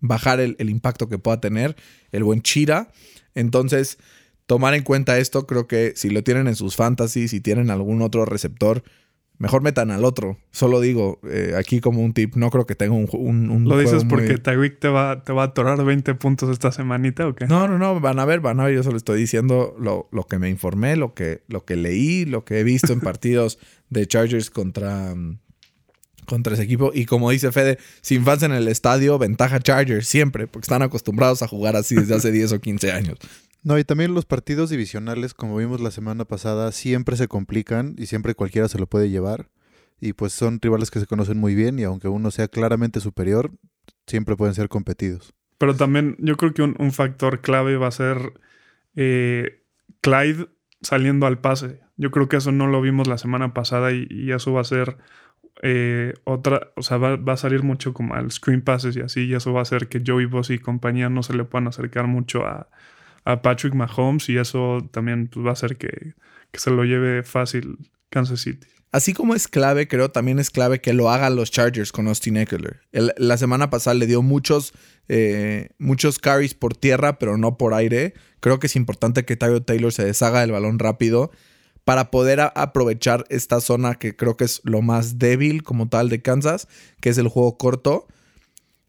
bajar 0.00 0.40
el, 0.40 0.56
el, 0.58 0.70
impacto 0.70 1.08
que 1.08 1.18
pueda 1.18 1.40
tener 1.40 1.76
el 2.12 2.24
buen 2.24 2.42
Chira. 2.42 2.90
Entonces, 3.34 3.98
tomar 4.46 4.74
en 4.74 4.82
cuenta 4.82 5.18
esto, 5.18 5.46
creo 5.46 5.66
que 5.66 5.92
si 5.96 6.10
lo 6.10 6.22
tienen 6.22 6.48
en 6.48 6.56
sus 6.56 6.76
fantasies, 6.76 7.30
si 7.30 7.40
tienen 7.40 7.70
algún 7.70 8.02
otro 8.02 8.24
receptor, 8.24 8.82
mejor 9.38 9.62
metan 9.62 9.90
al 9.90 10.04
otro. 10.04 10.38
Solo 10.50 10.80
digo, 10.80 11.20
eh, 11.28 11.54
aquí 11.58 11.80
como 11.80 12.02
un 12.02 12.12
tip, 12.12 12.36
no 12.36 12.50
creo 12.50 12.66
que 12.66 12.74
tenga 12.74 12.94
un, 12.94 13.08
un, 13.12 13.50
un 13.50 13.64
¿Lo 13.64 13.78
dices 13.78 14.04
porque 14.04 14.28
muy... 14.28 14.38
Tyreek 14.38 14.78
te 14.78 14.88
va, 14.88 15.22
te 15.22 15.32
va 15.32 15.42
a 15.42 15.46
atorar 15.46 15.82
20 15.84 16.14
puntos 16.14 16.50
esta 16.50 16.72
semanita 16.72 17.26
o 17.26 17.34
qué? 17.34 17.46
No, 17.46 17.66
no, 17.68 17.78
no, 17.78 18.00
van 18.00 18.18
a 18.18 18.24
ver, 18.24 18.40
van 18.40 18.60
a 18.60 18.64
ver, 18.64 18.74
yo 18.74 18.82
solo 18.82 18.96
estoy 18.96 19.18
diciendo 19.20 19.74
lo, 19.78 20.08
lo 20.12 20.24
que 20.24 20.38
me 20.38 20.48
informé, 20.48 20.96
lo 20.96 21.14
que, 21.14 21.42
lo 21.48 21.64
que 21.64 21.76
leí, 21.76 22.24
lo 22.24 22.44
que 22.44 22.60
he 22.60 22.64
visto 22.64 22.92
en 22.92 23.00
partidos 23.00 23.58
de 23.90 24.06
Chargers 24.06 24.50
contra, 24.50 25.14
contra 26.24 26.54
ese 26.54 26.62
equipo. 26.62 26.90
Y 26.94 27.06
como 27.06 27.30
dice 27.30 27.52
Fede, 27.52 27.78
sin 28.00 28.24
fans 28.24 28.42
en 28.42 28.52
el 28.52 28.68
estadio, 28.68 29.18
ventaja 29.18 29.60
Chargers 29.60 30.06
siempre, 30.06 30.46
porque 30.46 30.64
están 30.64 30.82
acostumbrados 30.82 31.42
a 31.42 31.48
jugar 31.48 31.76
así 31.76 31.94
desde 31.94 32.14
hace 32.14 32.32
10 32.32 32.52
o 32.52 32.60
15 32.60 32.92
años. 32.92 33.18
No, 33.62 33.78
y 33.78 33.84
también 33.84 34.12
los 34.12 34.26
partidos 34.26 34.68
divisionales, 34.68 35.32
como 35.32 35.56
vimos 35.56 35.80
la 35.80 35.90
semana 35.90 36.26
pasada, 36.26 36.70
siempre 36.70 37.16
se 37.16 37.28
complican 37.28 37.94
y 37.96 38.06
siempre 38.06 38.34
cualquiera 38.34 38.68
se 38.68 38.78
lo 38.78 38.86
puede 38.86 39.08
llevar. 39.08 39.48
Y 40.00 40.12
pues 40.12 40.34
son 40.34 40.60
rivales 40.60 40.90
que 40.90 41.00
se 41.00 41.06
conocen 41.06 41.38
muy 41.38 41.54
bien 41.54 41.78
y 41.78 41.84
aunque 41.84 42.08
uno 42.08 42.30
sea 42.30 42.48
claramente 42.48 43.00
superior, 43.00 43.52
siempre 44.06 44.36
pueden 44.36 44.54
ser 44.54 44.68
competidos. 44.68 45.32
Pero 45.56 45.74
también 45.74 46.16
yo 46.18 46.36
creo 46.36 46.52
que 46.52 46.62
un, 46.62 46.76
un 46.78 46.92
factor 46.92 47.40
clave 47.40 47.78
va 47.78 47.86
a 47.86 47.92
ser 47.92 48.34
eh, 48.96 49.62
Clyde 50.02 50.48
saliendo 50.82 51.26
al 51.26 51.40
pase. 51.40 51.80
Yo 51.96 52.10
creo 52.10 52.28
que 52.28 52.36
eso 52.36 52.52
no 52.52 52.66
lo 52.66 52.82
vimos 52.82 53.06
la 53.06 53.16
semana 53.16 53.54
pasada 53.54 53.92
y, 53.92 54.06
y 54.10 54.32
eso 54.32 54.52
va 54.52 54.60
a 54.60 54.64
ser 54.64 54.98
eh, 55.66 56.12
otra, 56.24 56.72
o 56.76 56.82
sea, 56.82 56.98
va, 56.98 57.16
va, 57.16 57.32
a 57.32 57.36
salir 57.38 57.62
mucho 57.62 57.94
como 57.94 58.12
al 58.12 58.30
screen 58.30 58.60
passes 58.60 58.96
y 58.96 59.00
así, 59.00 59.24
y 59.24 59.32
eso 59.32 59.54
va 59.54 59.60
a 59.60 59.62
hacer 59.62 59.88
que 59.88 60.02
Joey 60.06 60.26
Boss 60.26 60.50
y 60.50 60.58
compañía 60.58 61.08
no 61.08 61.22
se 61.22 61.32
le 61.32 61.44
puedan 61.44 61.68
acercar 61.68 62.06
mucho 62.06 62.44
a, 62.44 62.68
a 63.24 63.40
Patrick 63.40 63.72
Mahomes 63.72 64.28
y 64.28 64.36
eso 64.36 64.86
también 64.90 65.28
pues, 65.28 65.46
va 65.46 65.50
a 65.50 65.52
hacer 65.54 65.78
que, 65.78 66.12
que, 66.50 66.60
se 66.60 66.70
lo 66.70 66.84
lleve 66.84 67.22
fácil 67.22 67.78
Kansas 68.10 68.42
City. 68.42 68.66
Así 68.92 69.14
como 69.14 69.34
es 69.34 69.48
clave, 69.48 69.88
creo 69.88 70.10
también 70.10 70.38
es 70.38 70.50
clave 70.50 70.82
que 70.82 70.92
lo 70.92 71.08
hagan 71.08 71.34
los 71.34 71.50
Chargers 71.50 71.92
con 71.92 72.08
Austin 72.08 72.36
Eckler. 72.36 72.82
La 73.16 73.38
semana 73.38 73.70
pasada 73.70 73.94
le 73.94 74.06
dio 74.06 74.20
muchos, 74.20 74.74
eh, 75.08 75.70
muchos 75.78 76.18
carries 76.18 76.52
por 76.52 76.76
tierra, 76.76 77.18
pero 77.18 77.38
no 77.38 77.56
por 77.56 77.72
aire. 77.72 78.12
Creo 78.40 78.60
que 78.60 78.66
es 78.66 78.76
importante 78.76 79.24
que 79.24 79.36
Tyler 79.36 79.62
Taylor 79.62 79.94
se 79.94 80.04
deshaga 80.04 80.42
del 80.42 80.52
balón 80.52 80.78
rápido 80.78 81.30
para 81.84 82.10
poder 82.10 82.40
aprovechar 82.40 83.24
esta 83.28 83.60
zona 83.60 83.96
que 83.96 84.16
creo 84.16 84.36
que 84.36 84.44
es 84.44 84.60
lo 84.64 84.82
más 84.82 85.18
débil 85.18 85.62
como 85.62 85.88
tal 85.88 86.08
de 86.08 86.22
Kansas, 86.22 86.66
que 87.00 87.10
es 87.10 87.18
el 87.18 87.28
juego 87.28 87.58
corto. 87.58 88.06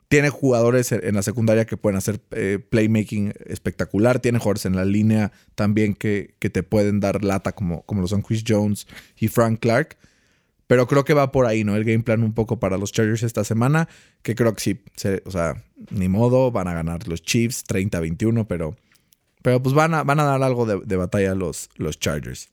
Tiene 0.07 0.29
jugadores 0.29 0.91
en 0.91 1.15
la 1.15 1.23
secundaria 1.23 1.65
que 1.65 1.77
pueden 1.77 1.97
hacer 1.97 2.21
eh, 2.31 2.59
playmaking 2.69 3.33
espectacular. 3.47 4.19
Tiene 4.19 4.37
jugadores 4.37 4.65
en 4.65 4.75
la 4.75 4.85
línea 4.85 5.31
también 5.55 5.93
que, 5.93 6.35
te 6.39 6.63
pueden 6.63 6.99
dar 6.99 7.23
lata, 7.23 7.53
como, 7.53 7.81
como 7.83 8.01
lo 8.01 8.07
son 8.07 8.21
Chris 8.21 8.43
Jones 8.47 8.87
y 9.17 9.27
Frank 9.27 9.59
Clark. 9.59 9.97
Pero 10.67 10.87
creo 10.87 11.03
que 11.03 11.13
va 11.13 11.31
por 11.31 11.45
ahí, 11.45 11.63
¿no? 11.63 11.75
El 11.75 11.83
game 11.83 12.03
plan 12.03 12.23
un 12.23 12.33
poco 12.33 12.59
para 12.59 12.77
los 12.77 12.91
Chargers 12.91 13.23
esta 13.23 13.43
semana. 13.43 13.89
Que 14.21 14.35
creo 14.35 14.53
que 14.53 14.61
sí, 14.61 14.81
o 15.25 15.31
sea, 15.31 15.63
ni 15.89 16.07
modo, 16.07 16.51
van 16.51 16.67
a 16.67 16.73
ganar 16.73 17.07
los 17.07 17.21
Chiefs 17.21 17.65
30-21, 17.67 18.45
pero, 18.47 18.75
pero 19.41 19.61
pues 19.61 19.75
van 19.75 19.95
a, 19.95 20.03
van 20.03 20.19
a 20.19 20.23
dar 20.23 20.41
algo 20.41 20.65
de, 20.65 20.79
de 20.85 20.95
batalla 20.95 21.35
los, 21.35 21.69
los 21.77 21.99
Chargers. 21.99 22.49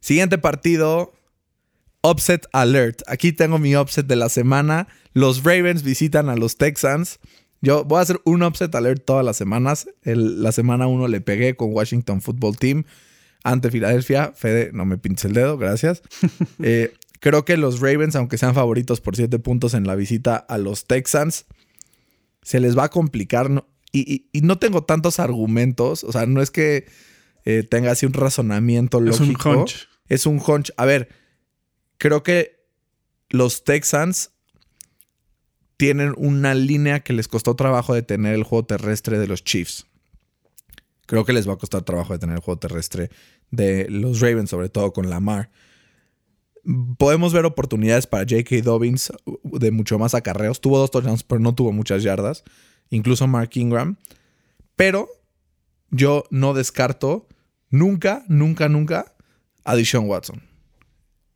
Siguiente 0.00 0.38
partido, 0.38 1.12
Upset 2.02 2.46
Alert. 2.52 3.02
Aquí 3.06 3.32
tengo 3.32 3.58
mi 3.58 3.76
upset 3.76 4.06
de 4.06 4.16
la 4.16 4.28
semana. 4.28 4.88
Los 5.12 5.44
Ravens 5.44 5.82
visitan 5.82 6.28
a 6.28 6.36
los 6.36 6.56
Texans. 6.56 7.20
Yo 7.60 7.84
voy 7.84 7.98
a 7.98 8.02
hacer 8.02 8.20
un 8.24 8.42
upset 8.42 8.74
alert 8.74 9.04
todas 9.04 9.24
las 9.24 9.36
semanas. 9.36 9.88
la 10.04 10.52
semana 10.52 10.86
1 10.86 11.08
le 11.08 11.20
pegué 11.20 11.56
con 11.56 11.74
Washington 11.74 12.22
Football 12.22 12.56
Team 12.56 12.84
ante 13.44 13.70
Filadelfia. 13.70 14.32
Fede, 14.34 14.70
no 14.72 14.86
me 14.86 14.96
pinches 14.96 15.26
el 15.26 15.34
dedo, 15.34 15.58
gracias. 15.58 16.02
Eh, 16.62 16.94
creo 17.20 17.44
que 17.44 17.56
los 17.56 17.80
Ravens, 17.80 18.16
aunque 18.16 18.38
sean 18.38 18.54
favoritos 18.54 19.00
por 19.00 19.16
7 19.16 19.38
puntos 19.38 19.74
en 19.74 19.86
la 19.86 19.94
visita 19.94 20.36
a 20.36 20.56
los 20.56 20.86
Texans, 20.86 21.44
se 22.42 22.60
les 22.60 22.76
va 22.76 22.84
a 22.84 22.88
complicar. 22.88 23.50
y, 23.92 24.24
no 24.42 24.58
tengo 24.58 24.84
tantos 24.84 25.20
argumentos. 25.20 26.04
O 26.04 26.12
sea, 26.12 26.24
no 26.24 26.40
es 26.40 26.50
que 26.50 26.86
eh, 27.44 27.62
tenga 27.62 27.92
así 27.92 28.06
un 28.06 28.12
razonamiento 28.12 29.00
lógico. 29.00 29.24
Es 29.24 29.46
un 29.46 29.60
hunch. 29.60 29.89
Es 30.10 30.26
un 30.26 30.42
hunch. 30.46 30.72
A 30.76 30.84
ver, 30.84 31.08
creo 31.96 32.22
que 32.22 32.66
los 33.30 33.64
Texans 33.64 34.32
tienen 35.78 36.12
una 36.18 36.52
línea 36.52 37.00
que 37.00 37.14
les 37.14 37.28
costó 37.28 37.56
trabajo 37.56 37.94
de 37.94 38.02
tener 38.02 38.34
el 38.34 38.42
juego 38.42 38.66
terrestre 38.66 39.18
de 39.18 39.26
los 39.26 39.44
Chiefs. 39.44 39.86
Creo 41.06 41.24
que 41.24 41.32
les 41.32 41.48
va 41.48 41.54
a 41.54 41.58
costar 41.58 41.82
trabajo 41.82 42.12
de 42.12 42.18
tener 42.18 42.36
el 42.36 42.42
juego 42.42 42.58
terrestre 42.58 43.08
de 43.50 43.88
los 43.88 44.20
Ravens, 44.20 44.50
sobre 44.50 44.68
todo 44.68 44.92
con 44.92 45.08
Lamar. 45.08 45.50
Podemos 46.98 47.32
ver 47.32 47.46
oportunidades 47.46 48.06
para 48.06 48.24
J.K. 48.24 48.62
Dobbins 48.62 49.12
de 49.44 49.70
mucho 49.70 49.98
más 49.98 50.14
acarreos. 50.14 50.60
Tuvo 50.60 50.78
dos 50.78 50.90
touchdowns, 50.90 51.22
pero 51.22 51.40
no 51.40 51.54
tuvo 51.54 51.72
muchas 51.72 52.02
yardas. 52.02 52.44
Incluso 52.90 53.26
Mark 53.26 53.50
Ingram. 53.54 53.96
Pero 54.76 55.08
yo 55.90 56.24
no 56.30 56.52
descarto 56.52 57.26
nunca, 57.70 58.24
nunca, 58.28 58.68
nunca 58.68 59.14
a 59.64 59.76
Deshaun 59.76 60.06
Watson. 60.06 60.42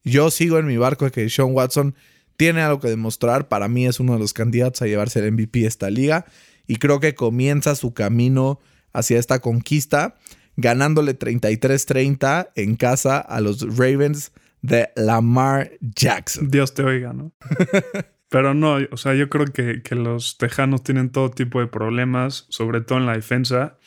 Yo 0.04 0.30
sigo 0.30 0.58
en 0.58 0.66
mi 0.66 0.76
barco 0.76 1.06
de 1.06 1.10
que 1.10 1.22
Deshaun 1.22 1.54
Watson 1.54 1.94
tiene 2.36 2.62
algo 2.62 2.80
que 2.80 2.88
demostrar. 2.88 3.48
Para 3.48 3.68
mí 3.68 3.86
es 3.86 4.00
uno 4.00 4.14
de 4.14 4.18
los 4.18 4.32
candidatos 4.32 4.82
a 4.82 4.86
llevarse 4.86 5.20
el 5.20 5.32
MVP 5.32 5.60
de 5.60 5.66
esta 5.66 5.90
liga. 5.90 6.26
Y 6.66 6.76
creo 6.76 7.00
que 7.00 7.14
comienza 7.14 7.74
su 7.74 7.94
camino 7.94 8.60
hacia 8.92 9.18
esta 9.18 9.40
conquista, 9.40 10.16
ganándole 10.56 11.18
33-30 11.18 12.50
en 12.54 12.76
casa 12.76 13.18
a 13.18 13.40
los 13.40 13.76
Ravens 13.76 14.32
de 14.62 14.90
Lamar 14.96 15.72
Jackson. 15.80 16.50
Dios 16.50 16.72
te 16.74 16.82
oiga, 16.82 17.12
¿no? 17.12 17.32
Pero 18.30 18.54
no, 18.54 18.78
o 18.90 18.96
sea, 18.96 19.14
yo 19.14 19.28
creo 19.28 19.46
que, 19.46 19.82
que, 19.82 19.94
los 19.94 20.38
Tejanos 20.38 20.82
tienen 20.82 21.10
todo 21.10 21.30
tipo 21.30 21.60
de 21.60 21.66
problemas, 21.66 22.46
sobre 22.48 22.80
todo 22.80 22.98
en 22.98 23.06
la 23.06 23.12
defensa. 23.12 23.78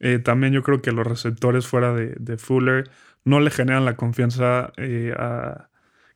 Eh, 0.00 0.18
también 0.18 0.52
yo 0.52 0.62
creo 0.62 0.82
que 0.82 0.90
los 0.90 1.06
receptores 1.06 1.66
fuera 1.66 1.94
de, 1.94 2.14
de 2.18 2.36
Fuller 2.36 2.90
no 3.24 3.40
le 3.40 3.50
generan 3.50 3.84
la 3.84 3.96
confianza 3.96 4.72
eh, 4.76 5.14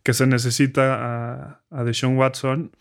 que 0.03 0.13
se 0.13 0.27
necesita 0.27 0.95
a, 0.95 1.61
a 1.71 1.85
Deshaun 1.85 2.17
Watson. 2.17 2.73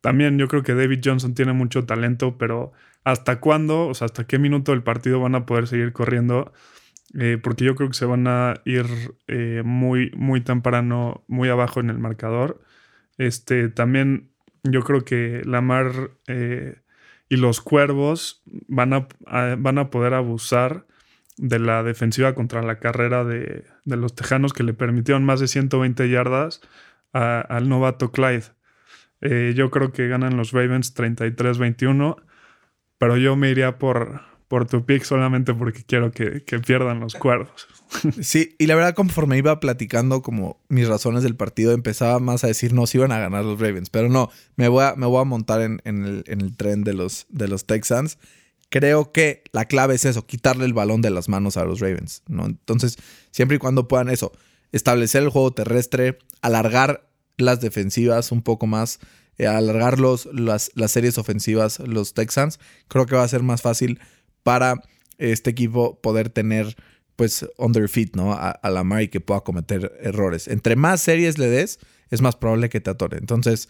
También 0.00 0.38
yo 0.38 0.48
creo 0.48 0.62
que 0.62 0.74
David 0.74 1.00
Johnson 1.04 1.34
tiene 1.34 1.52
mucho 1.52 1.84
talento, 1.84 2.36
pero 2.38 2.72
¿hasta 3.04 3.40
cuándo? 3.40 3.86
O 3.86 3.94
sea, 3.94 4.06
¿hasta 4.06 4.26
qué 4.26 4.38
minuto 4.38 4.72
del 4.72 4.82
partido 4.82 5.20
van 5.20 5.34
a 5.34 5.46
poder 5.46 5.66
seguir 5.66 5.92
corriendo? 5.92 6.52
Eh, 7.18 7.38
porque 7.42 7.64
yo 7.64 7.74
creo 7.74 7.88
que 7.88 7.94
se 7.94 8.06
van 8.06 8.26
a 8.26 8.54
ir 8.64 8.86
eh, 9.28 9.62
muy, 9.64 10.10
muy 10.16 10.40
temprano, 10.40 11.24
muy 11.28 11.48
abajo 11.48 11.80
en 11.80 11.90
el 11.90 11.98
marcador. 11.98 12.60
Este, 13.16 13.68
también 13.68 14.30
yo 14.64 14.82
creo 14.82 15.04
que 15.04 15.42
Lamar 15.44 16.10
y 17.28 17.36
los 17.36 17.60
Cuervos 17.60 18.42
van 18.46 18.92
a, 18.92 19.08
van 19.58 19.78
a 19.78 19.90
poder 19.90 20.14
abusar 20.14 20.86
de 21.36 21.58
la 21.58 21.82
defensiva 21.82 22.34
contra 22.34 22.62
la 22.62 22.78
carrera 22.78 23.24
de, 23.24 23.64
los 23.84 24.14
Tejanos 24.14 24.52
que 24.52 24.62
le 24.62 24.74
permitieron 24.74 25.24
más 25.24 25.40
de 25.40 25.48
120 25.48 26.08
yardas 26.08 26.60
al 27.12 27.68
novato 27.68 28.10
Clyde. 28.10 28.44
Eh, 29.20 29.54
yo 29.56 29.70
creo 29.70 29.92
que 29.92 30.08
ganan 30.08 30.36
los 30.36 30.52
Ravens 30.52 30.94
33-21, 30.94 32.16
pero 32.98 33.16
yo 33.16 33.36
me 33.36 33.50
iría 33.50 33.78
por, 33.78 34.20
por 34.48 34.66
tu 34.66 34.84
pick 34.84 35.04
solamente 35.04 35.54
porque 35.54 35.84
quiero 35.84 36.10
que, 36.10 36.42
pierdan 36.66 37.00
los 37.00 37.14
cuerdos. 37.14 37.68
Sí, 38.20 38.56
y 38.58 38.66
la 38.66 38.74
verdad 38.74 38.94
conforme 38.94 39.38
iba 39.38 39.60
platicando 39.60 40.20
como 40.20 40.60
mis 40.68 40.88
razones 40.88 41.22
del 41.22 41.36
partido, 41.36 41.72
empezaba 41.72 42.18
más 42.18 42.42
a 42.42 42.48
decir, 42.48 42.72
no, 42.72 42.88
si 42.88 42.98
iban 42.98 43.12
a 43.12 43.20
ganar 43.20 43.44
los 43.44 43.60
Ravens, 43.60 43.88
pero 43.88 44.08
no, 44.08 44.30
me 44.56 44.66
voy 44.66 44.82
a, 44.82 44.94
me 44.96 45.06
voy 45.06 45.20
a 45.20 45.24
montar 45.24 45.60
en, 45.60 45.80
el, 45.84 46.24
en 46.26 46.40
el 46.40 46.56
tren 46.56 46.82
de 46.82 46.92
los, 46.92 47.26
de 47.28 47.46
los 47.46 47.66
Texans 47.66 48.18
creo 48.70 49.12
que 49.12 49.42
la 49.52 49.66
clave 49.66 49.94
es 49.94 50.04
eso, 50.04 50.26
quitarle 50.26 50.64
el 50.64 50.72
balón 50.72 51.02
de 51.02 51.10
las 51.10 51.28
manos 51.28 51.56
a 51.56 51.64
los 51.64 51.80
Ravens, 51.80 52.22
¿no? 52.26 52.46
Entonces, 52.46 52.96
siempre 53.30 53.56
y 53.56 53.58
cuando 53.58 53.88
puedan 53.88 54.10
eso, 54.10 54.32
establecer 54.72 55.22
el 55.22 55.28
juego 55.28 55.52
terrestre, 55.52 56.18
alargar 56.42 57.08
las 57.36 57.60
defensivas 57.60 58.32
un 58.32 58.42
poco 58.42 58.66
más, 58.66 58.98
eh, 59.38 59.46
alargar 59.46 59.98
los, 59.98 60.26
las, 60.32 60.72
series 60.88 61.18
ofensivas, 61.18 61.78
los 61.80 62.14
Texans, 62.14 62.60
creo 62.88 63.06
que 63.06 63.16
va 63.16 63.24
a 63.24 63.28
ser 63.28 63.42
más 63.42 63.62
fácil 63.62 64.00
para 64.42 64.82
este 65.18 65.50
equipo 65.50 66.00
poder 66.00 66.28
tener 66.28 66.76
pues 67.16 67.46
under 67.58 67.88
feet, 67.88 68.10
¿no? 68.14 68.32
A, 68.32 68.50
a 68.50 68.70
Lamar 68.70 69.02
y 69.02 69.08
que 69.08 69.20
pueda 69.20 69.40
cometer 69.40 69.96
errores. 70.00 70.48
Entre 70.48 70.74
más 70.74 71.00
series 71.00 71.38
le 71.38 71.48
des, 71.48 71.78
es 72.10 72.20
más 72.20 72.34
probable 72.36 72.68
que 72.68 72.80
te 72.80 72.90
atore. 72.90 73.18
Entonces, 73.18 73.68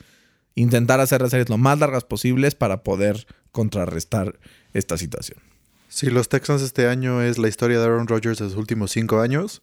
intentar 0.55 1.01
hacer 1.01 1.21
las 1.21 1.31
series 1.31 1.51
lo 1.51 1.59
más 1.59 1.79
largas 1.79 2.05
posibles 2.05 2.55
para 2.55 2.83
poder 2.83 3.27
contrarrestar 3.55 4.39
esta 4.75 4.99
situación. 4.99 5.39
Si 5.89 6.11
los 6.11 6.29
Texans 6.29 6.61
este 6.61 6.89
año 6.89 7.23
es 7.23 7.39
la 7.39 7.49
historia 7.49 7.79
de 7.79 7.85
Aaron 7.85 8.09
Rodgers 8.09 8.41
de 8.41 8.47
los 8.47 8.57
últimos 8.57 8.91
cinco 8.91 9.21
años, 9.21 9.63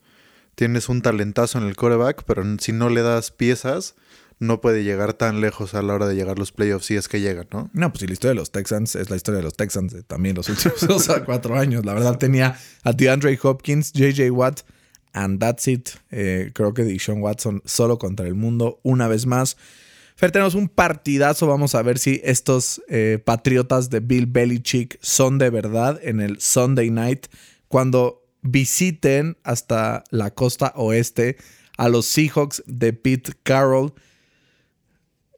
tienes 0.56 0.88
un 0.88 1.02
talentazo 1.02 1.60
en 1.60 1.66
el 1.66 1.76
coreback, 1.76 2.24
pero 2.24 2.44
si 2.60 2.72
no 2.72 2.89
le 2.89 3.02
das 3.02 3.32
piezas, 3.32 3.96
no 4.39 4.62
puede 4.62 4.86
llegar 4.86 5.14
tan 5.14 5.42
lejos 5.42 5.76
a 5.76 5.82
la 5.82 5.94
hora 5.94 6.08
de 6.08 6.16
llegar 6.16 6.39
los 6.39 6.54
playoffs 6.54 6.86
si 6.86 6.96
es 6.96 7.10
que 7.10 7.20
llegan, 7.20 7.48
¿no? 7.52 7.70
No, 7.74 7.92
pues 7.92 8.00
si 8.00 8.08
la 8.08 8.14
historia 8.14 8.32
de 8.32 8.39
los 8.39 8.52
Texans 8.52 8.96
es 8.96 9.10
la 9.10 9.18
historia 9.18 9.39
de 9.39 9.44
los 9.44 9.56
Texans 9.56 9.92
de 9.92 10.04
también 10.04 10.38
los 10.38 10.48
últimos 10.48 10.80
dos 10.88 11.10
a 11.10 11.26
cuatro 11.26 11.60
años. 11.60 11.86
La 11.86 11.94
verdad 11.94 12.18
tenía 12.18 12.58
a 12.84 12.94
DeAndre 12.94 13.38
Hopkins, 13.44 13.92
JJ 13.92 14.32
Watt, 14.32 14.62
and 15.12 15.38
that's 15.39 15.68
it. 15.68 15.89
Eh, 16.12 16.52
creo 16.54 16.74
que 16.74 16.98
Watson 17.18 17.62
solo 17.66 18.00
contra 18.00 18.26
el 18.26 18.36
mundo 18.36 18.80
una 18.84 19.10
vez 19.10 19.26
más. 19.26 19.58
Fer, 20.22 20.32
tenemos 20.32 20.54
un 20.54 20.70
partidazo. 20.70 21.48
Vamos 21.48 21.74
a 21.74 21.82
ver 21.82 21.98
si 21.98 22.22
estos 22.24 22.80
eh, 22.88 23.18
patriotas 23.26 23.90
de 23.90 24.02
Bill 24.02 24.28
Belichick 24.28 25.00
son 25.02 25.40
de 25.40 25.50
verdad 25.50 26.00
en 26.04 26.22
el 26.22 26.40
Sunday 26.40 26.92
night 26.92 27.26
cuando 27.68 28.24
visiten 28.44 29.36
hasta 29.44 30.04
la 30.12 30.30
costa 30.30 30.74
oeste 30.76 31.38
a 31.76 31.90
los 31.90 32.06
Seahawks 32.06 32.62
de 32.68 32.94
Pete 32.94 33.32
Carroll. 33.42 33.96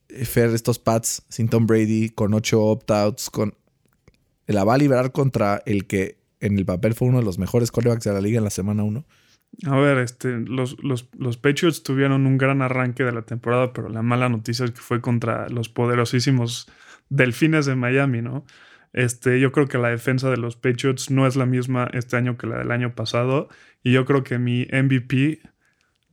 Eh, 0.09 0.25
Fer, 0.25 0.49
estos 0.49 0.79
Pats 0.79 1.21
sin 1.29 1.47
Tom 1.47 1.65
Brady, 1.65 2.09
con 2.09 2.33
ocho 2.33 2.61
opt-outs, 2.65 3.29
con... 3.29 3.55
la 4.47 4.65
va 4.65 4.73
a 4.73 4.77
liberar 4.77 5.13
contra 5.13 5.63
el 5.65 5.87
que 5.87 6.17
en 6.41 6.57
el 6.59 6.65
papel 6.65 6.93
fue 6.93 7.07
uno 7.07 7.19
de 7.19 7.23
los 7.23 7.39
mejores 7.39 7.71
quarterbacks 7.71 8.03
de 8.03 8.11
la 8.11 8.19
liga 8.19 8.37
en 8.37 8.43
la 8.43 8.49
semana 8.49 8.83
1. 8.83 9.05
A 9.65 9.77
ver, 9.77 9.99
este, 9.99 10.39
los, 10.39 10.77
los, 10.83 11.37
Patriots 11.37 11.83
tuvieron 11.83 12.25
un 12.25 12.37
gran 12.37 12.61
arranque 12.61 13.03
de 13.03 13.11
la 13.11 13.21
temporada, 13.21 13.71
pero 13.71 13.87
la 13.87 14.01
mala 14.01 14.27
noticia 14.27 14.65
es 14.65 14.71
que 14.71 14.81
fue 14.81 14.99
contra 14.99 15.47
los 15.49 15.69
poderosísimos 15.69 16.67
Delfines 17.09 17.65
de 17.65 17.75
Miami, 17.75 18.21
¿no? 18.21 18.45
Este, 18.93 19.39
yo 19.39 19.51
creo 19.51 19.67
que 19.67 19.77
la 19.77 19.89
defensa 19.89 20.29
de 20.29 20.37
los 20.37 20.55
Patriots 20.55 21.11
no 21.11 21.27
es 21.27 21.35
la 21.35 21.45
misma 21.45 21.89
este 21.93 22.17
año 22.17 22.37
que 22.37 22.47
la 22.47 22.57
del 22.57 22.71
año 22.71 22.95
pasado. 22.95 23.49
Y 23.83 23.91
yo 23.91 24.05
creo 24.05 24.23
que 24.23 24.39
mi 24.39 24.67
MVP 24.71 25.41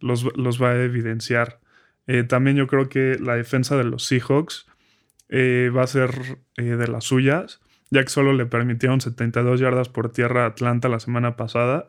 los, 0.01 0.27
los 0.37 0.63
va 0.63 0.71
a 0.71 0.83
evidenciar. 0.83 1.61
Eh, 2.07 2.25
también 2.25 2.57
yo 2.57 2.67
creo 2.67 2.89
que 2.89 3.19
la 3.21 3.37
defensa 3.37 3.77
de 3.77 3.85
los 3.85 4.05
Seahawks 4.05 4.67
eh, 5.29 5.71
va 5.75 5.83
a 5.83 5.87
ser 5.87 6.39
eh, 6.57 6.63
de 6.63 6.89
las 6.89 7.05
suyas, 7.05 7.61
ya 7.91 8.03
que 8.03 8.09
solo 8.09 8.33
le 8.33 8.47
permitieron 8.47 9.01
72 9.01 9.61
yardas 9.61 9.89
por 9.89 10.11
tierra 10.11 10.45
a 10.45 10.49
Atlanta 10.49 10.89
la 10.89 11.01
semana 11.01 11.37
pasada 11.37 11.87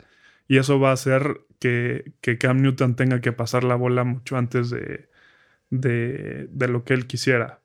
y 0.52 0.58
eso 0.58 0.82
va 0.82 0.89
a 0.89 0.93
hacer 0.95 1.45
que, 1.60 2.14
Cam 2.38 2.62
Newton 2.62 2.97
tenga 2.97 3.22
que 3.22 3.32
pasar 3.32 3.64
la 3.64 3.76
bola 3.76 4.04
mucho 4.04 4.36
antes 4.36 4.70
de, 4.70 5.08
de, 5.70 6.68
lo 6.68 6.84
que 6.84 6.93
él 6.93 7.08
quisiera. 7.08 7.62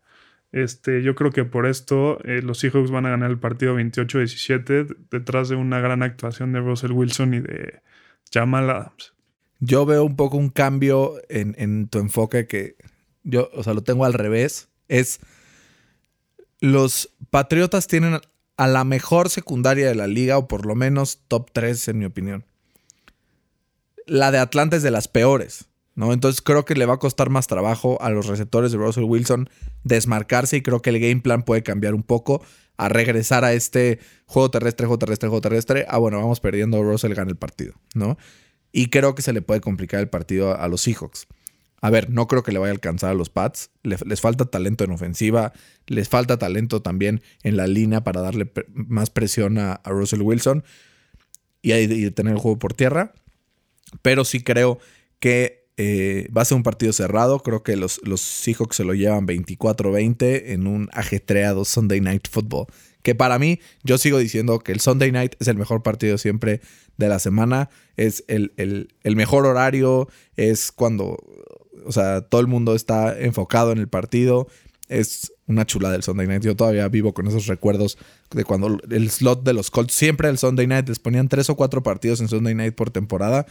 Este, 0.52 1.02
yo 1.02 1.16
creo 1.16 1.32
que 1.32 1.44
por 1.44 1.66
esto 1.66 2.20
eh, 2.22 2.42
los 2.42 2.60
Seahawks 2.60 2.92
van 2.92 3.04
a 3.06 3.10
ganar 3.10 3.32
el 3.32 3.40
partido 3.40 3.76
28-17 3.76 4.98
detrás 5.10 5.48
de 5.48 5.56
una 5.56 5.80
gran 5.80 6.04
actuación 6.04 6.52
de 6.52 6.60
Russell 6.60 6.92
Wilson 6.92 7.34
y 7.34 7.40
de 7.40 7.82
Jamal 8.32 8.70
Adams. 8.70 9.14
Yo 9.58 9.84
veo 9.84 10.04
un 10.04 10.14
poco 10.14 10.36
un 10.36 10.50
cambio 10.50 11.14
en, 11.28 11.56
en 11.58 11.88
tu 11.88 11.98
enfoque 11.98 12.46
que 12.46 12.76
yo, 13.24 13.50
o 13.52 13.64
sea, 13.64 13.74
lo 13.74 13.82
tengo 13.82 14.04
al 14.04 14.12
revés. 14.12 14.68
Es 14.86 15.18
los 16.60 17.10
Patriotas 17.30 17.88
tienen 17.88 18.20
a 18.56 18.66
la 18.68 18.84
mejor 18.84 19.28
secundaria 19.28 19.88
de 19.88 19.96
la 19.96 20.06
liga, 20.06 20.38
o 20.38 20.46
por 20.46 20.66
lo 20.66 20.76
menos 20.76 21.24
top 21.26 21.50
3, 21.52 21.88
en 21.88 21.98
mi 21.98 22.04
opinión. 22.04 22.44
La 24.06 24.30
de 24.30 24.38
Atlanta 24.38 24.76
es 24.76 24.82
de 24.82 24.90
las 24.90 25.08
peores, 25.08 25.66
¿no? 25.94 26.12
Entonces 26.12 26.40
creo 26.40 26.64
que 26.64 26.74
le 26.74 26.86
va 26.86 26.94
a 26.94 26.98
costar 26.98 27.28
más 27.28 27.48
trabajo 27.48 28.00
a 28.00 28.10
los 28.10 28.26
receptores 28.26 28.72
de 28.72 28.78
Russell 28.78 29.04
Wilson 29.04 29.50
desmarcarse 29.82 30.58
y 30.58 30.62
creo 30.62 30.80
que 30.80 30.90
el 30.90 31.00
game 31.00 31.20
plan 31.20 31.42
puede 31.42 31.62
cambiar 31.62 31.94
un 31.94 32.02
poco 32.02 32.42
a 32.76 32.88
regresar 32.88 33.44
a 33.44 33.52
este 33.52 33.98
juego 34.26 34.50
terrestre, 34.50 34.86
juego 34.86 34.98
terrestre, 34.98 35.28
juego 35.28 35.40
terrestre. 35.40 35.86
Ah, 35.88 35.98
bueno, 35.98 36.18
vamos 36.18 36.40
perdiendo, 36.40 36.82
Russell 36.82 37.14
gana 37.14 37.30
el 37.30 37.36
partido, 37.36 37.74
¿no? 37.94 38.16
Y 38.72 38.90
creo 38.90 39.14
que 39.14 39.22
se 39.22 39.32
le 39.32 39.42
puede 39.42 39.60
complicar 39.60 40.00
el 40.00 40.08
partido 40.08 40.56
a 40.56 40.68
los 40.68 40.82
Seahawks. 40.82 41.26
A 41.80 41.90
ver, 41.90 42.10
no 42.10 42.26
creo 42.26 42.42
que 42.42 42.52
le 42.52 42.58
vaya 42.58 42.70
a 42.70 42.74
alcanzar 42.74 43.10
a 43.10 43.14
los 43.14 43.30
Pats. 43.30 43.70
les 43.82 44.20
falta 44.20 44.44
talento 44.46 44.84
en 44.84 44.90
ofensiva. 44.90 45.52
Les 45.86 46.08
falta 46.08 46.38
talento 46.38 46.82
también 46.82 47.22
en 47.42 47.56
la 47.56 47.66
línea 47.66 48.02
para 48.02 48.20
darle 48.20 48.50
más 48.72 49.10
presión 49.10 49.58
a, 49.58 49.80
Russell 49.84 50.22
Wilson 50.22 50.64
y, 51.62 51.72
y, 51.72 52.10
tener 52.10 52.34
el 52.34 52.38
juego 52.38 52.58
por 52.58 52.74
tierra. 52.74 53.12
Pero 54.02 54.24
sí 54.24 54.42
creo 54.42 54.78
que 55.20 55.66
eh, 55.76 56.28
va 56.36 56.42
a 56.42 56.44
ser 56.44 56.56
un 56.56 56.62
partido 56.62 56.92
cerrado. 56.92 57.40
Creo 57.40 57.62
que 57.62 57.76
los, 57.76 58.00
los 58.04 58.20
Seahawks 58.20 58.76
se 58.76 58.84
lo 58.84 58.94
llevan 58.94 59.26
24-20 59.26 60.42
en 60.46 60.66
un 60.66 60.88
ajetreado 60.92 61.64
Sunday 61.64 62.00
Night 62.00 62.28
Football. 62.30 62.66
Que 63.02 63.14
para 63.14 63.38
mí, 63.38 63.60
yo 63.84 63.98
sigo 63.98 64.18
diciendo 64.18 64.58
que 64.58 64.72
el 64.72 64.80
Sunday 64.80 65.12
Night 65.12 65.34
es 65.38 65.48
el 65.48 65.56
mejor 65.56 65.82
partido 65.82 66.18
siempre 66.18 66.60
de 66.96 67.08
la 67.08 67.18
semana. 67.18 67.70
Es 67.96 68.24
el, 68.26 68.52
el 68.56 69.16
mejor 69.16 69.46
horario. 69.46 70.08
Es 70.36 70.72
cuando 70.72 71.16
o 71.86 71.92
sea, 71.92 72.22
todo 72.22 72.40
el 72.40 72.46
mundo 72.46 72.74
está 72.74 73.18
enfocado 73.18 73.72
en 73.72 73.78
el 73.78 73.88
partido. 73.88 74.48
Es 74.88 75.32
una 75.46 75.66
chula 75.66 75.90
del 75.90 76.02
Sunday 76.02 76.26
Night. 76.26 76.42
Yo 76.42 76.56
todavía 76.56 76.88
vivo 76.88 77.14
con 77.14 77.26
esos 77.26 77.46
recuerdos 77.46 77.96
de 78.30 78.44
cuando 78.44 78.78
el 78.90 79.10
slot 79.10 79.44
de 79.44 79.52
los 79.52 79.70
Colts, 79.70 79.94
siempre 79.94 80.28
el 80.28 80.38
Sunday 80.38 80.66
Night, 80.66 80.88
les 80.88 80.98
ponían 80.98 81.28
tres 81.28 81.48
o 81.48 81.56
cuatro 81.56 81.82
partidos 81.82 82.20
en 82.20 82.28
Sunday 82.28 82.54
Night 82.54 82.74
por 82.74 82.90
temporada, 82.90 83.46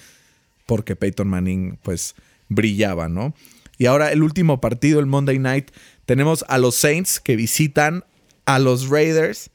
porque 0.66 0.96
Peyton 0.96 1.28
Manning, 1.28 1.78
pues, 1.84 2.16
brillaba, 2.50 3.10
¿no? 3.10 3.34
Y 3.78 3.88
ahora 3.88 4.12
el 4.12 4.24
último 4.24 4.62
partido, 4.62 5.00
el 5.00 5.06
Monday 5.06 5.40
Night, 5.40 5.72
tenemos 6.06 6.46
a 6.48 6.58
los 6.58 6.76
Saints 6.76 7.20
que 7.20 7.36
visitan 7.36 8.04
a 8.46 8.60
los 8.60 8.90
Raiders, 8.90 9.50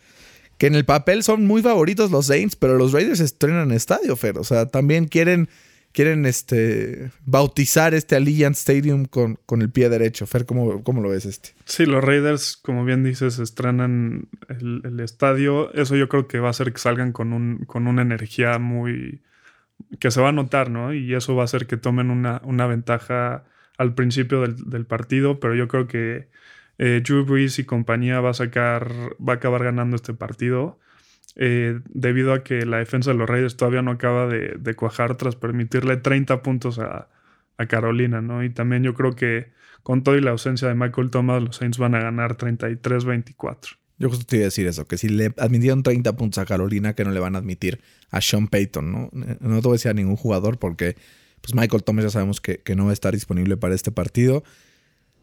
que 0.59 0.67
en 0.67 0.75
el 0.75 0.85
papel 0.85 1.23
son 1.23 1.47
muy 1.47 1.63
favoritos 1.63 2.11
los 2.11 2.27
Saints, 2.27 2.57
pero 2.57 2.77
los 2.77 2.93
Raiders 2.93 3.21
estrenan 3.21 3.73
estadio, 3.73 4.15
Fer. 4.17 4.39
O 4.39 4.45
sea, 4.45 4.67
también 4.67 5.07
quieren 5.07 5.49
quieren 5.93 6.25
este, 6.27 7.11
bautizar 7.25 7.95
este 7.95 8.17
Allianz 8.17 8.59
Stadium 8.59 9.07
con, 9.07 9.39
con 9.47 9.63
el 9.63 9.71
pie 9.71 9.89
derecho. 9.89 10.27
Fer, 10.27 10.47
¿cómo, 10.47 10.83
¿cómo, 10.83 11.01
lo 11.01 11.11
ves 11.11 11.27
este? 11.27 11.51
Sí, 11.65 11.87
los 11.87 12.03
Raiders, 12.03 12.57
como 12.57 12.85
bien 12.85 13.05
dices, 13.05 13.39
estrenan 13.39 14.29
el, 14.49 15.01
estadio. 15.01 15.73
Eso 15.75 15.97
yo 15.97 16.09
creo 16.09 16.29
que 16.29 16.39
va 16.39 16.49
a 16.49 16.51
hacer 16.51 16.73
que 16.73 16.79
salgan 16.79 17.13
con, 17.13 17.33
un, 17.33 17.65
con 17.67 17.87
una 17.87 18.03
energía 18.03 18.59
muy... 18.59 19.23
que 19.99 20.11
se 20.11 20.20
va 20.20 20.31
a 20.31 20.33
notar, 20.33 20.70
¿no? 20.70 20.95
Y 20.95 21.14
eso 21.14 21.35
va 21.37 21.43
a 21.43 21.45
hacer 21.45 21.66
que 21.66 21.76
tomen 21.76 22.11
una, 22.11 22.41
una 22.45 22.66
ventaja 22.66 23.45
al 23.78 23.95
principio 23.95 24.43
del, 24.43 24.57
del, 24.68 24.87
partido, 24.87 25.41
pero 25.41 25.55
yo 25.55 25.68
creo 25.68 25.87
que 25.87 26.28
eh, 26.83 27.03
Drew 27.05 27.26
y 27.37 27.64
compañía 27.64 28.20
va 28.20 28.31
a 28.31 28.35
sacar, 28.35 28.91
va 29.20 29.35
a 29.35 29.37
acabar 29.37 29.64
ganando 29.64 29.97
este 29.97 30.14
partido. 30.14 30.78
Eh, 31.37 31.81
debido 31.89 32.33
a 32.33 32.43
que 32.43 32.64
la 32.66 32.78
defensa 32.78 33.11
de 33.12 33.18
los 33.18 33.28
Raiders 33.28 33.57
todavía 33.57 33.83
no 33.83 33.91
acaba 33.93 34.26
de, 34.26 34.74
cuajar 34.74 35.16
tras 35.16 35.37
permitirle 35.37 35.99
30 35.99 36.43
puntos 36.43 36.78
a, 36.78 37.09
Carolina, 37.68 38.22
¿no? 38.22 38.43
Y 38.43 38.49
también 38.49 38.83
yo 38.83 38.95
creo 38.95 39.14
que 39.14 39.53
con 39.83 40.03
todo 40.03 40.16
y 40.16 40.22
la 40.22 40.31
ausencia 40.31 40.66
de 40.68 40.74
Michael 40.74 41.11
Thomas, 41.11 41.43
los 41.43 41.57
Saints 41.57 41.76
van 41.76 41.95
a 41.95 42.01
ganar 42.01 42.39
33-24. 42.39 43.76
Yo 44.01 44.09
justo 44.09 44.24
te 44.24 44.36
iba 44.36 44.44
a 44.44 44.46
decir 44.46 44.66
eso, 44.66 44.86
que 44.86 44.98
si 44.98 45.09
le 45.09 45.32
admitieron 45.36 45.82
30 45.82 46.16
puntos 46.16 46.38
a 46.38 46.46
Carolina, 46.46 46.94
que 46.94 47.05
no 47.05 47.12
le 47.12 47.20
van 47.20 47.36
a 47.36 47.38
admitir 47.38 47.80
a 48.11 48.20
Sean 48.20 48.48
Payton, 48.48 48.90
¿no? 48.90 49.11
No 49.12 49.61
te 49.61 49.68
voy 49.68 49.74
a 49.74 49.78
decir 49.78 49.90
a 49.90 49.94
ningún 49.94 50.16
jugador 50.16 50.59
porque 50.59 50.96
pues 51.42 51.55
Michael 51.55 51.84
Thomas 51.84 52.05
ya 52.05 52.11
sabemos 52.11 52.40
que, 52.40 52.59
que 52.59 52.74
no 52.74 52.86
va 52.86 52.90
a 52.90 52.94
estar 52.94 53.12
disponible 53.14 53.57
para 53.57 53.74
este 53.74 53.92
partido. 53.92 54.42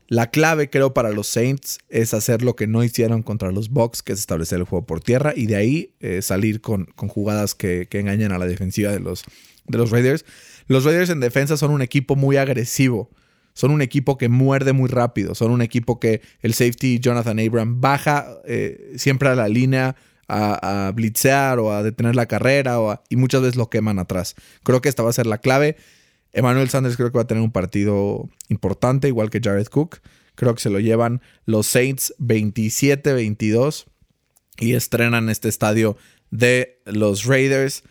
La 0.10 0.30
clave, 0.30 0.70
creo, 0.70 0.94
para 0.94 1.12
los 1.12 1.28
Saints 1.28 1.80
es 1.90 2.14
hacer 2.14 2.42
lo 2.42 2.56
que 2.56 2.66
no 2.66 2.82
hicieron 2.84 3.24
contra 3.24 3.52
los 3.52 3.70
Bucks, 3.70 4.02
que 4.02 4.14
es 4.14 4.20
establecer 4.20 4.60
el 4.60 4.64
juego 4.64 4.86
por 4.86 5.02
tierra 5.02 5.34
y 5.36 5.48
de 5.48 5.58
ahí 5.58 5.92
eh, 6.00 6.22
salir 6.22 6.62
con, 6.62 6.86
con 6.86 7.10
jugadas 7.10 7.56
que, 7.56 7.90
engañan 7.92 8.32
a 8.32 8.38
la 8.38 8.46
defensiva 8.46 8.92
de 8.92 9.02
los, 9.02 9.24
de 9.66 9.78
los 9.78 9.92
Raiders. 9.92 10.24
Los 10.68 10.86
Raiders 10.86 11.10
en 11.10 11.20
defensa 11.20 11.58
son 11.58 11.72
un 11.72 11.82
equipo 11.82 12.16
muy 12.16 12.38
agresivo. 12.38 13.10
Son 13.58 13.72
un 13.72 13.82
equipo 13.82 14.20
que 14.20 14.30
muerde 14.30 14.72
muy 14.72 14.88
rápido. 14.88 15.34
Son 15.34 15.50
un 15.50 15.64
equipo 15.64 16.00
que 16.00 16.22
el 16.42 16.54
safety 16.54 17.00
Jonathan 17.00 17.40
Abram 17.40 17.82
baja 17.82 18.28
eh, 18.46 18.94
siempre 18.98 19.30
a 19.30 19.36
la 19.36 19.48
línea 19.48 19.96
a, 20.28 20.92
blitzear 20.94 21.58
o 21.58 21.74
a 21.74 21.82
detener 21.82 22.16
la 22.16 22.28
carrera 22.28 22.78
y 23.10 23.16
muchas 23.16 23.42
veces 23.42 23.56
lo 23.56 23.72
queman 23.72 23.98
atrás. 23.98 24.36
Creo 24.62 24.80
que 24.80 24.90
esta 24.90 25.02
va 25.02 25.10
a 25.10 25.14
ser 25.14 25.26
la 25.26 25.40
clave. 25.40 25.76
Emmanuel 26.34 26.70
Sanders 26.70 26.98
creo 26.98 27.12
que 27.12 27.18
va 27.18 27.24
a 27.24 27.28
tener 27.28 27.42
un 27.42 27.52
partido 27.52 28.30
importante, 28.48 29.08
igual 29.08 29.32
que 29.32 29.42
Jared 29.44 29.66
Cook. 29.66 30.02
Creo 30.36 30.54
que 30.54 30.62
se 30.62 30.70
lo 30.70 30.80
llevan 30.80 31.24
los 31.48 31.66
Saints 31.66 32.14
27-22 32.20 33.86
y 34.60 34.76
estrenan 34.76 35.32
este 35.32 35.50
estadio 35.50 35.98
de 36.30 36.80
los 36.86 37.26
Raiders. 37.26 37.84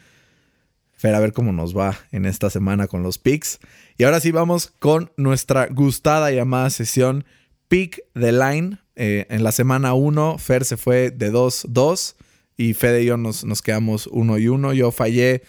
A 1.14 1.20
ver 1.20 1.32
cómo 1.32 1.52
nos 1.52 1.76
va 1.76 1.96
en 2.10 2.26
esta 2.26 2.50
semana 2.50 2.88
con 2.88 3.02
los 3.02 3.18
picks. 3.18 3.60
Y 3.96 4.04
ahora 4.04 4.20
sí 4.20 4.32
vamos 4.32 4.66
con 4.66 5.12
nuestra 5.16 5.66
gustada 5.68 6.32
y 6.32 6.38
amada 6.38 6.68
sesión 6.70 7.24
Pick 7.68 8.02
the 8.14 8.32
Line. 8.32 8.78
Eh, 8.96 9.26
en 9.30 9.44
la 9.44 9.52
semana 9.52 9.94
1, 9.94 10.38
Fer 10.38 10.64
se 10.64 10.76
fue 10.76 11.10
de 11.10 11.32
2-2 11.32 12.16
y 12.56 12.74
Fede 12.74 13.02
y 13.02 13.06
yo 13.06 13.16
nos, 13.16 13.44
nos 13.44 13.62
quedamos 13.62 14.08
1 14.08 14.38
y 14.38 14.48
1. 14.48 14.72
Yo 14.74 14.90
fallé 14.90 15.42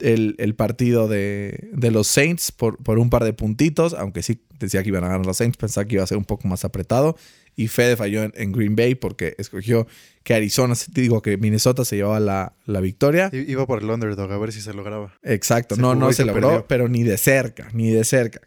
el, 0.00 0.54
partido 0.56 1.06
de, 1.06 1.70
los 1.92 2.08
Saints 2.08 2.50
por, 2.50 2.82
por, 2.82 2.98
un 2.98 3.08
par 3.08 3.24
de 3.24 3.32
puntitos, 3.32 3.94
aunque 3.94 4.22
sí 4.22 4.42
decía 4.58 4.82
que 4.82 4.88
iban 4.88 5.04
a 5.04 5.08
ganar 5.08 5.24
los 5.24 5.36
Saints, 5.36 5.56
pensaba 5.56 5.86
que 5.86 5.94
iba 5.94 6.04
a 6.04 6.08
ser 6.08 6.18
un 6.18 6.24
poco 6.24 6.48
más 6.48 6.64
apretado. 6.64 7.16
Y 7.54 7.68
Fede 7.68 7.96
falló 7.96 8.22
en, 8.22 8.52
Green 8.52 8.76
Bay 8.76 8.94
porque 8.94 9.34
escogió 9.38 9.86
que 10.22 10.34
Arizona, 10.34 10.74
digo 10.92 11.20
que 11.20 11.36
Minnesota 11.36 11.84
se 11.84 11.96
llevaba 11.96 12.20
la, 12.20 12.54
la, 12.64 12.80
victoria. 12.80 13.30
Iba 13.32 13.66
por 13.66 13.82
el 13.82 13.90
underdog, 13.90 14.32
a 14.32 14.38
ver 14.38 14.52
si 14.52 14.60
se 14.60 14.72
lograba. 14.72 15.12
Exacto, 15.22 15.76
no, 15.76 15.94
no 15.94 16.12
se, 16.12 16.24
logró, 16.24 16.66
pero 16.66 16.88
ni 16.88 17.02
de 17.02 17.18
cerca, 17.18 17.68
ni 17.72 17.90
de 17.90 18.04
cerca. 18.04 18.40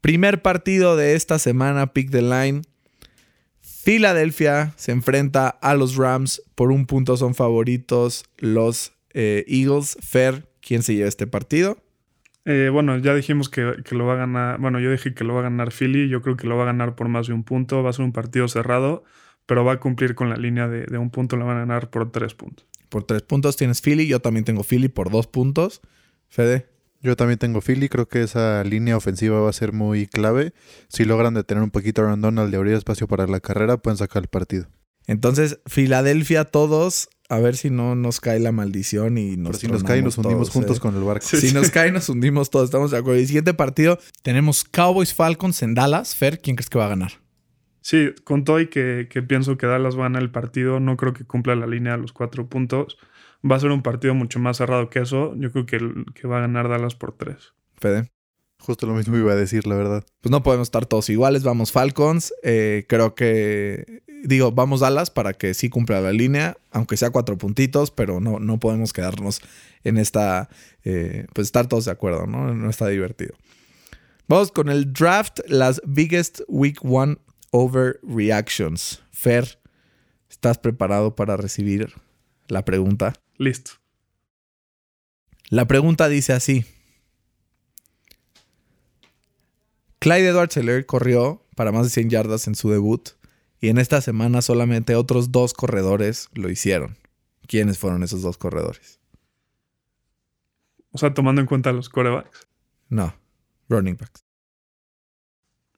Primer 0.00 0.42
partido 0.42 0.96
de 0.96 1.14
esta 1.14 1.38
semana, 1.38 1.92
pick 1.92 2.10
the 2.10 2.22
line. 2.22 2.62
Filadelfia 3.60 4.74
se 4.76 4.92
enfrenta 4.92 5.48
a 5.48 5.74
los 5.74 5.96
Rams. 5.96 6.42
Por 6.54 6.72
un 6.72 6.86
punto 6.86 7.16
son 7.16 7.34
favoritos 7.34 8.24
los 8.38 8.92
eh, 9.12 9.44
Eagles. 9.46 9.96
Fair, 10.00 10.48
quién 10.60 10.82
se 10.82 10.94
lleva 10.94 11.08
este 11.08 11.26
partido. 11.26 11.78
Eh, 12.44 12.70
bueno, 12.72 12.98
ya 12.98 13.14
dijimos 13.14 13.48
que, 13.48 13.74
lo 13.90 14.06
va 14.06 14.14
a 14.14 14.16
ganar. 14.16 14.60
Bueno, 14.60 14.80
yo 14.80 14.90
dije 14.90 15.14
que 15.14 15.24
lo 15.24 15.34
va 15.34 15.40
a 15.40 15.44
ganar 15.44 15.72
Philly. 15.72 16.08
Yo 16.08 16.22
creo 16.22 16.36
que 16.36 16.46
lo 16.46 16.56
va 16.56 16.64
a 16.64 16.66
ganar 16.66 16.94
por 16.94 17.08
más 17.08 17.28
de 17.28 17.34
un 17.34 17.44
punto. 17.44 17.82
Va 17.82 17.90
a 17.90 17.92
ser 17.92 18.04
un 18.04 18.12
partido 18.12 18.48
cerrado, 18.48 19.04
pero 19.46 19.64
va 19.64 19.72
a 19.72 19.80
cumplir 19.80 20.14
con 20.14 20.28
la 20.28 20.36
línea 20.36 20.68
de, 20.68 20.98
un 20.98 21.10
punto. 21.10 21.36
Lo 21.36 21.46
van 21.46 21.56
a 21.56 21.60
ganar 21.60 21.90
por 21.90 22.10
tres 22.10 22.34
puntos. 22.34 22.66
Por 22.88 23.04
tres 23.04 23.22
puntos 23.22 23.56
tienes 23.56 23.80
Philly. 23.80 24.06
Yo 24.06 24.20
también 24.20 24.44
tengo 24.44 24.64
Philly 24.64 24.88
por 24.88 25.10
dos 25.10 25.26
puntos. 25.26 25.80
Fede. 26.28 26.66
Yo 27.00 27.16
también 27.16 27.38
tengo 27.38 27.60
Philly. 27.60 27.88
Creo 27.88 28.08
que 28.08 28.22
esa 28.22 28.64
línea 28.64 28.96
ofensiva 28.96 29.40
va 29.40 29.50
a 29.50 29.52
ser 29.52 29.72
muy 29.72 30.06
clave. 30.06 30.52
Si 30.88 31.04
logran 31.04 31.34
detener 31.34 31.62
un 31.62 31.70
poquito 31.70 32.02
a 32.02 32.06
Aaron 32.06 32.20
Donald 32.20 32.50
de 32.50 32.56
abrir 32.56 32.74
espacio 32.74 33.06
para 33.06 33.26
la 33.26 33.40
carrera, 33.40 33.76
pueden 33.76 33.96
sacar 33.96 34.22
el 34.22 34.28
partido. 34.28 34.66
Entonces, 35.06 35.60
Filadelfia, 35.66 36.44
todos 36.44 37.08
a 37.32 37.40
ver 37.40 37.56
si 37.56 37.70
no 37.70 37.94
nos 37.94 38.20
cae 38.20 38.38
la 38.40 38.52
maldición 38.52 39.16
y 39.16 39.38
nos. 39.38 39.56
si 39.56 39.66
nos 39.66 39.82
cae, 39.82 40.02
nos 40.02 40.18
hundimos 40.18 40.50
juntos 40.50 40.76
¿eh? 40.76 40.80
con 40.80 40.94
el 40.94 41.02
barco. 41.02 41.26
si 41.26 41.54
nos 41.54 41.70
cae, 41.70 41.90
nos 41.90 42.10
hundimos 42.10 42.50
todos. 42.50 42.66
Estamos 42.66 42.90
de 42.90 42.98
acuerdo. 42.98 43.18
Y 43.18 43.22
el 43.22 43.26
siguiente 43.26 43.54
partido 43.54 43.98
tenemos 44.20 44.64
Cowboys 44.64 45.14
Falcons 45.14 45.62
en 45.62 45.74
Dallas. 45.74 46.14
Fer, 46.14 46.40
¿quién 46.40 46.56
crees 46.56 46.68
que 46.68 46.76
va 46.76 46.84
a 46.84 46.90
ganar? 46.90 47.12
Sí, 47.80 48.10
con 48.24 48.44
todo 48.44 48.60
y 48.60 48.68
que, 48.68 49.06
pienso 49.26 49.56
que 49.56 49.66
Dallas 49.66 49.96
va 49.96 50.00
a 50.00 50.02
ganar 50.04 50.22
el 50.22 50.30
partido, 50.30 50.78
no 50.78 50.98
creo 50.98 51.14
que 51.14 51.24
cumpla 51.24 51.56
la 51.56 51.66
línea 51.66 51.92
de 51.92 52.02
los 52.02 52.12
cuatro 52.12 52.48
puntos. 52.48 52.98
Va 53.50 53.56
a 53.56 53.60
ser 53.60 53.70
un 53.70 53.82
partido 53.82 54.14
mucho 54.14 54.38
más 54.38 54.58
cerrado 54.58 54.90
que 54.90 54.98
eso. 54.98 55.34
Yo 55.36 55.50
creo 55.50 55.64
que, 55.64 55.78
que 56.14 56.28
va 56.28 56.36
a 56.36 56.40
ganar 56.42 56.68
Dallas 56.68 56.94
por 56.94 57.16
tres. 57.16 57.54
Fede. 57.80 58.10
Justo 58.58 58.86
lo 58.86 58.94
mismo 58.94 59.16
iba 59.16 59.32
a 59.32 59.36
decir, 59.36 59.66
la 59.66 59.74
verdad. 59.74 60.04
Pues 60.20 60.30
no 60.30 60.42
podemos 60.42 60.66
estar 60.66 60.84
todos 60.84 61.08
iguales. 61.08 61.42
Vamos 61.42 61.72
Falcons. 61.72 62.32
Eh, 62.44 62.84
creo 62.88 63.14
que, 63.14 64.02
digo, 64.22 64.52
vamos 64.52 64.80
Dallas 64.80 65.10
para 65.10 65.32
que 65.32 65.54
sí 65.54 65.68
cumpla 65.68 66.00
la 66.00 66.12
línea, 66.12 66.56
aunque 66.70 66.96
sea 66.96 67.10
cuatro 67.10 67.38
puntitos, 67.38 67.90
pero 67.90 68.20
no, 68.20 68.38
no 68.38 68.58
podemos 68.58 68.92
quedarnos 68.92 69.40
en 69.84 69.98
esta, 69.98 70.48
eh, 70.84 71.26
pues 71.32 71.48
estar 71.48 71.66
todos 71.68 71.84
de 71.84 71.90
acuerdo, 71.90 72.26
¿no? 72.26 72.54
No 72.54 72.70
está 72.70 72.88
divertido. 72.88 73.34
Vamos 74.28 74.52
con 74.52 74.68
el 74.68 74.92
draft, 74.92 75.40
las 75.48 75.82
biggest 75.84 76.40
week 76.48 76.78
one 76.84 77.16
overreactions. 77.50 79.02
Fer, 79.10 79.58
¿estás 80.30 80.58
preparado 80.58 81.14
para 81.14 81.36
recibir 81.36 81.92
la 82.48 82.64
pregunta? 82.64 83.14
Listo. 83.36 83.72
La 85.48 85.66
pregunta 85.66 86.08
dice 86.08 86.32
así. 86.32 86.64
Clyde 89.98 90.28
edwards 90.28 90.58
corrió 90.86 91.44
para 91.54 91.70
más 91.70 91.84
de 91.84 91.90
100 91.90 92.10
yardas 92.10 92.46
en 92.48 92.54
su 92.54 92.70
debut 92.70 93.10
y 93.62 93.68
en 93.68 93.78
esta 93.78 94.00
semana 94.02 94.42
solamente 94.42 94.96
otros 94.96 95.32
dos 95.32 95.54
corredores 95.54 96.28
lo 96.34 96.50
hicieron. 96.50 96.98
¿Quiénes 97.46 97.78
fueron 97.78 98.02
esos 98.02 98.20
dos 98.20 98.36
corredores? 98.36 99.00
O 100.90 100.98
sea, 100.98 101.14
tomando 101.14 101.40
en 101.40 101.46
cuenta 101.46 101.72
los 101.72 101.88
corebacks. 101.88 102.48
No, 102.88 103.14
running 103.68 103.96
backs. 103.96 104.24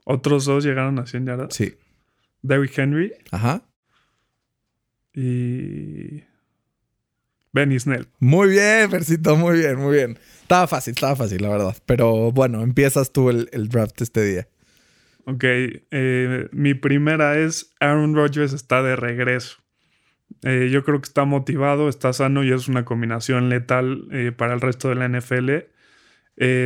Otros 0.05 0.47
dos 0.47 0.65
llegaron 0.65 0.99
a 0.99 1.07
100 1.07 1.27
yardas. 1.27 1.55
Sí. 1.55 1.77
Derrick 2.41 2.77
Henry. 2.79 3.13
Ajá. 3.31 3.63
Y. 5.13 6.25
Benny 7.53 7.79
Snell. 7.79 8.09
Muy 8.19 8.49
bien, 8.49 8.91
Versito, 8.91 9.37
muy 9.37 9.59
bien, 9.59 9.77
muy 9.77 9.95
bien. 9.95 10.19
Estaba 10.43 10.67
fácil, 10.67 10.95
estaba 10.95 11.17
fácil, 11.17 11.43
la 11.43 11.51
verdad. 11.51 11.77
Pero 11.87 12.33
bueno, 12.33 12.63
empiezas 12.63 13.13
tú 13.13 13.31
el, 13.31 13.69
draft 13.69 14.01
este 14.03 14.25
día. 14.25 14.49
Ok, 15.27 15.45
eh, 15.45 16.49
mi 16.53 16.75
primera 16.75 17.39
es 17.39 17.75
Aaron 17.81 18.15
Rodgers 18.15 18.53
está 18.53 18.83
de 18.83 18.97
regreso. 18.97 19.59
Eh, 20.43 20.69
yo 20.71 20.85
creo 20.85 21.01
que 21.01 21.09
está 21.09 21.25
motivado, 21.25 21.89
está 21.89 22.13
sano 22.13 22.45
y 22.45 22.53
es 22.53 22.69
una 22.69 22.85
combinación 22.85 23.49
letal 23.49 24.09
eh, 24.13 24.33
para 24.33 24.55
el 24.55 24.61
resto 24.61 24.91
de 24.91 24.97
la 24.97 25.09
NFL. 25.09 25.71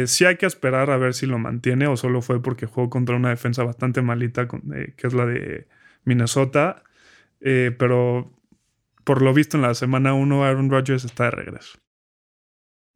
sí 0.07 0.25
hay 0.25 0.37
que 0.37 0.47
esperar 0.47 0.91
a 0.91 0.97
ver 0.97 1.15
si 1.15 1.27
lo 1.27 1.39
mantiene 1.39 1.87
o 1.87 1.97
solo 1.97 2.21
fue 2.23 2.43
porque 2.43 2.67
jugó 2.67 2.91
contra 2.91 3.17
una 3.17 3.31
defensa 3.31 3.63
bastante 3.63 4.03
malita, 4.03 4.49
que 4.49 5.07
es 5.07 5.15
la 5.15 5.27
de 5.27 5.69
Minnesota. 6.05 6.83
pero 7.41 8.33
por 9.05 9.23
lo 9.23 9.33
visto 9.35 9.57
en 9.57 9.63
la 9.63 9.75
semana 9.75 10.15
1 10.15 10.45
Aaron 10.45 10.71
Rodgers 10.71 11.05
está 11.05 11.25
de 11.25 11.31
regreso. 11.33 11.79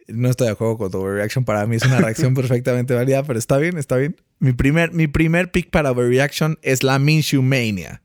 No 0.09 0.29
estoy 0.29 0.47
de 0.49 0.53
acuerdo 0.53 0.79
con 0.79 0.91
tu 0.91 0.99
overreaction. 0.99 1.45
Para 1.45 1.67
mí 1.67 1.77
es 1.77 1.85
una 1.85 2.01
reacción 2.01 2.35
perfectamente 2.35 2.95
válida, 2.95 3.23
pero 3.23 3.39
está 3.39 3.59
bien, 3.59 3.79
está 3.79 3.97
bien. 3.97 4.17
Mi 4.43 4.53
primer, 4.53 4.93
mi 4.93 5.07
primer 5.07 5.53
pick 5.53 5.71
para 5.71 5.93
overreaction 5.93 6.59
es 6.63 6.83
la 6.83 6.99
Minshew 6.99 7.43
Mania. 7.43 8.03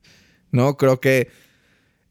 ¿No? 0.52 0.76
Creo 0.76 1.00
que 1.00 1.28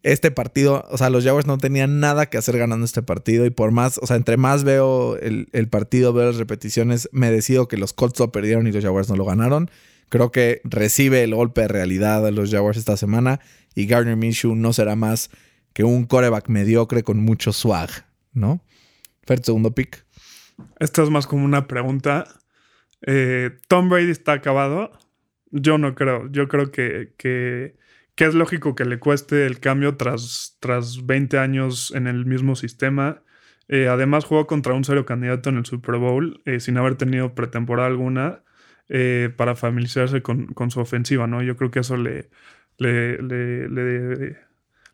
este 0.04 0.32
partido, 0.32 0.86
o 0.92 0.98
sea, 0.98 1.10
los 1.10 1.24
Jaguars 1.24 1.48
no 1.48 1.58
tenían 1.58 2.02
nada 2.02 2.26
que 2.26 2.38
hacer 2.38 2.58
ganando 2.58 2.84
este 2.84 3.02
partido. 3.02 3.46
Y 3.46 3.52
por 3.52 3.72
más, 3.72 3.98
o 4.00 4.06
sea, 4.06 4.18
entre 4.18 4.36
más 4.36 4.66
veo 4.66 5.16
el, 5.16 5.48
el 5.54 5.70
partido, 5.70 6.12
veo 6.12 6.26
las 6.26 6.36
repeticiones, 6.36 7.08
me 7.14 7.32
decido 7.32 7.70
que 7.70 7.78
los 7.78 7.94
Colts 7.94 8.20
lo 8.20 8.34
perdieron 8.34 8.68
y 8.68 8.74
los 8.74 8.84
Jaguars 8.84 9.08
no 9.08 9.16
lo 9.16 9.24
ganaron. 9.24 9.72
Creo 10.10 10.30
que 10.30 10.60
recibe 10.66 11.24
el 11.24 11.34
golpe 11.34 11.62
de 11.62 11.70
realidad 11.70 12.22
de 12.22 12.34
los 12.34 12.52
Jaguars 12.52 12.78
esta 12.78 12.98
semana. 12.98 13.40
Y 13.76 13.86
Gardner 13.86 14.18
Minshew 14.18 14.56
no 14.56 14.74
será 14.74 14.98
más 14.98 15.30
que 15.72 15.86
un 15.86 16.04
coreback 16.04 16.50
mediocre 16.50 17.02
con 17.02 17.20
mucho 17.20 17.54
swag, 17.54 17.90
¿no? 18.34 18.62
Fer, 19.26 19.42
segundo 19.42 19.72
pick. 19.72 20.06
Esta 20.80 21.02
es 21.02 21.10
más 21.10 21.28
como 21.28 21.46
una 21.46 21.68
pregunta. 21.68 22.28
Eh, 23.02 23.58
¿Tom 23.68 23.90
Brady 23.90 24.12
está 24.12 24.34
acabado? 24.34 24.92
Yo 25.52 25.78
no 25.78 25.96
creo. 25.96 26.30
Yo 26.32 26.48
creo 26.48 26.72
que, 26.72 27.14
que, 27.18 27.76
es 28.18 28.36
lógico 28.36 28.76
que 28.76 28.86
le 28.86 29.00
cueste 29.00 29.46
el 29.46 29.60
cambio 29.60 29.96
tras, 29.98 30.58
tras 30.60 31.06
20 31.06 31.38
años 31.38 31.94
en 31.96 32.08
el 32.08 32.26
mismo 32.26 32.56
sistema. 32.56 33.22
Eh, 33.68 33.88
además, 33.88 34.26
jugó 34.26 34.48
contra 34.48 34.74
un 34.74 34.84
serio 34.84 35.06
candidato 35.06 35.50
en 35.50 35.58
el 35.58 35.66
Super 35.66 35.98
Bowl 35.98 36.42
eh, 36.46 36.60
sin 36.60 36.78
haber 36.78 36.96
tenido 36.96 37.36
pretemporada 37.36 37.88
alguna 37.88 38.44
para 39.36 39.56
familiarizarse 39.58 40.22
con, 40.22 40.72
su 40.72 40.80
ofensiva, 40.80 41.28
¿no? 41.28 41.44
Yo 41.44 41.58
creo 41.58 41.72
que 41.72 41.80
eso 41.80 41.98
le, 41.98 42.30
le, 42.78 43.22
le 43.22 44.38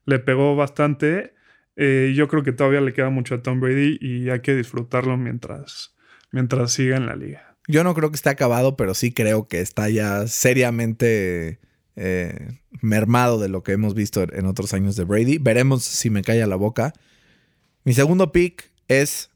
le 0.06 0.20
pegó 0.20 0.56
bastante. 0.56 1.36
Yo 1.76 2.28
creo 2.28 2.44
que 2.44 2.54
todavía 2.54 2.82
le 2.82 2.94
queda 2.94 3.12
mucho 3.12 3.36
a 3.36 3.44
Tom 3.44 3.60
Brady 3.60 4.00
y 4.02 4.30
hay 4.32 4.40
que 4.42 4.56
disfrutarlo 4.56 5.16
mientras, 5.18 5.96
mientras 6.32 6.72
siga 6.72 6.98
en 6.98 7.06
la 7.06 7.16
liga. 7.16 7.53
Yo 7.68 7.84
no 7.84 7.94
creo 7.94 8.10
que 8.10 8.16
esté 8.16 8.30
acabado, 8.30 8.76
pero 8.76 8.94
sí 8.94 9.12
creo 9.12 9.48
que 9.48 9.62
está 9.62 9.90
ya 9.90 10.28
seriamente 10.28 11.60
eh, 11.96 12.60
mermado 12.82 13.40
de 13.40 13.48
lo 13.48 13.64
que 13.64 13.72
hemos 13.72 13.94
visto 13.94 14.22
en 14.22 14.46
otros 14.46 14.74
años 14.74 14.96
de 14.96 15.06
Brady. 15.06 15.38
Veremos 15.38 15.84
si 15.84 16.10
me 16.10 16.24
calla 16.24 16.48
la 16.48 16.56
boca. 16.56 16.94
Mi 17.84 17.94
segundo 17.94 18.32
pick 18.32 18.72
es 18.88 19.30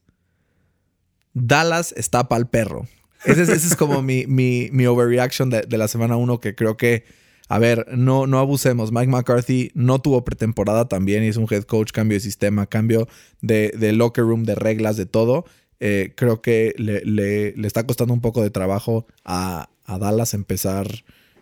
Dallas 1.34 1.94
está 1.96 2.28
para 2.28 2.40
el 2.40 2.48
perro. 2.48 2.88
Ese, 3.26 3.44
es 3.44 3.76
como 3.76 4.02
mi, 4.02 4.26
mi, 4.28 4.86
overreaction 4.86 5.50
de, 5.50 5.62
de 5.62 5.78
la 5.78 5.88
semana 5.88 6.18
1 6.18 6.40
que 6.40 6.56
creo 6.56 6.78
que 6.78 7.06
a 7.50 7.60
ver, 7.60 7.86
no, 7.96 8.28
no 8.28 8.40
abusemos. 8.40 8.92
Mike 8.92 9.08
McCarthy 9.08 9.72
no 9.74 10.00
tuvo 10.00 10.26
pretemporada 10.26 10.88
también 10.88 11.24
y 11.24 11.28
es 11.28 11.38
un 11.38 11.48
head 11.50 11.64
coach, 11.64 11.92
cambio 11.92 12.18
de 12.18 12.20
sistema, 12.20 12.68
cambio 12.68 13.08
de, 13.42 13.72
locker 13.94 14.26
room, 14.26 14.44
de 14.44 14.56
reglas, 14.56 14.98
de 14.98 15.06
todo. 15.06 15.46
Eh, 15.80 16.14
creo 16.16 16.42
que 16.42 16.74
le, 16.78 17.50
está 17.66 17.86
costando 17.86 18.14
un 18.14 18.22
poco 18.22 18.42
de 18.42 18.50
trabajo 18.50 19.06
a, 19.24 19.70
Dallas 19.88 20.34
empezar 20.34 20.88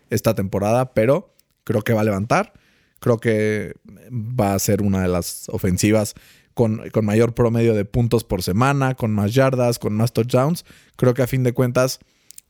esta 0.10 0.36
temporada, 0.36 0.94
pero 0.94 1.34
creo 1.64 1.82
que 1.82 1.94
va 1.94 2.02
a 2.02 2.06
levantar. 2.06 2.54
Creo 3.00 3.20
que 3.20 3.74
va 4.12 4.54
a 4.54 4.60
ser 4.60 4.82
una 4.82 5.02
de 5.02 5.08
las 5.08 5.50
ofensivas 5.50 6.14
con, 6.54 6.90
con 6.92 7.06
mayor 7.06 7.34
promedio 7.34 7.74
de 7.74 7.86
puntos 7.86 8.24
por 8.24 8.44
semana, 8.44 8.96
con 8.96 9.12
más 9.12 9.34
yardas, 9.34 9.80
con 9.80 9.94
más 9.94 10.14
touchdowns. 10.14 10.64
Creo 10.96 11.14
que 11.14 11.24
a 11.24 11.28
fin 11.28 11.44
de 11.44 11.54
cuentas 11.54 12.00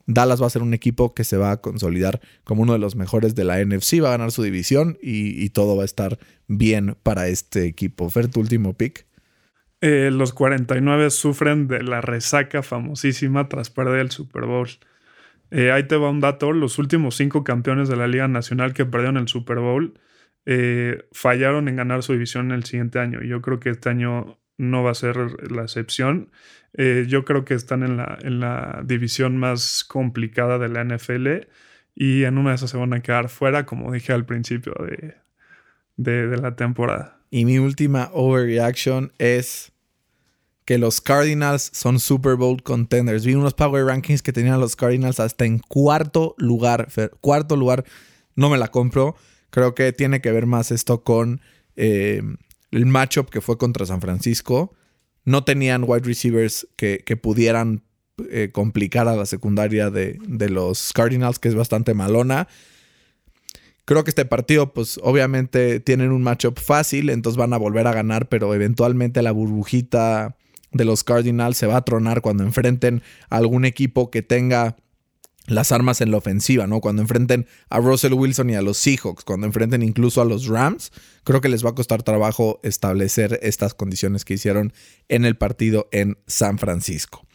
Dallas 0.07 0.41
va 0.41 0.47
a 0.47 0.51
ser 0.51 0.61
un 0.61 0.73
equipo 0.73 1.13
que 1.13 1.23
se 1.23 1.37
va 1.37 1.51
a 1.51 1.61
consolidar 1.61 2.21
como 2.43 2.61
uno 2.61 2.73
de 2.73 2.79
los 2.79 2.95
mejores 2.95 3.35
de 3.35 3.43
la 3.43 3.63
NFC, 3.63 4.01
va 4.03 4.09
a 4.09 4.11
ganar 4.11 4.31
su 4.31 4.43
división 4.43 4.97
y, 5.01 5.49
todo 5.49 5.75
va 5.75 5.83
a 5.83 5.85
estar 5.85 6.19
bien 6.47 6.97
para 7.01 7.27
este 7.27 7.65
equipo. 7.65 8.09
Fer, 8.09 8.27
tu 8.27 8.39
último 8.39 8.73
pick. 8.73 9.05
Eh, 9.81 10.09
los 10.11 10.33
49 10.33 11.09
sufren 11.09 11.67
de 11.67 11.83
la 11.83 12.01
resaca 12.01 12.63
famosísima 12.63 13.49
tras 13.49 13.69
perder 13.69 13.99
el 13.99 14.11
Super 14.11 14.45
Bowl. 14.45 14.69
Eh, 15.51 15.71
ahí 15.71 15.83
te 15.83 15.95
va 15.97 16.09
un 16.09 16.21
dato, 16.21 16.51
los 16.53 16.79
últimos 16.79 17.15
cinco 17.15 17.43
campeones 17.43 17.87
de 17.87 17.95
la 17.95 18.07
Liga 18.07 18.27
Nacional 18.27 18.73
que 18.73 18.85
perdieron 18.85 19.17
el 19.17 19.27
Super 19.27 19.59
Bowl 19.59 19.99
eh, 20.45 21.07
fallaron 21.11 21.67
en 21.67 21.75
ganar 21.75 22.03
su 22.03 22.13
división 22.13 22.51
el 22.51 22.63
siguiente 22.65 22.99
año. 22.99 23.21
Yo 23.23 23.41
creo 23.41 23.59
que 23.59 23.69
este 23.69 23.89
año 23.89 24.39
no 24.57 24.83
va 24.83 24.91
a 24.91 24.95
ser 24.95 25.17
la 25.51 25.63
excepción. 25.63 26.31
Eh, 26.73 27.05
yo 27.07 27.25
creo 27.25 27.45
que 27.45 27.55
están 27.55 27.83
en 27.83 27.97
la, 27.97 28.17
en 28.21 28.39
la 28.39 28.81
división 28.85 29.37
más 29.37 29.83
complicada 29.83 30.59
de 30.59 30.69
la 30.69 30.83
NFL 30.83 31.47
y 31.95 32.23
en 32.25 32.37
una 32.37 32.51
de 32.51 32.57
esas 32.57 32.69
se 32.71 32.77
van 32.77 32.93
a 32.93 33.01
quedar 33.01 33.29
fuera, 33.29 33.65
como 33.65 33.91
dije 33.91 34.13
al 34.13 34.25
principio 34.25 34.73
de, 34.85 35.15
de, 35.97 36.37
la 36.37 36.55
temporada. 36.55 37.14
Y 37.35 37.43
mi 37.43 37.59
última 37.59 38.11
overreaction 38.13 39.11
es 39.17 39.73
que 40.63 40.77
los 40.77 41.01
Cardinals 41.01 41.69
son 41.73 41.99
Super 41.99 42.37
Bowl 42.37 42.63
contenders. 42.63 43.25
Vi 43.25 43.35
unos 43.35 43.53
Power 43.53 43.83
Rankings 43.83 44.21
que 44.21 44.31
tenían 44.31 44.61
los 44.61 44.77
Cardinals 44.77 45.19
hasta 45.19 45.43
en 45.43 45.59
cuarto 45.59 46.35
lugar. 46.37 46.87
Cuarto 47.19 47.57
lugar, 47.57 47.83
no 48.37 48.49
me 48.49 48.57
la 48.57 48.69
compro. 48.69 49.17
Creo 49.49 49.75
que 49.75 49.91
tiene 49.91 50.21
que 50.21 50.31
ver 50.31 50.45
más 50.45 50.71
esto 50.71 51.03
con 51.03 51.41
eh, 51.75 52.21
el 52.71 52.85
matchup 52.85 53.29
que 53.29 53.41
fue 53.41 53.57
contra 53.57 53.85
San 53.85 53.99
Francisco. 53.99 54.73
No 55.25 55.43
tenían 55.43 55.83
wide 55.85 56.07
receivers 56.07 56.65
que, 56.77 57.19
pudieran 57.21 57.83
eh, 58.31 58.49
complicar 58.53 59.09
a 59.09 59.15
la 59.17 59.25
secundaria 59.25 59.89
de, 59.89 60.19
los 60.49 60.93
Cardinals, 60.93 61.39
que 61.39 61.49
es 61.49 61.55
bastante 61.55 61.93
malona. 61.93 62.47
Creo 63.85 64.03
que 64.03 64.09
este 64.09 64.25
partido, 64.25 64.73
pues 64.73 64.99
obviamente 65.03 65.79
tienen 65.79 66.11
un 66.11 66.23
matchup 66.23 66.59
fácil, 66.59 67.09
entonces 67.11 67.37
van 67.37 67.53
a 67.53 67.57
volver 67.57 67.85
a 67.85 67.93
ganar, 67.93 68.27
pero 68.27 68.53
eventualmente 68.53 69.21
la 69.21 69.31
burbujita 69.31 70.35
de 70.71 70.85
los 70.85 71.03
Cardinals 71.03 71.57
se 71.57 71.67
va 71.67 71.77
a 71.77 71.85
tronar 71.85 72.21
cuando 72.21 72.43
enfrenten 72.43 73.03
a 73.29 73.37
algún 73.37 73.63
equipo 73.63 74.09
que 74.09 74.23
tenga 74.23 74.75
las 75.47 75.71
armas 75.71 76.01
en 76.01 76.11
la 76.11 76.17
ofensiva, 76.17 76.67
¿no? 76.67 76.81
Cuando 76.81 77.01
enfrenten 77.01 77.47
a 77.69 77.79
Russell 77.79 78.13
Wilson 78.13 78.49
y 78.49 78.55
a 78.55 78.61
los 78.61 78.77
Seahawks, 78.77 79.23
cuando 79.23 79.45
enfrenten 79.45 79.83
incluso 79.83 80.21
a 80.21 80.25
los 80.25 80.47
Rams, 80.47 80.91
creo 81.23 81.39
que 81.39 81.49
les 81.49 81.63
va 81.63 81.69
a 81.69 81.75
costar 81.75 82.03
trabajo 82.03 82.59
establecer 82.63 83.39
estas 83.43 83.73
condiciones 83.73 84.25
que 84.25 84.33
hicieron 84.33 84.73
en 85.07 85.25
el 85.25 85.37
partido 85.37 85.87
en 85.91 86.17
San 86.25 86.57
Francisco. 86.57 87.25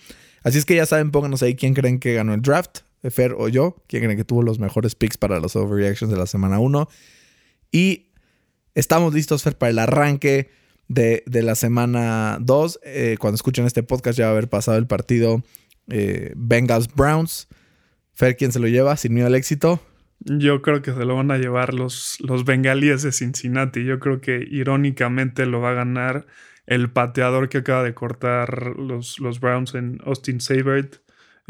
Así 0.42 0.58
es 0.58 0.64
que 0.64 0.74
ya 0.74 0.86
saben, 0.86 1.10
pónganos 1.10 1.42
ahí 1.42 1.54
quién 1.54 1.74
creen 1.74 2.00
que 2.00 2.14
ganó 2.14 2.34
el 2.34 2.42
draft, 2.42 2.80
Fer 3.08 3.34
o 3.38 3.48
yo, 3.48 3.82
quién 3.86 4.02
creen 4.02 4.18
que 4.18 4.24
tuvo 4.24 4.42
los 4.42 4.58
mejores 4.58 4.94
picks 4.94 5.16
para 5.16 5.40
los 5.40 5.56
overreactions 5.56 6.12
de 6.12 6.18
la 6.18 6.26
semana 6.26 6.58
1. 6.58 6.88
Y 7.72 8.10
estamos 8.74 9.14
listos, 9.14 9.42
Fer, 9.42 9.56
para 9.56 9.70
el 9.70 9.78
arranque 9.78 10.50
de, 10.88 11.22
la 11.26 11.54
semana 11.54 12.38
2. 12.40 12.80
Eh, 12.84 13.16
cuando 13.18 13.36
escuchen 13.36 13.64
este 13.64 13.82
podcast 13.82 14.18
ya 14.18 14.26
va 14.26 14.30
a 14.30 14.32
haber 14.32 14.48
pasado 14.48 14.76
el 14.76 14.86
partido 14.86 15.42
eh, 15.88 16.32
Bengals 16.36 16.88
Browns. 16.94 17.48
Fer, 18.12 18.36
¿quién 18.36 18.52
se 18.52 18.58
lo 18.58 18.68
lleva 18.68 18.96
sin 18.96 19.14
miedo 19.14 19.28
al 19.28 19.34
éxito? 19.34 19.80
Yo 20.20 20.60
creo 20.60 20.82
que 20.82 20.92
se 20.92 21.04
lo 21.06 21.16
van 21.16 21.30
a 21.30 21.38
llevar 21.38 21.72
los, 21.72 22.18
los 22.20 22.44
bengalíes 22.44 23.02
de 23.02 23.12
Cincinnati. 23.12 23.84
Yo 23.84 23.98
creo 23.98 24.20
que 24.20 24.44
irónicamente 24.50 25.46
lo 25.46 25.60
va 25.60 25.70
a 25.70 25.74
ganar 25.74 26.26
el 26.66 26.90
pateador 26.90 27.48
que 27.48 27.58
acaba 27.58 27.82
de 27.82 27.94
cortar 27.94 28.74
los, 28.76 29.18
los 29.18 29.40
Browns 29.40 29.74
en 29.74 29.98
Austin 30.04 30.40
Sabert. 30.40 30.96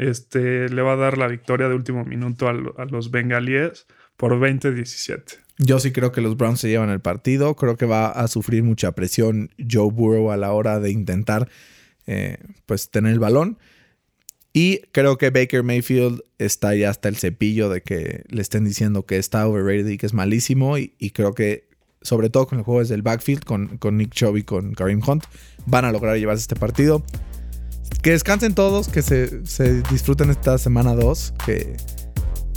Este, 0.01 0.67
le 0.67 0.81
va 0.81 0.93
a 0.93 0.95
dar 0.95 1.19
la 1.19 1.27
victoria 1.27 1.69
de 1.69 1.75
último 1.75 2.03
minuto 2.03 2.47
a, 2.47 2.53
los 2.53 3.11
bengalíes 3.11 3.85
por 4.17 4.33
20-17. 4.33 5.37
Yo 5.59 5.79
sí 5.79 5.91
creo 5.91 6.11
que 6.11 6.21
los 6.21 6.37
Browns 6.37 6.59
se 6.59 6.69
llevan 6.69 6.89
el 6.89 7.01
partido. 7.01 7.55
Creo 7.55 7.77
que 7.77 7.85
va 7.85 8.09
a 8.09 8.27
sufrir 8.27 8.63
mucha 8.63 8.93
presión 8.93 9.51
Joe 9.59 9.91
Burrow 9.91 10.31
a 10.31 10.37
la 10.37 10.53
hora 10.53 10.79
de 10.79 10.89
intentar 10.89 11.49
eh, 12.07 12.39
pues 12.65 12.89
tener 12.89 13.13
el 13.13 13.19
balón. 13.19 13.59
Y 14.53 14.79
creo 14.91 15.19
que 15.19 15.29
Baker 15.29 15.61
Mayfield 15.61 16.23
está 16.39 16.73
ya 16.73 16.89
hasta 16.89 17.07
el 17.07 17.17
cepillo 17.17 17.69
de 17.69 17.81
que 17.81 18.23
le 18.27 18.41
estén 18.41 18.65
diciendo 18.65 19.05
que 19.05 19.17
está 19.17 19.47
overrated 19.47 19.87
y 19.87 19.99
que 19.99 20.07
es 20.07 20.15
malísimo. 20.15 20.79
Y, 20.79 21.11
creo 21.13 21.35
que, 21.35 21.69
sobre 22.01 22.31
todo 22.31 22.47
con 22.47 22.57
el 22.57 22.63
juego 22.63 22.79
desde 22.79 22.95
el 22.95 23.03
backfield, 23.03 23.43
con, 23.43 23.79
Nick 23.97 24.15
Chubb 24.15 24.37
y 24.37 24.43
con 24.43 24.73
Kareem 24.73 25.01
Hunt, 25.07 25.25
van 25.67 25.85
a 25.85 25.91
lograr 25.91 26.17
llevarse 26.17 26.41
este 26.41 26.55
partido. 26.55 27.03
Que 28.01 28.11
descansen 28.11 28.55
todos, 28.55 28.87
que 28.87 29.01
se, 29.01 29.45
se 29.45 29.81
disfruten 29.83 30.29
esta 30.29 30.57
semana 30.57 30.95
2, 30.95 31.33
que 31.45 31.77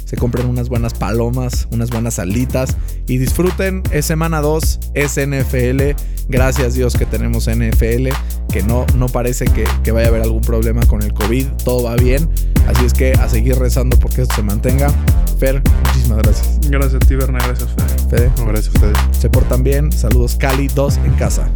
se 0.04 0.16
compren 0.16 0.46
unas 0.46 0.68
buenas 0.68 0.94
palomas, 0.94 1.66
unas 1.70 1.90
buenas 1.90 2.18
alitas 2.18 2.76
y 3.06 3.18
disfruten. 3.18 3.82
Es 3.90 4.06
semana 4.06 4.40
2, 4.40 4.80
es 4.94 5.16
NFL. 5.16 6.00
Gracias 6.28 6.74
Dios 6.74 6.94
que 6.94 7.04
tenemos 7.04 7.46
NFL, 7.46 8.08
que 8.50 8.62
no, 8.62 8.86
no 8.96 9.08
parece 9.08 9.46
que, 9.46 9.64
que, 9.82 9.92
vaya 9.92 10.06
a 10.06 10.08
haber 10.08 10.22
algún 10.22 10.40
problema 10.40 10.86
con 10.86 11.02
el 11.02 11.12
COVID, 11.12 11.46
todo 11.64 11.84
va 11.84 11.96
bien. 11.96 12.28
Así 12.66 12.84
es 12.84 12.94
que 12.94 13.12
a 13.12 13.28
seguir 13.28 13.58
rezando 13.58 13.98
porque 13.98 14.22
esto 14.22 14.36
se 14.36 14.42
mantenga. 14.42 14.90
Fer, 15.38 15.62
muchísimas 15.86 16.18
gracias. 16.18 16.60
Gracias 16.70 16.94
a 16.94 17.06
ti, 17.06 17.14
Berna, 17.16 17.40
gracias 17.40 17.68
Fer. 17.70 18.08
Fede, 18.08 18.32
No, 18.38 18.46
gracias 18.46 18.74
a 18.74 18.86
ustedes. 18.86 19.18
se 19.18 19.28
portan 19.28 19.62
bien. 19.62 19.92
Saludos 19.92 20.36
Cali 20.36 20.68
2 20.68 20.98
en 21.04 21.12
casa. 21.14 21.50